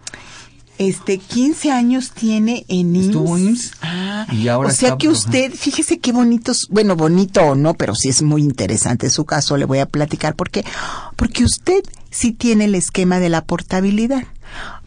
Este, 0.78 1.18
15 1.18 1.72
años 1.72 2.12
tiene 2.12 2.64
en 2.68 2.94
IMSS. 2.94 3.07
Estuvo 3.07 3.36
en 3.36 3.49
IMSS 3.49 3.72
Ah, 3.82 4.26
y 4.30 4.46
ahora 4.46 4.68
o 4.68 4.72
sea 4.72 4.90
está- 4.90 4.99
que 4.99 5.09
usted, 5.09 5.53
fíjese 5.53 5.99
qué 5.99 6.12
bonitos, 6.12 6.68
bueno, 6.70 6.94
bonito 6.94 7.40
o 7.42 7.55
no, 7.57 7.74
pero 7.74 7.96
sí 7.96 8.09
es 8.09 8.22
muy 8.22 8.42
interesante 8.42 9.11
su 9.11 9.24
caso, 9.24 9.57
le 9.57 9.64
voy 9.64 9.80
a 9.80 9.86
platicar 9.86 10.36
por 10.36 10.51
qué. 10.51 10.64
Porque 11.16 11.42
usted 11.42 11.82
sí 12.11 12.30
tiene 12.32 12.66
el 12.66 12.76
esquema 12.76 13.18
de 13.18 13.28
la 13.28 13.42
portabilidad. 13.44 14.22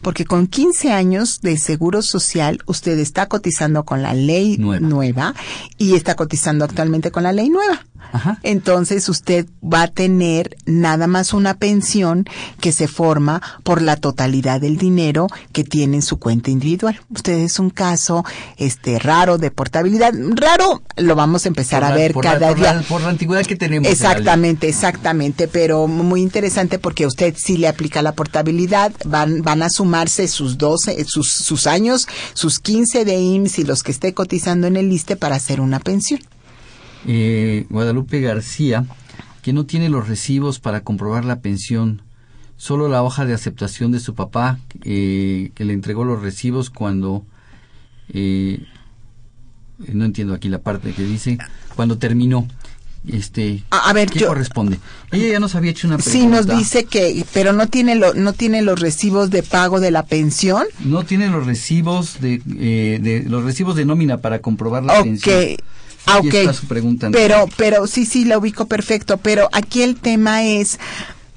Porque 0.02 0.24
con 0.24 0.46
15 0.48 0.92
años 0.92 1.40
de 1.40 1.56
seguro 1.56 2.02
social, 2.02 2.58
usted 2.66 2.98
está 2.98 3.26
cotizando 3.26 3.84
con 3.84 4.02
la 4.02 4.12
ley 4.14 4.58
nueva, 4.58 5.34
y 5.78 5.94
está 5.94 6.14
cotizando 6.16 6.64
actualmente 6.64 7.10
con 7.10 7.22
la 7.22 7.32
ley 7.32 7.48
nueva. 7.48 7.84
Entonces 8.42 9.08
usted 9.08 9.46
va 9.62 9.82
a 9.82 9.88
tener 9.88 10.56
nada 10.66 11.06
más 11.06 11.32
una 11.32 11.54
pensión 11.54 12.26
que 12.60 12.72
se 12.72 12.88
forma 12.88 13.40
por 13.62 13.80
la 13.80 13.96
totalidad 13.96 14.60
del 14.60 14.76
dinero 14.76 15.28
que 15.52 15.64
tiene 15.64 15.96
en 15.96 16.02
su 16.02 16.18
cuenta 16.18 16.50
individual. 16.50 17.00
Usted 17.10 17.38
es 17.38 17.58
un 17.58 17.70
caso 17.70 18.24
este 18.58 18.98
raro 18.98 19.38
de 19.38 19.50
portabilidad. 19.50 20.12
Raro 20.34 20.82
lo 20.96 21.14
vamos 21.14 21.46
a 21.46 21.48
empezar 21.48 21.80
Por 21.80 21.86
a 21.86 21.90
la- 21.90 21.96
ver 21.96 22.14
la- 22.16 22.20
cada 22.22 22.48
por 22.48 22.56
día. 22.58 22.74
la- 22.74 22.82
por 22.82 23.00
la 23.02 23.08
antigüedad 23.08 23.46
que 23.46 23.56
tenemos. 23.56 23.88
Exactamente, 23.90 24.68
exactamente, 24.68 25.48
pero 25.48 25.86
muy 25.86 26.20
interesante 26.22 26.78
porque 26.78 27.04
a 27.04 27.08
usted 27.08 27.34
sí 27.38 27.56
le 27.56 27.68
aplica 27.68 28.02
la 28.02 28.12
portabilidad, 28.12 28.92
van, 29.06 29.42
van 29.42 29.62
a 29.62 29.70
sus 30.28 30.58
12, 30.58 31.04
sus, 31.06 31.28
sus 31.28 31.66
años, 31.66 32.08
sus 32.34 32.58
15 32.58 33.04
de 33.04 33.20
IMSS 33.20 33.58
y 33.60 33.64
los 33.64 33.82
que 33.82 33.92
esté 33.92 34.14
cotizando 34.14 34.66
en 34.66 34.76
el 34.76 34.88
liste 34.88 35.16
para 35.16 35.36
hacer 35.36 35.60
una 35.60 35.80
pensión. 35.80 36.20
Eh, 37.06 37.66
Guadalupe 37.70 38.20
García, 38.20 38.84
que 39.42 39.52
no 39.52 39.66
tiene 39.66 39.88
los 39.88 40.08
recibos 40.08 40.58
para 40.58 40.82
comprobar 40.82 41.24
la 41.24 41.40
pensión, 41.40 42.02
solo 42.56 42.88
la 42.88 43.02
hoja 43.02 43.24
de 43.24 43.34
aceptación 43.34 43.92
de 43.92 44.00
su 44.00 44.14
papá, 44.14 44.58
eh, 44.84 45.50
que 45.54 45.64
le 45.64 45.72
entregó 45.72 46.04
los 46.04 46.22
recibos 46.22 46.70
cuando... 46.70 47.24
eh, 48.08 48.64
no 49.88 50.04
entiendo 50.04 50.34
aquí 50.34 50.48
la 50.48 50.60
parte 50.60 50.92
que 50.92 51.02
dice, 51.02 51.38
cuando 51.74 51.98
terminó. 51.98 52.46
Este, 53.06 53.64
A- 53.70 53.90
a 53.90 53.92
ver, 53.92 54.08
¿qué 54.10 54.20
yo- 54.20 54.28
corresponde? 54.28 54.78
Ella 55.10 55.28
ya 55.32 55.40
nos 55.40 55.54
había 55.56 55.72
hecho 55.72 55.88
una 55.88 55.96
pregunta. 55.98 56.18
Sí, 56.20 56.26
nos 56.26 56.46
dice 56.46 56.84
que, 56.84 57.24
pero 57.34 57.52
no 57.52 57.66
tiene 57.66 57.96
lo, 57.96 58.14
no 58.14 58.32
tiene 58.32 58.62
los 58.62 58.78
recibos 58.80 59.30
de 59.30 59.42
pago 59.42 59.80
de 59.80 59.90
la 59.90 60.04
pensión. 60.06 60.64
No 60.84 61.04
tiene 61.04 61.28
los 61.28 61.44
recibos 61.46 62.20
de, 62.20 62.40
eh, 62.58 62.98
de 63.02 63.24
los 63.28 63.42
recibos 63.44 63.74
de 63.74 63.84
nómina 63.84 64.18
para 64.18 64.38
comprobar 64.40 64.84
la 64.84 64.98
Ok. 65.00 65.04
pensión. 65.04 65.56
Ah, 66.06 66.18
ok. 66.18 66.34
está 66.34 66.52
su 66.52 66.66
pregunta. 66.66 67.08
Pero, 67.12 67.48
pero 67.56 67.86
sí, 67.86 68.06
sí, 68.06 68.24
la 68.24 68.38
ubico 68.38 68.66
perfecto. 68.66 69.16
Pero 69.18 69.48
aquí 69.52 69.82
el 69.82 69.96
tema 69.96 70.44
es, 70.44 70.78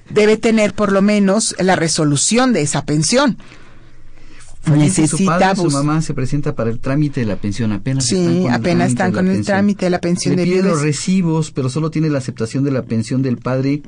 debe 0.09 0.37
tener 0.37 0.73
por 0.73 0.91
lo 0.91 1.01
menos 1.01 1.55
la 1.59 1.75
resolución 1.75 2.53
de 2.53 2.61
esa 2.61 2.85
pensión. 2.85 3.37
Su 4.65 4.75
Necesita 4.75 5.39
padre, 5.39 5.55
su 5.55 5.69
mamá 5.69 6.01
se 6.01 6.13
presenta 6.13 6.55
para 6.55 6.71
el 6.71 6.79
trámite 6.79 7.19
de 7.19 7.25
la 7.27 7.35
pensión 7.35 7.71
apenas. 7.71 8.05
Sí, 8.05 8.15
están 8.15 8.41
con 8.41 8.47
el 8.47 8.53
apenas 8.53 8.61
trámite 8.61 8.87
están 8.87 9.11
de 9.11 9.15
la 9.15 9.19
con 9.19 9.27
el 9.27 9.33
pensión. 9.35 9.45
trámite 9.45 9.85
de 9.85 9.89
la 9.91 10.01
pensión 10.01 10.35
Le 10.35 10.41
de 10.41 10.51
pide 10.51 10.63
los 10.63 10.81
recibos, 10.81 11.51
pero 11.51 11.69
solo 11.69 11.91
tiene 11.91 12.09
la 12.09 12.17
aceptación 12.17 12.63
de 12.63 12.71
la 12.71 12.83
pensión 12.83 13.21
del 13.21 13.37
padre 13.37 13.83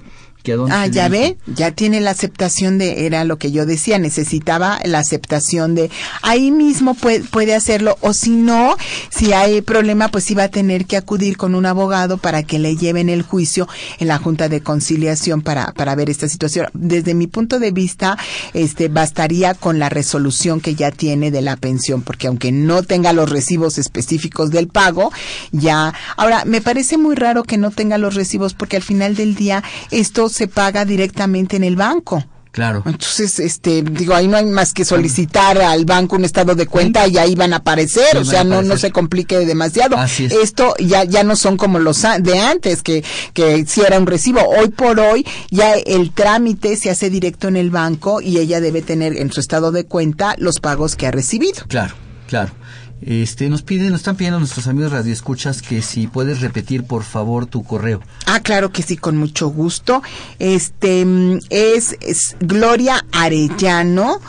que 0.47 0.53
a 0.53 0.55
dónde 0.55 0.73
Ah, 0.73 0.87
ya 0.87 1.09
ve, 1.09 1.37
ya 1.45 1.71
tiene 1.71 1.99
la 1.99 2.11
aceptación 2.11 2.77
de, 2.77 3.05
era 3.05 3.25
lo 3.25 3.37
que 3.37 3.51
yo 3.51 3.65
decía, 3.65 3.99
necesitaba 3.99 4.79
la 4.85 4.99
aceptación 4.99 5.75
de, 5.75 5.91
ahí 6.21 6.51
mismo 6.51 6.93
puede, 6.93 7.19
puede 7.19 7.53
hacerlo, 7.53 7.97
o 7.99 8.13
si 8.13 8.29
no, 8.31 8.77
si 9.09 9.33
hay 9.33 9.61
problema, 9.61 10.07
pues 10.07 10.23
sí 10.23 10.35
va 10.35 10.43
a 10.43 10.49
tener 10.49 10.85
que 10.85 10.95
acudir 10.95 11.35
con 11.35 11.53
un 11.53 11.65
abogado 11.65 12.17
para 12.17 12.43
que 12.43 12.59
le 12.59 12.77
lleven 12.77 13.09
el 13.09 13.23
juicio 13.23 13.67
en 13.99 14.07
la 14.07 14.19
Junta 14.19 14.47
de 14.47 14.61
Conciliación 14.61 15.41
para, 15.41 15.73
para 15.73 15.95
ver 15.95 16.09
esta 16.09 16.29
situación. 16.29 16.67
Desde 16.73 17.13
mi 17.13 17.27
punto 17.27 17.59
de 17.59 17.71
vista, 17.71 18.17
este, 18.53 18.87
bastaría 18.87 19.53
con 19.53 19.79
la 19.79 19.89
resolución 19.89 20.61
que 20.61 20.75
ya 20.75 20.91
tiene 20.91 21.29
de 21.29 21.41
la 21.41 21.57
pensión, 21.57 22.03
porque 22.03 22.27
aunque 22.27 22.53
no 22.53 22.83
tenga 22.83 23.11
los 23.11 23.29
recibos 23.29 23.77
específicos 23.77 24.49
del 24.51 24.69
pago, 24.69 25.11
ya, 25.51 25.93
ahora, 26.15 26.45
me 26.45 26.61
parece 26.61 26.97
muy 26.97 27.15
raro 27.15 27.43
que 27.43 27.57
no 27.57 27.71
tenga 27.71 27.97
los 27.97 28.15
recibos 28.15 28.53
porque 28.53 28.77
al 28.77 28.83
final 28.83 29.15
del 29.15 29.35
día 29.35 29.63
esto 29.91 30.29
se 30.37 30.47
paga 30.47 30.85
directamente 30.85 31.55
en 31.57 31.63
el 31.63 31.75
banco. 31.75 32.23
Claro. 32.51 32.81
Entonces, 32.85 33.39
este, 33.39 33.83
digo, 33.83 34.15
ahí 34.15 34.27
no 34.27 34.37
hay 34.37 34.45
más 34.45 34.73
que 34.73 34.83
solicitar 34.83 35.59
al 35.59 35.85
banco 35.85 36.15
un 36.15 36.25
estado 36.25 36.55
de 36.55 36.65
cuenta 36.65 37.07
y 37.07 37.17
ahí 37.17 37.35
van 37.35 37.53
a 37.53 37.57
aparecer, 37.57 38.13
Sí, 38.13 38.17
o 38.17 38.25
sea, 38.25 38.43
no, 38.43 38.63
no 38.63 38.77
se 38.77 38.91
complique 38.91 39.37
demasiado. 39.45 39.95
Así 39.95 40.25
es. 40.25 40.31
Esto 40.31 40.73
ya, 40.79 41.03
ya 41.03 41.23
no 41.23 41.35
son 41.35 41.57
como 41.57 41.77
los 41.77 42.01
de 42.19 42.39
antes, 42.39 42.81
que, 42.81 43.03
que 43.33 43.65
si 43.67 43.81
era 43.81 43.99
un 43.99 44.07
recibo. 44.07 44.41
Hoy 44.41 44.69
por 44.69 44.99
hoy, 44.99 45.25
ya 45.51 45.73
el 45.73 46.11
trámite 46.11 46.77
se 46.77 46.89
hace 46.89 47.11
directo 47.11 47.47
en 47.47 47.57
el 47.57 47.69
banco 47.69 48.21
y 48.21 48.37
ella 48.37 48.59
debe 48.59 48.81
tener 48.81 49.17
en 49.17 49.31
su 49.31 49.39
estado 49.39 49.71
de 49.71 49.85
cuenta 49.85 50.33
los 50.39 50.59
pagos 50.59 50.95
que 50.95 51.05
ha 51.05 51.11
recibido. 51.11 51.63
Claro, 51.67 51.93
claro. 52.27 52.53
Este, 53.01 53.47
nos 53.49 53.61
piden, 53.61 53.91
nos 53.91 54.01
están 54.01 54.15
pidiendo 54.15 54.39
nuestros 54.39 54.67
amigos 54.67 54.91
radioescuchas 54.91 55.61
que 55.61 55.81
si 55.81 56.07
puedes 56.07 56.41
repetir 56.41 56.83
por 56.83 57.03
favor 57.03 57.45
tu 57.45 57.63
correo. 57.63 58.01
Ah, 58.25 58.39
claro 58.39 58.71
que 58.71 58.81
sí, 58.81 58.97
con 58.97 59.17
mucho 59.17 59.49
gusto. 59.49 60.01
Este 60.39 61.05
mm, 61.05 61.39
es, 61.49 61.95
es 62.01 62.35
Gloria 62.39 63.05
Arellano 63.11 64.19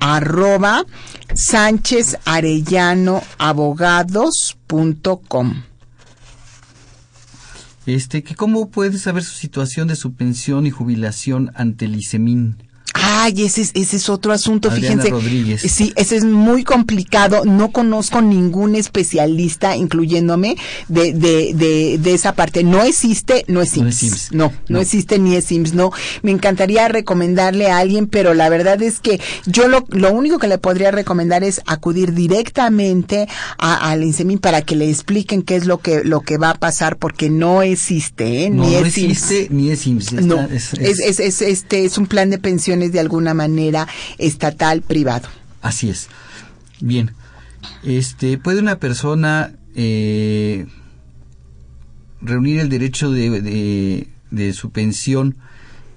arroba 0.00 0.84
Sánchez 1.34 2.18
Arellano 2.24 3.22
Abogados.com. 3.38 4.48
Este, 7.86 8.22
que 8.22 8.34
cómo 8.34 8.68
puede 8.68 8.98
saber 8.98 9.24
su 9.24 9.32
situación 9.32 9.88
de 9.88 9.96
su 9.96 10.12
pensión 10.12 10.66
y 10.66 10.70
jubilación 10.70 11.52
ante 11.54 11.86
el 11.86 11.96
ISEMIN. 11.96 12.67
Ay, 13.10 13.44
ese 13.46 13.62
es, 13.62 13.70
ese 13.72 13.96
es 13.96 14.08
otro 14.10 14.32
asunto, 14.32 14.70
Adriana 14.70 15.02
fíjense. 15.02 15.10
Rodríguez. 15.10 15.62
Sí, 15.62 15.94
ese 15.96 16.16
es 16.16 16.24
muy 16.24 16.62
complicado. 16.62 17.44
No 17.46 17.70
conozco 17.72 18.20
ningún 18.20 18.74
especialista, 18.74 19.74
incluyéndome, 19.76 20.56
de, 20.88 21.14
de, 21.14 21.52
de, 21.54 21.96
de 21.98 22.14
esa 22.14 22.34
parte. 22.34 22.62
No 22.64 22.82
existe, 22.84 23.44
no 23.48 23.62
es 23.62 23.76
No 23.78 23.88
es 23.88 24.02
IMSS. 24.02 24.32
No, 24.32 24.52
no, 24.68 24.78
existe 24.80 25.18
ni 25.18 25.36
es 25.36 25.50
IMSS. 25.50 25.72
No, 25.72 25.90
me 26.22 26.32
encantaría 26.32 26.86
recomendarle 26.88 27.68
a 27.70 27.78
alguien, 27.78 28.08
pero 28.08 28.34
la 28.34 28.50
verdad 28.50 28.82
es 28.82 29.00
que 29.00 29.20
yo 29.46 29.68
lo, 29.68 29.86
lo 29.88 30.12
único 30.12 30.38
que 30.38 30.48
le 30.48 30.58
podría 30.58 30.90
recomendar 30.90 31.42
es 31.44 31.62
acudir 31.66 32.12
directamente 32.12 33.26
a- 33.58 33.90
al 33.90 34.02
INSEMIN 34.02 34.38
para 34.38 34.62
que 34.62 34.76
le 34.76 34.90
expliquen 34.90 35.42
qué 35.42 35.56
es 35.56 35.66
lo 35.66 35.78
que, 35.78 36.04
lo 36.04 36.20
que 36.20 36.36
va 36.36 36.50
a 36.50 36.54
pasar, 36.58 36.96
porque 36.98 37.30
no 37.30 37.62
existe, 37.62 38.44
¿eh? 38.44 38.50
No, 38.50 38.64
ni 38.64 38.74
es 38.74 38.98
IMSS. 38.98 39.10
existe 39.12 39.48
ni 39.50 39.70
es 39.70 39.86
IMSS. 39.86 40.12
Está- 40.12 40.20
No, 40.22 40.42
es- 40.42 40.74
es, 40.74 41.00
es, 41.00 41.20
es, 41.20 41.42
este, 41.42 41.84
es 41.84 41.96
un 41.98 42.06
plan 42.06 42.30
de 42.30 42.38
pensiones 42.38 42.92
de 42.92 42.97
alguna 43.00 43.34
manera 43.34 43.86
estatal, 44.18 44.82
privado. 44.82 45.28
Así 45.62 45.90
es. 45.90 46.08
Bien. 46.80 47.12
Este, 47.82 48.38
¿puede 48.38 48.60
una 48.60 48.78
persona 48.78 49.52
eh, 49.74 50.66
reunir 52.20 52.60
el 52.60 52.68
derecho 52.68 53.10
de, 53.10 53.40
de, 53.40 54.08
de 54.30 54.52
su 54.52 54.70
pensión 54.70 55.36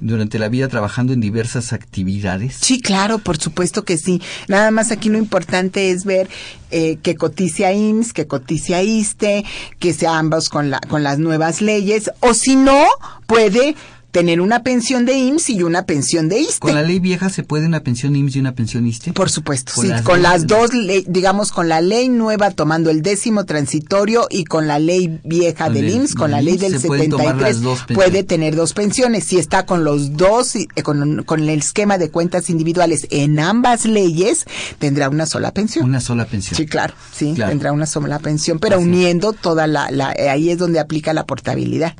durante 0.01 0.39
la 0.39 0.49
vida 0.49 0.67
trabajando 0.67 1.13
en 1.13 1.21
diversas 1.21 1.71
actividades? 1.71 2.57
Sí, 2.59 2.81
claro, 2.81 3.19
por 3.19 3.37
supuesto 3.37 3.85
que 3.85 3.97
sí. 3.97 4.21
Nada 4.47 4.71
más 4.71 4.91
aquí 4.91 5.09
lo 5.09 5.17
importante 5.17 5.91
es 5.91 6.03
ver 6.03 6.27
eh, 6.71 6.97
que 7.01 7.15
cotice 7.15 7.65
a 7.65 7.73
IMSS, 7.73 8.13
que 8.13 8.27
cotice 8.27 8.75
a 8.75 8.83
ISTE, 8.83 9.45
que 9.79 9.93
sea 9.93 10.17
ambos 10.17 10.49
con, 10.49 10.69
la, 10.71 10.79
con 10.81 11.03
las 11.03 11.19
nuevas 11.19 11.61
leyes, 11.61 12.11
o 12.19 12.33
si 12.33 12.55
no, 12.55 12.85
puede 13.27 13.75
tener 14.11 14.41
una 14.41 14.63
pensión 14.63 15.05
de 15.05 15.13
IMSS 15.13 15.49
y 15.51 15.63
una 15.63 15.85
pensión 15.85 16.29
de 16.29 16.39
ISTE. 16.39 16.59
¿Con 16.59 16.75
la 16.75 16.83
ley 16.83 16.99
vieja 16.99 17.29
se 17.29 17.43
puede 17.43 17.65
una 17.65 17.81
pensión 17.81 18.15
IMSS 18.15 18.35
y 18.35 18.39
una 18.39 18.53
pensión 18.53 18.85
ISTE? 18.85 19.13
Por 19.13 19.29
supuesto, 19.29 19.73
sí, 19.75 19.89
con 20.03 20.21
las 20.21 20.47
dos, 20.47 20.71
digamos, 21.07 21.51
con 21.51 21.69
la 21.69 21.81
ley 21.81 22.09
nueva 22.09 22.51
tomando 22.51 22.89
el 22.89 23.01
décimo 23.01 23.45
transitorio 23.45 24.27
y 24.29 24.43
con 24.43 24.67
la 24.67 24.79
ley 24.79 25.19
vieja 25.23 25.69
del 25.69 25.89
IMSS, 25.89 26.15
con 26.15 26.31
la 26.31 26.41
ley 26.41 26.57
del 26.57 26.79
73, 26.79 27.61
puede 27.93 28.23
tener 28.23 28.55
dos 28.55 28.73
pensiones. 28.73 29.23
Si 29.23 29.37
está 29.37 29.65
con 29.65 29.83
los 29.83 30.17
dos, 30.17 30.55
eh, 30.55 30.67
con, 30.83 31.23
con 31.23 31.39
el 31.41 31.49
esquema 31.49 31.97
de 31.97 32.09
cuentas 32.09 32.49
individuales 32.49 33.07
en 33.09 33.39
ambas 33.39 33.85
leyes, 33.85 34.45
tendrá 34.79 35.09
una 35.09 35.25
sola 35.25 35.53
pensión. 35.53 35.85
Una 35.85 36.01
sola 36.01 36.25
pensión. 36.25 36.57
Sí, 36.57 36.65
claro, 36.65 36.93
sí, 37.13 37.33
tendrá 37.33 37.71
una 37.71 37.85
sola 37.85 38.19
pensión, 38.19 38.59
pero 38.59 38.79
uniendo 38.79 39.33
toda 39.33 39.67
la, 39.67 39.89
la, 39.91 40.11
eh, 40.13 40.29
ahí 40.29 40.49
es 40.49 40.57
donde 40.57 40.79
aplica 40.79 41.13
la 41.13 41.25
portabilidad. 41.25 41.95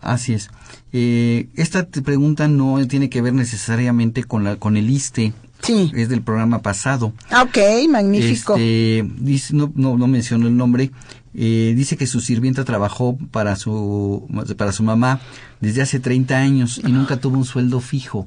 Así 0.00 0.34
es. 0.34 0.50
Eh, 0.92 1.48
esta 1.54 1.86
pregunta 1.86 2.48
no 2.48 2.86
tiene 2.86 3.08
que 3.08 3.22
ver 3.22 3.32
necesariamente 3.32 4.24
con, 4.24 4.44
la, 4.44 4.56
con 4.56 4.76
el 4.76 4.90
ISTE. 4.90 5.32
Sí. 5.62 5.92
Es 5.94 6.08
del 6.08 6.22
programa 6.22 6.62
pasado. 6.62 7.12
Ah, 7.30 7.42
ok, 7.42 7.58
magnífico. 7.90 8.54
Este, 8.54 9.06
dice, 9.18 9.54
no, 9.54 9.70
no, 9.74 9.98
no 9.98 10.06
menciono 10.06 10.46
el 10.46 10.56
nombre. 10.56 10.90
Eh, 11.32 11.74
dice 11.76 11.96
que 11.96 12.08
su 12.08 12.20
sirvienta 12.20 12.64
trabajó 12.64 13.16
para 13.30 13.54
su, 13.54 14.26
para 14.56 14.72
su 14.72 14.82
mamá 14.82 15.20
desde 15.60 15.82
hace 15.82 16.00
30 16.00 16.36
años 16.36 16.80
y 16.84 16.90
nunca 16.90 17.18
tuvo 17.18 17.38
un 17.38 17.44
sueldo 17.44 17.80
fijo. 17.80 18.26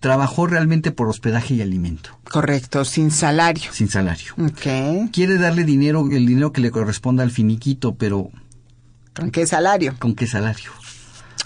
Trabajó 0.00 0.46
realmente 0.48 0.90
por 0.90 1.08
hospedaje 1.08 1.54
y 1.54 1.62
alimento. 1.62 2.18
Correcto, 2.24 2.84
sin 2.84 3.10
salario. 3.12 3.70
Sin 3.72 3.88
salario. 3.88 4.32
Ok. 4.38 5.10
Quiere 5.12 5.38
darle 5.38 5.64
dinero, 5.64 6.08
el 6.10 6.26
dinero 6.26 6.52
que 6.52 6.60
le 6.60 6.70
corresponda 6.70 7.22
al 7.22 7.30
finiquito, 7.30 7.94
pero... 7.94 8.30
¿Con 9.14 9.30
qué 9.30 9.46
salario? 9.46 9.94
¿Con 9.98 10.14
qué 10.14 10.26
salario? 10.26 10.70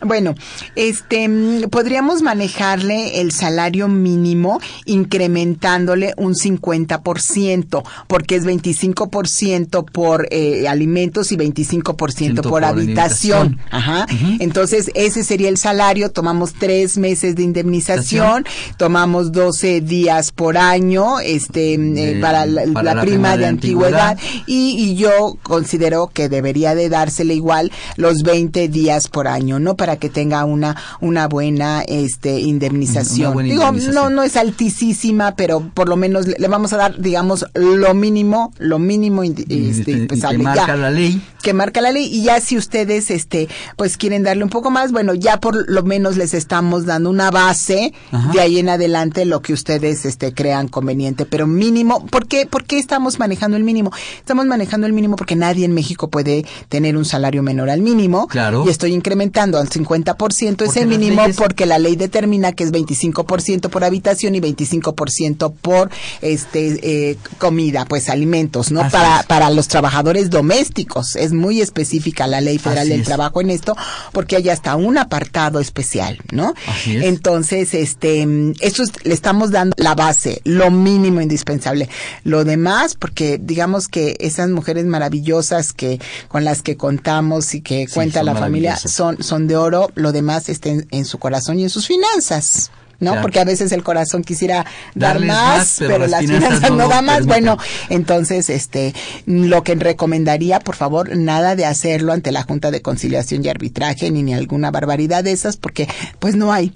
Bueno, 0.05 0.35
este, 0.75 1.27
mm, 1.27 1.71
podríamos 1.71 2.21
manejarle 2.21 3.21
el 3.21 3.33
salario 3.33 3.89
mínimo 3.89 4.61
incrementándole 4.85 6.13
un 6.19 6.35
50%, 6.35 7.83
porque 8.07 8.37
es 8.37 8.45
25% 8.45 9.87
por 9.91 10.29
eh, 10.31 10.69
alimentos 10.69 11.33
y 11.33 11.37
25% 11.37 12.43
por, 12.43 12.51
por 12.51 12.65
habitación. 12.65 13.59
Ajá. 13.71 14.07
Entonces, 14.39 14.91
ese 14.95 15.25
sería 15.25 15.49
el 15.49 15.57
salario. 15.57 16.11
Tomamos 16.11 16.53
tres 16.53 16.99
meses 16.99 17.35
de 17.35 17.43
indemnización, 17.45 18.45
tomamos 18.77 19.33
12 19.33 19.81
días 19.81 20.31
por 20.31 20.59
año, 20.59 21.21
este, 21.21 21.79
mm, 21.79 21.97
eh, 21.97 22.19
para, 22.21 22.45
la, 22.45 23.01
prima, 23.01 23.37
de, 23.39 23.47
antigüedad, 23.47 24.19
Y, 24.47 24.77
y, 24.79 24.97
yo 24.97 25.39
considero 25.43 26.09
que 26.13 26.29
debería 26.29 26.75
de 26.75 26.89
dársele 26.89 27.35
igual 27.35 27.73
los 27.97 28.23
20 28.23 28.69
días 28.69 29.09
por 29.09 29.27
año, 29.29 29.59
¿no? 29.59 29.75
para 29.86 29.86
que 29.95 30.11
tenga 30.11 30.45
una 30.45 30.75
una 31.01 31.29
buena 31.29 31.83
este 31.87 32.41
indemnización. 32.41 33.45
Digo, 33.45 33.71
no 33.93 34.11
no 34.11 34.25
es 34.25 34.37
altísima, 34.37 35.37
pero 35.37 35.61
por 35.73 35.89
lo 35.89 35.97
menos 35.97 36.27
le, 36.27 36.49
vamos 36.49 36.73
a 36.73 36.77
dar, 36.77 36.99
digamos, 37.01 37.47
lo 37.55 37.95
mínimo, 37.95 38.53
lo 38.59 38.81
mínimo 38.81 39.23
este, 39.23 40.09
que 40.09 40.39
marca 40.39 40.77
la 40.77 40.91
ley. 40.91 41.23
Que 41.43 41.53
marca 41.53 41.81
la 41.81 41.93
ley 41.93 42.09
y 42.13 42.25
ya 42.25 42.41
si 42.41 42.57
ustedes 42.57 43.11
este 43.11 43.49
pues 43.77 43.97
quieren 43.97 44.25
darle 44.25 44.43
un 44.43 44.51
poco 44.51 44.71
más, 44.71 44.91
bueno, 44.91 45.15
ya 45.15 45.39
por 45.39 45.71
lo 45.71 45.83
menos 45.85 46.17
les 46.17 46.35
estamos 46.35 46.87
dando 46.87 47.09
una 47.11 47.31
base 47.31 47.93
de 48.33 48.41
ahí 48.41 48.59
en 48.59 48.69
adelante 48.69 49.25
lo 49.25 49.43
que 49.43 49.53
ustedes 49.53 50.05
este 50.05 50.35
crean 50.35 50.69
conveniente, 50.69 51.27
pero 51.27 51.47
mínimo, 51.47 52.05
¿por 52.07 52.27
qué 52.27 52.47
por 52.47 52.65
qué 52.65 52.79
estamos 52.79 53.19
manejando 53.19 53.57
el 53.57 53.63
mínimo? 53.63 53.93
Estamos 54.19 54.47
manejando 54.47 54.87
el 54.87 54.93
mínimo 54.93 55.17
porque 55.17 55.37
nadie 55.37 55.65
en 55.65 55.75
México 55.75 56.09
puede 56.09 56.45
tener 56.69 56.97
un 56.97 57.05
salario 57.05 57.43
menor 57.43 57.71
al 57.71 57.83
mínimo 57.83 58.27
claro. 58.27 58.65
y 58.67 58.71
estoy 58.71 58.93
incrementando 58.93 59.59
al 59.77 59.85
50% 59.85 60.63
ese 60.63 60.87
mínimo 60.87 61.23
porque 61.37 61.67
la 61.67 61.79
ley 61.79 61.97
determina 61.97 62.53
que 62.53 62.65
es 62.65 62.73
25% 62.73 63.69
por 63.69 63.85
habitación 63.85 64.35
y 64.35 64.41
25% 64.41 65.53
por 65.61 65.91
este 66.23 67.11
eh, 67.11 67.17
comida, 67.39 67.85
pues 67.85 68.09
alimentos, 68.09 68.71
¿no? 68.71 68.89
para 68.91 69.23
para 69.25 69.51
los 69.51 69.69
trabajadores 69.69 70.31
domésticos. 70.31 71.17
Es 71.17 71.33
muy 71.33 71.61
específica 71.61 72.27
la 72.27 72.41
ley 72.41 72.59
federal 72.59 72.89
del 72.89 73.05
trabajo 73.05 73.41
en 73.41 73.51
esto 73.51 73.77
porque 74.13 74.37
hay 74.37 74.49
hasta 74.49 74.77
un 74.77 74.99
apartado 74.99 75.61
especial, 75.61 76.19
¿no? 76.33 76.55
Entonces, 76.87 77.75
este 77.75 78.27
eso 78.61 78.85
le 79.05 79.15
estamos 79.15 79.51
dando 79.51 79.75
la 79.79 79.95
base, 79.95 80.41
lo 80.45 80.71
mínimo 80.71 81.21
indispensable. 81.21 81.89
Lo 82.25 82.45
demás 82.45 82.95
porque 82.95 83.39
digamos 83.41 83.89
que 83.89 84.17
esas 84.21 84.49
mujeres 84.49 84.87
maravillosas 84.87 85.73
que 85.73 86.01
con 86.29 86.45
las 86.45 86.63
que 86.63 86.77
contamos 86.77 87.55
y 87.55 87.61
que 87.61 87.87
cuenta 87.93 88.23
la 88.23 88.35
familia 88.35 88.77
son 88.77 89.23
son 89.23 89.47
de 89.47 89.57
oro, 89.57 89.66
lo 89.71 90.13
demás 90.13 90.49
está 90.49 90.71
en, 90.71 91.05
su 91.05 91.19
corazón 91.19 91.59
y 91.59 91.65
en 91.65 91.71
sus 91.71 91.87
finanzas. 91.87 92.71
¿no? 92.99 93.21
Porque 93.21 93.41
a 93.41 93.45
veces 93.45 93.73
el 93.73 93.83
corazón 93.83 94.25
quisiera 94.25 94.65
dar 94.95 95.21
más, 95.21 95.77
pero, 95.79 96.07
las, 96.07 96.21
finanzas, 96.21 96.71
no, 96.71 96.89
da 96.89 97.03
más. 97.03 97.27
Bueno, 97.27 97.59
entonces, 97.91 98.49
este, 98.49 98.95
lo 99.27 99.63
que 99.63 99.75
recomendaría, 99.75 100.61
por 100.61 100.77
favor, 100.77 101.15
nada 101.15 101.57
de 101.57 101.67
hacerlo 101.67 102.15
ante 102.15 102.33
la 102.33 102.43
Junta 102.43 102.71
de 102.71 102.81
Conciliación 102.81 103.45
y 103.45 103.49
Arbitraje, 103.49 104.11
ni, 104.11 104.23
ni 104.23 104.33
alguna 104.33 104.71
barbaridad 104.71 105.25
de 105.25 105.33
esas, 105.33 105.59
porque 105.59 105.89
pues 106.21 106.37
no 106.37 106.55
hay 106.55 106.73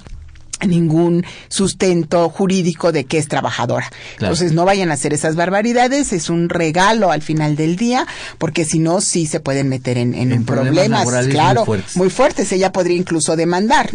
ningún 0.67 1.25
sustento 1.49 2.29
jurídico 2.29 2.93
de 2.93 3.05
que 3.05 3.19
es 3.19 3.29
trabajadora. 3.29 3.91
Entonces 4.19 4.53
no 4.53 4.65
vayan 4.65 4.91
a 4.91 4.95
hacer 4.95 5.13
esas 5.13 5.37
barbaridades, 5.37 6.13
es 6.13 6.31
un 6.31 6.49
regalo 6.49 7.11
al 7.11 7.23
final 7.23 7.57
del 7.57 7.77
día, 7.77 8.07
porque 8.39 8.65
si 8.65 8.79
no, 8.79 9.01
sí 9.01 9.27
se 9.27 9.41
pueden 9.41 9.69
meter 9.69 9.99
en, 9.99 10.15
en, 10.15 10.45
problemas, 10.45 11.07
claro, 11.29 11.65
muy 11.95 12.11
fuertes. 12.11 12.53
Ella 12.53 12.73
podría 12.73 12.97
incluso 12.97 13.37
demandar. 13.37 13.91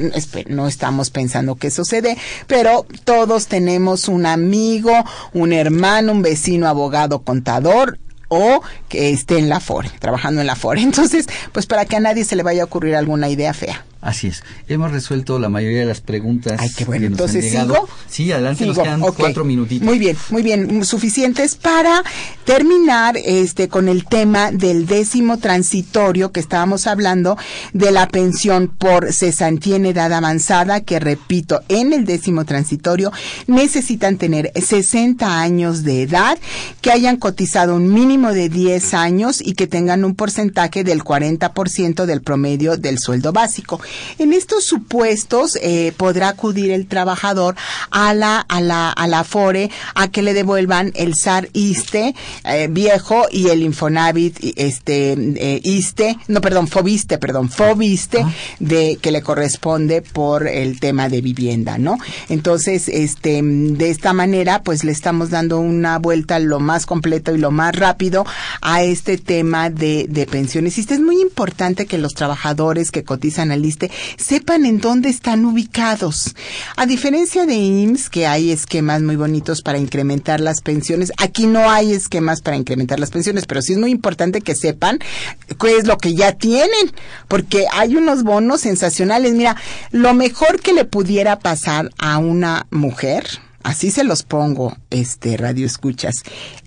No 0.47 0.67
estamos 0.67 1.09
pensando 1.09 1.55
que 1.55 1.71
sucede, 1.71 2.17
pero 2.47 2.85
todos 3.03 3.47
tenemos 3.47 4.07
un 4.07 4.25
amigo, 4.25 4.93
un 5.33 5.53
hermano, 5.53 6.11
un 6.11 6.21
vecino, 6.21 6.67
abogado, 6.67 7.21
contador, 7.21 7.99
o 8.27 8.61
que 8.89 9.11
esté 9.11 9.37
en 9.37 9.49
la 9.49 9.59
FORE, 9.59 9.91
trabajando 9.99 10.41
en 10.41 10.47
la 10.47 10.55
FORE. 10.55 10.81
Entonces, 10.81 11.27
pues 11.51 11.65
para 11.65 11.85
que 11.85 11.95
a 11.95 11.99
nadie 11.99 12.23
se 12.23 12.35
le 12.35 12.43
vaya 12.43 12.63
a 12.63 12.65
ocurrir 12.65 12.95
alguna 12.95 13.29
idea 13.29 13.53
fea. 13.53 13.85
Así 14.05 14.27
es. 14.27 14.43
Hemos 14.67 14.91
resuelto 14.91 15.39
la 15.39 15.49
mayoría 15.49 15.79
de 15.79 15.87
las 15.87 15.99
preguntas. 15.99 16.59
Ay, 16.59 16.69
qué 16.77 16.85
bueno. 16.85 17.05
Que 17.05 17.09
nos 17.09 17.19
Entonces, 17.21 17.51
¿sigo? 17.51 17.89
Sí, 18.07 18.31
adelante, 18.31 18.63
nos 18.67 18.77
quedan 18.77 19.01
cuatro 19.01 19.43
minutitos. 19.43 19.83
Muy 19.83 19.97
bien, 19.97 20.15
muy 20.29 20.43
bien. 20.43 20.85
Suficientes 20.85 21.55
para 21.55 22.03
terminar 22.45 23.17
este 23.17 23.67
con 23.67 23.89
el 23.89 24.05
tema 24.05 24.51
del 24.51 24.85
décimo 24.85 25.39
transitorio 25.39 26.31
que 26.31 26.39
estábamos 26.39 26.85
hablando 26.85 27.35
de 27.73 27.91
la 27.91 28.07
pensión 28.07 28.67
por 28.67 29.11
cesantía 29.11 29.77
en 29.77 29.87
edad 29.87 30.13
avanzada, 30.13 30.81
que 30.81 30.99
repito, 30.99 31.61
en 31.67 31.91
el 31.91 32.05
décimo 32.05 32.45
transitorio 32.45 33.11
necesitan 33.47 34.17
tener 34.17 34.51
60 34.53 35.41
años 35.41 35.81
de 35.81 36.03
edad, 36.03 36.37
que 36.81 36.91
hayan 36.91 37.17
cotizado 37.17 37.75
un 37.75 37.91
mínimo 37.91 38.33
de 38.33 38.49
10 38.49 38.93
años 38.93 39.41
y 39.41 39.53
que 39.53 39.65
tengan 39.65 40.05
un 40.05 40.13
porcentaje 40.13 40.83
del 40.83 41.03
40% 41.03 42.05
del 42.05 42.21
promedio 42.21 42.77
del 42.77 42.99
sueldo 42.99 43.33
básico. 43.33 43.81
En 44.17 44.33
estos 44.33 44.65
supuestos 44.65 45.57
eh, 45.61 45.93
podrá 45.97 46.29
acudir 46.29 46.71
el 46.71 46.87
trabajador 46.87 47.55
a 47.91 48.13
la 48.13 48.39
a 48.39 48.61
la 48.61 48.91
a 48.91 49.07
la 49.07 49.23
FORE 49.23 49.69
a 49.93 50.07
que 50.07 50.21
le 50.21 50.33
devuelvan 50.33 50.91
el 50.95 51.15
SAR 51.15 51.49
ISTE 51.53 52.15
eh, 52.43 52.67
viejo 52.69 53.25
y 53.31 53.49
el 53.49 53.61
Infonavit 53.61 54.37
este 54.55 55.13
eh, 55.13 55.61
ISTE, 55.63 56.17
no 56.27 56.41
perdón, 56.41 56.67
FOBISTE, 56.67 57.17
perdón, 57.17 57.49
FOBISTE 57.49 58.21
ah. 58.21 58.31
de 58.59 58.97
que 59.01 59.11
le 59.11 59.21
corresponde 59.21 60.01
por 60.01 60.47
el 60.47 60.79
tema 60.79 61.09
de 61.09 61.21
vivienda, 61.21 61.77
¿no? 61.77 61.97
Entonces, 62.29 62.87
este 62.87 63.41
de 63.43 63.89
esta 63.89 64.13
manera 64.13 64.61
pues 64.63 64.83
le 64.83 64.91
estamos 64.91 65.29
dando 65.29 65.59
una 65.59 65.99
vuelta 65.99 66.39
lo 66.39 66.59
más 66.59 66.85
completo 66.85 67.33
y 67.33 67.37
lo 67.37 67.51
más 67.51 67.75
rápido 67.75 68.25
a 68.61 68.83
este 68.83 69.17
tema 69.17 69.69
de, 69.69 70.05
de 70.09 70.25
pensiones. 70.25 70.77
Y 70.77 70.81
es 70.81 70.99
muy 70.99 71.21
importante 71.21 71.85
que 71.85 71.97
los 71.97 72.13
trabajadores 72.13 72.91
que 72.91 73.03
cotizan 73.03 73.51
al 73.51 73.65
ISTE 73.65 73.84
sepan 74.17 74.65
en 74.65 74.79
dónde 74.79 75.09
están 75.09 75.45
ubicados. 75.45 76.35
A 76.75 76.85
diferencia 76.85 77.45
de 77.45 77.55
IMSS, 77.55 78.09
que 78.09 78.27
hay 78.27 78.51
esquemas 78.51 79.01
muy 79.01 79.15
bonitos 79.15 79.61
para 79.61 79.77
incrementar 79.77 80.39
las 80.39 80.61
pensiones, 80.61 81.11
aquí 81.17 81.47
no 81.47 81.69
hay 81.69 81.93
esquemas 81.93 82.41
para 82.41 82.57
incrementar 82.57 82.99
las 82.99 83.11
pensiones, 83.11 83.45
pero 83.45 83.61
sí 83.61 83.73
es 83.73 83.79
muy 83.79 83.91
importante 83.91 84.41
que 84.41 84.55
sepan 84.55 84.99
qué 85.59 85.77
es 85.77 85.87
lo 85.87 85.97
que 85.97 86.13
ya 86.13 86.33
tienen, 86.33 86.91
porque 87.27 87.65
hay 87.71 87.95
unos 87.95 88.23
bonos 88.23 88.61
sensacionales. 88.61 89.33
Mira, 89.33 89.55
lo 89.91 90.13
mejor 90.13 90.59
que 90.59 90.73
le 90.73 90.85
pudiera 90.85 91.39
pasar 91.39 91.91
a 91.97 92.17
una 92.17 92.67
mujer, 92.71 93.25
así 93.63 93.91
se 93.91 94.03
los 94.03 94.23
pongo, 94.23 94.77
este 94.89 95.37
radio 95.37 95.65
escuchas, 95.65 96.15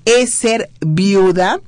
es 0.05 0.35
ser 0.35 0.71
viuda 0.81 1.61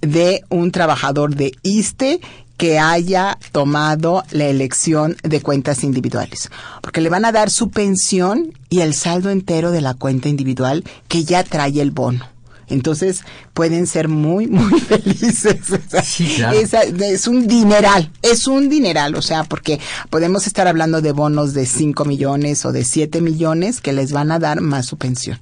de 0.00 0.42
un 0.50 0.70
trabajador 0.70 1.34
de 1.34 1.52
ISTE 1.62 2.20
que 2.56 2.78
haya 2.78 3.38
tomado 3.52 4.24
la 4.30 4.46
elección 4.46 5.16
de 5.22 5.40
cuentas 5.40 5.84
individuales, 5.84 6.50
porque 6.82 7.00
le 7.00 7.10
van 7.10 7.24
a 7.24 7.32
dar 7.32 7.50
su 7.50 7.70
pensión 7.70 8.52
y 8.70 8.80
el 8.80 8.94
saldo 8.94 9.30
entero 9.30 9.70
de 9.70 9.80
la 9.80 9.94
cuenta 9.94 10.28
individual 10.28 10.84
que 11.08 11.24
ya 11.24 11.42
trae 11.44 11.80
el 11.80 11.90
bono. 11.90 12.34
Entonces 12.68 13.22
pueden 13.52 13.86
ser 13.86 14.08
muy, 14.08 14.46
muy 14.48 14.80
felices. 14.80 15.58
sí, 16.04 16.34
claro. 16.36 16.58
es, 16.58 16.72
es, 16.74 17.26
un 17.26 17.46
dineral, 17.46 18.10
es 18.22 18.46
un 18.46 18.68
dineral, 18.68 19.14
o 19.16 19.22
sea, 19.22 19.44
porque 19.44 19.80
podemos 20.10 20.46
estar 20.46 20.66
hablando 20.66 21.00
de 21.00 21.12
bonos 21.12 21.54
de 21.54 21.66
5 21.66 22.04
millones 22.04 22.64
o 22.64 22.72
de 22.72 22.84
7 22.84 23.20
millones 23.20 23.80
que 23.80 23.92
les 23.92 24.12
van 24.12 24.30
a 24.32 24.38
dar 24.38 24.60
más 24.60 24.86
su 24.86 24.96
pensión. 24.96 25.38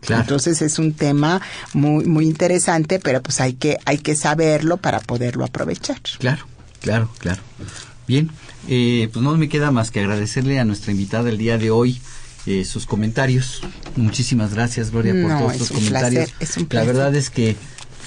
Claro. 0.00 0.22
Entonces 0.22 0.62
es 0.62 0.78
un 0.78 0.92
tema 0.92 1.40
muy, 1.72 2.04
muy 2.04 2.26
interesante, 2.26 2.98
pero 2.98 3.22
pues 3.22 3.40
hay 3.40 3.54
que, 3.54 3.78
hay 3.84 3.98
que 3.98 4.14
saberlo 4.14 4.76
para 4.76 5.00
poderlo 5.00 5.44
aprovechar. 5.44 6.00
Claro, 6.18 6.46
claro, 6.80 7.10
claro. 7.18 7.42
Bien, 8.06 8.30
eh, 8.68 9.08
pues 9.12 9.22
no 9.22 9.36
me 9.36 9.48
queda 9.48 9.70
más 9.70 9.90
que 9.90 10.00
agradecerle 10.00 10.60
a 10.60 10.64
nuestra 10.64 10.92
invitada 10.92 11.28
el 11.28 11.38
día 11.38 11.58
de 11.58 11.70
hoy, 11.70 12.00
eh, 12.46 12.64
sus 12.64 12.86
comentarios. 12.86 13.62
Muchísimas 13.96 14.54
gracias, 14.54 14.90
Gloria, 14.90 15.12
por 15.12 15.30
no, 15.32 15.38
todos 15.40 15.54
es 15.54 15.58
los 15.60 15.70
un 15.72 15.76
comentarios. 15.78 16.30
Placer, 16.30 16.36
es 16.40 16.56
un 16.56 16.68
La 16.70 16.84
verdad 16.84 17.14
es 17.16 17.30
que 17.30 17.56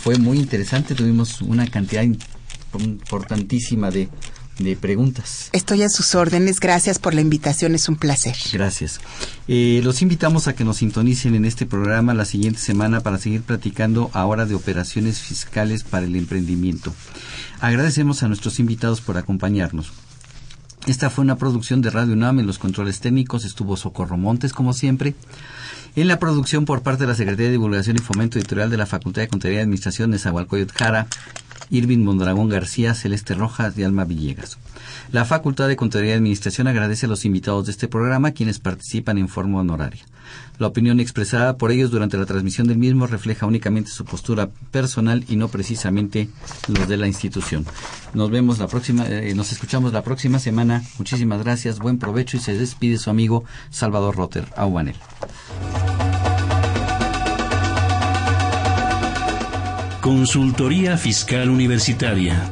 fue 0.02 0.18
muy 0.18 0.38
interesante, 0.38 0.96
tuvimos 0.96 1.42
una 1.42 1.68
cantidad 1.68 2.04
importantísima 2.74 3.92
de, 3.92 4.08
de 4.60 4.76
preguntas. 4.76 5.50
Estoy 5.54 5.84
a 5.84 5.90
sus 5.90 6.16
órdenes, 6.16 6.60
gracias 6.60 7.00
por 7.00 7.14
la 7.14 7.22
invitación, 7.22 7.76
es 7.76 7.90
un 7.90 7.96
placer. 7.96 8.36
Gracias. 8.52 9.00
Eh, 9.48 9.82
los 9.84 10.02
invitamos 10.02 10.48
a 10.48 10.54
que 10.54 10.64
nos 10.64 10.78
sintonicen 10.78 11.36
en 11.36 11.46
este 11.46 11.66
programa 11.66 12.14
la 12.14 12.26
siguiente 12.26 12.60
semana 12.60 13.02
para 13.02 13.18
seguir 13.18 13.42
platicando 13.42 14.12
ahora 14.14 14.46
de 14.46 14.56
operaciones 14.56 15.20
fiscales 15.20 15.84
para 15.84 16.06
el 16.06 16.16
emprendimiento. 16.16 16.94
Agradecemos 17.62 18.24
a 18.24 18.28
nuestros 18.28 18.60
invitados 18.60 19.02
por 19.02 19.18
acompañarnos. 19.18 19.92
Esta 20.88 21.10
fue 21.10 21.24
una 21.24 21.38
producción 21.38 21.82
de 21.82 21.90
Radio 21.90 22.14
UNAM. 22.14 22.40
En 22.40 22.48
los 22.48 22.58
controles 22.58 23.00
técnicos 23.00 23.46
estuvo 23.46 23.78
Socorro 23.78 24.18
Montes, 24.18 24.54
como 24.54 24.74
siempre. 24.74 25.14
En 25.96 26.08
la 26.08 26.20
producción 26.20 26.66
por 26.66 26.82
parte 26.82 27.04
de 27.04 27.08
la 27.08 27.16
Secretaría 27.16 27.48
de 27.48 27.54
Divulgación 27.54 27.98
y 27.98 28.00
Fomento 28.00 28.40
Editorial 28.40 28.70
de 28.70 28.78
la 28.78 28.86
Facultad 28.86 29.22
de 29.22 29.28
Contaduría 29.28 29.60
y 29.60 29.64
Administración 29.64 30.12
de 30.12 30.20
Zahualcoyot 30.20 30.72
Jara, 30.72 31.08
Irving 31.70 32.00
Mondragón 32.00 32.50
García, 32.50 32.94
Celeste 32.94 33.34
Rojas 33.34 33.78
y 33.78 33.84
Alma 33.84 34.06
Villegas. 34.06 34.58
La 35.12 35.26
Facultad 35.26 35.68
de 35.68 35.76
Contaduría 35.76 36.14
y 36.14 36.18
Administración 36.18 36.68
agradece 36.68 37.08
a 37.08 37.10
los 37.10 37.26
invitados 37.26 37.66
de 37.66 37.72
este 37.72 37.88
programa 37.88 38.32
quienes 38.32 38.60
participan 38.60 39.18
en 39.18 39.28
forma 39.28 39.60
honoraria. 39.60 40.04
La 40.60 40.68
opinión 40.68 41.00
expresada 41.00 41.58
por 41.58 41.72
ellos 41.72 41.90
durante 41.90 42.18
la 42.18 42.28
transmisión 42.28 42.68
del 42.68 42.78
mismo 42.78 43.08
refleja 43.08 43.48
únicamente 43.48 43.90
su 43.90 44.06
postura 44.06 44.50
personal 44.70 45.26
y 45.28 45.36
no 45.36 45.48
precisamente 45.48 46.30
los 46.68 46.88
de 46.88 46.98
la 46.98 47.08
institución. 47.08 47.66
Nos 48.14 48.30
vemos 48.30 48.60
la 48.60 48.68
próxima, 48.68 49.08
eh, 49.08 49.34
nos 49.34 49.52
escuchamos 49.52 49.94
la 49.94 50.04
próxima 50.04 50.38
semana. 50.38 50.84
Muchísimas 51.00 51.44
gracias, 51.44 51.80
buen 51.80 51.98
provecho 51.98 52.38
y 52.38 52.42
se 52.42 52.56
despide 52.56 53.00
su 53.00 53.10
amigo 53.10 53.46
Salvador 53.72 54.16
Rotter. 54.16 54.46
Aubanel. 54.56 54.96
Consultoría 60.02 60.98
Fiscal 60.98 61.50
Universitaria. 61.50 62.52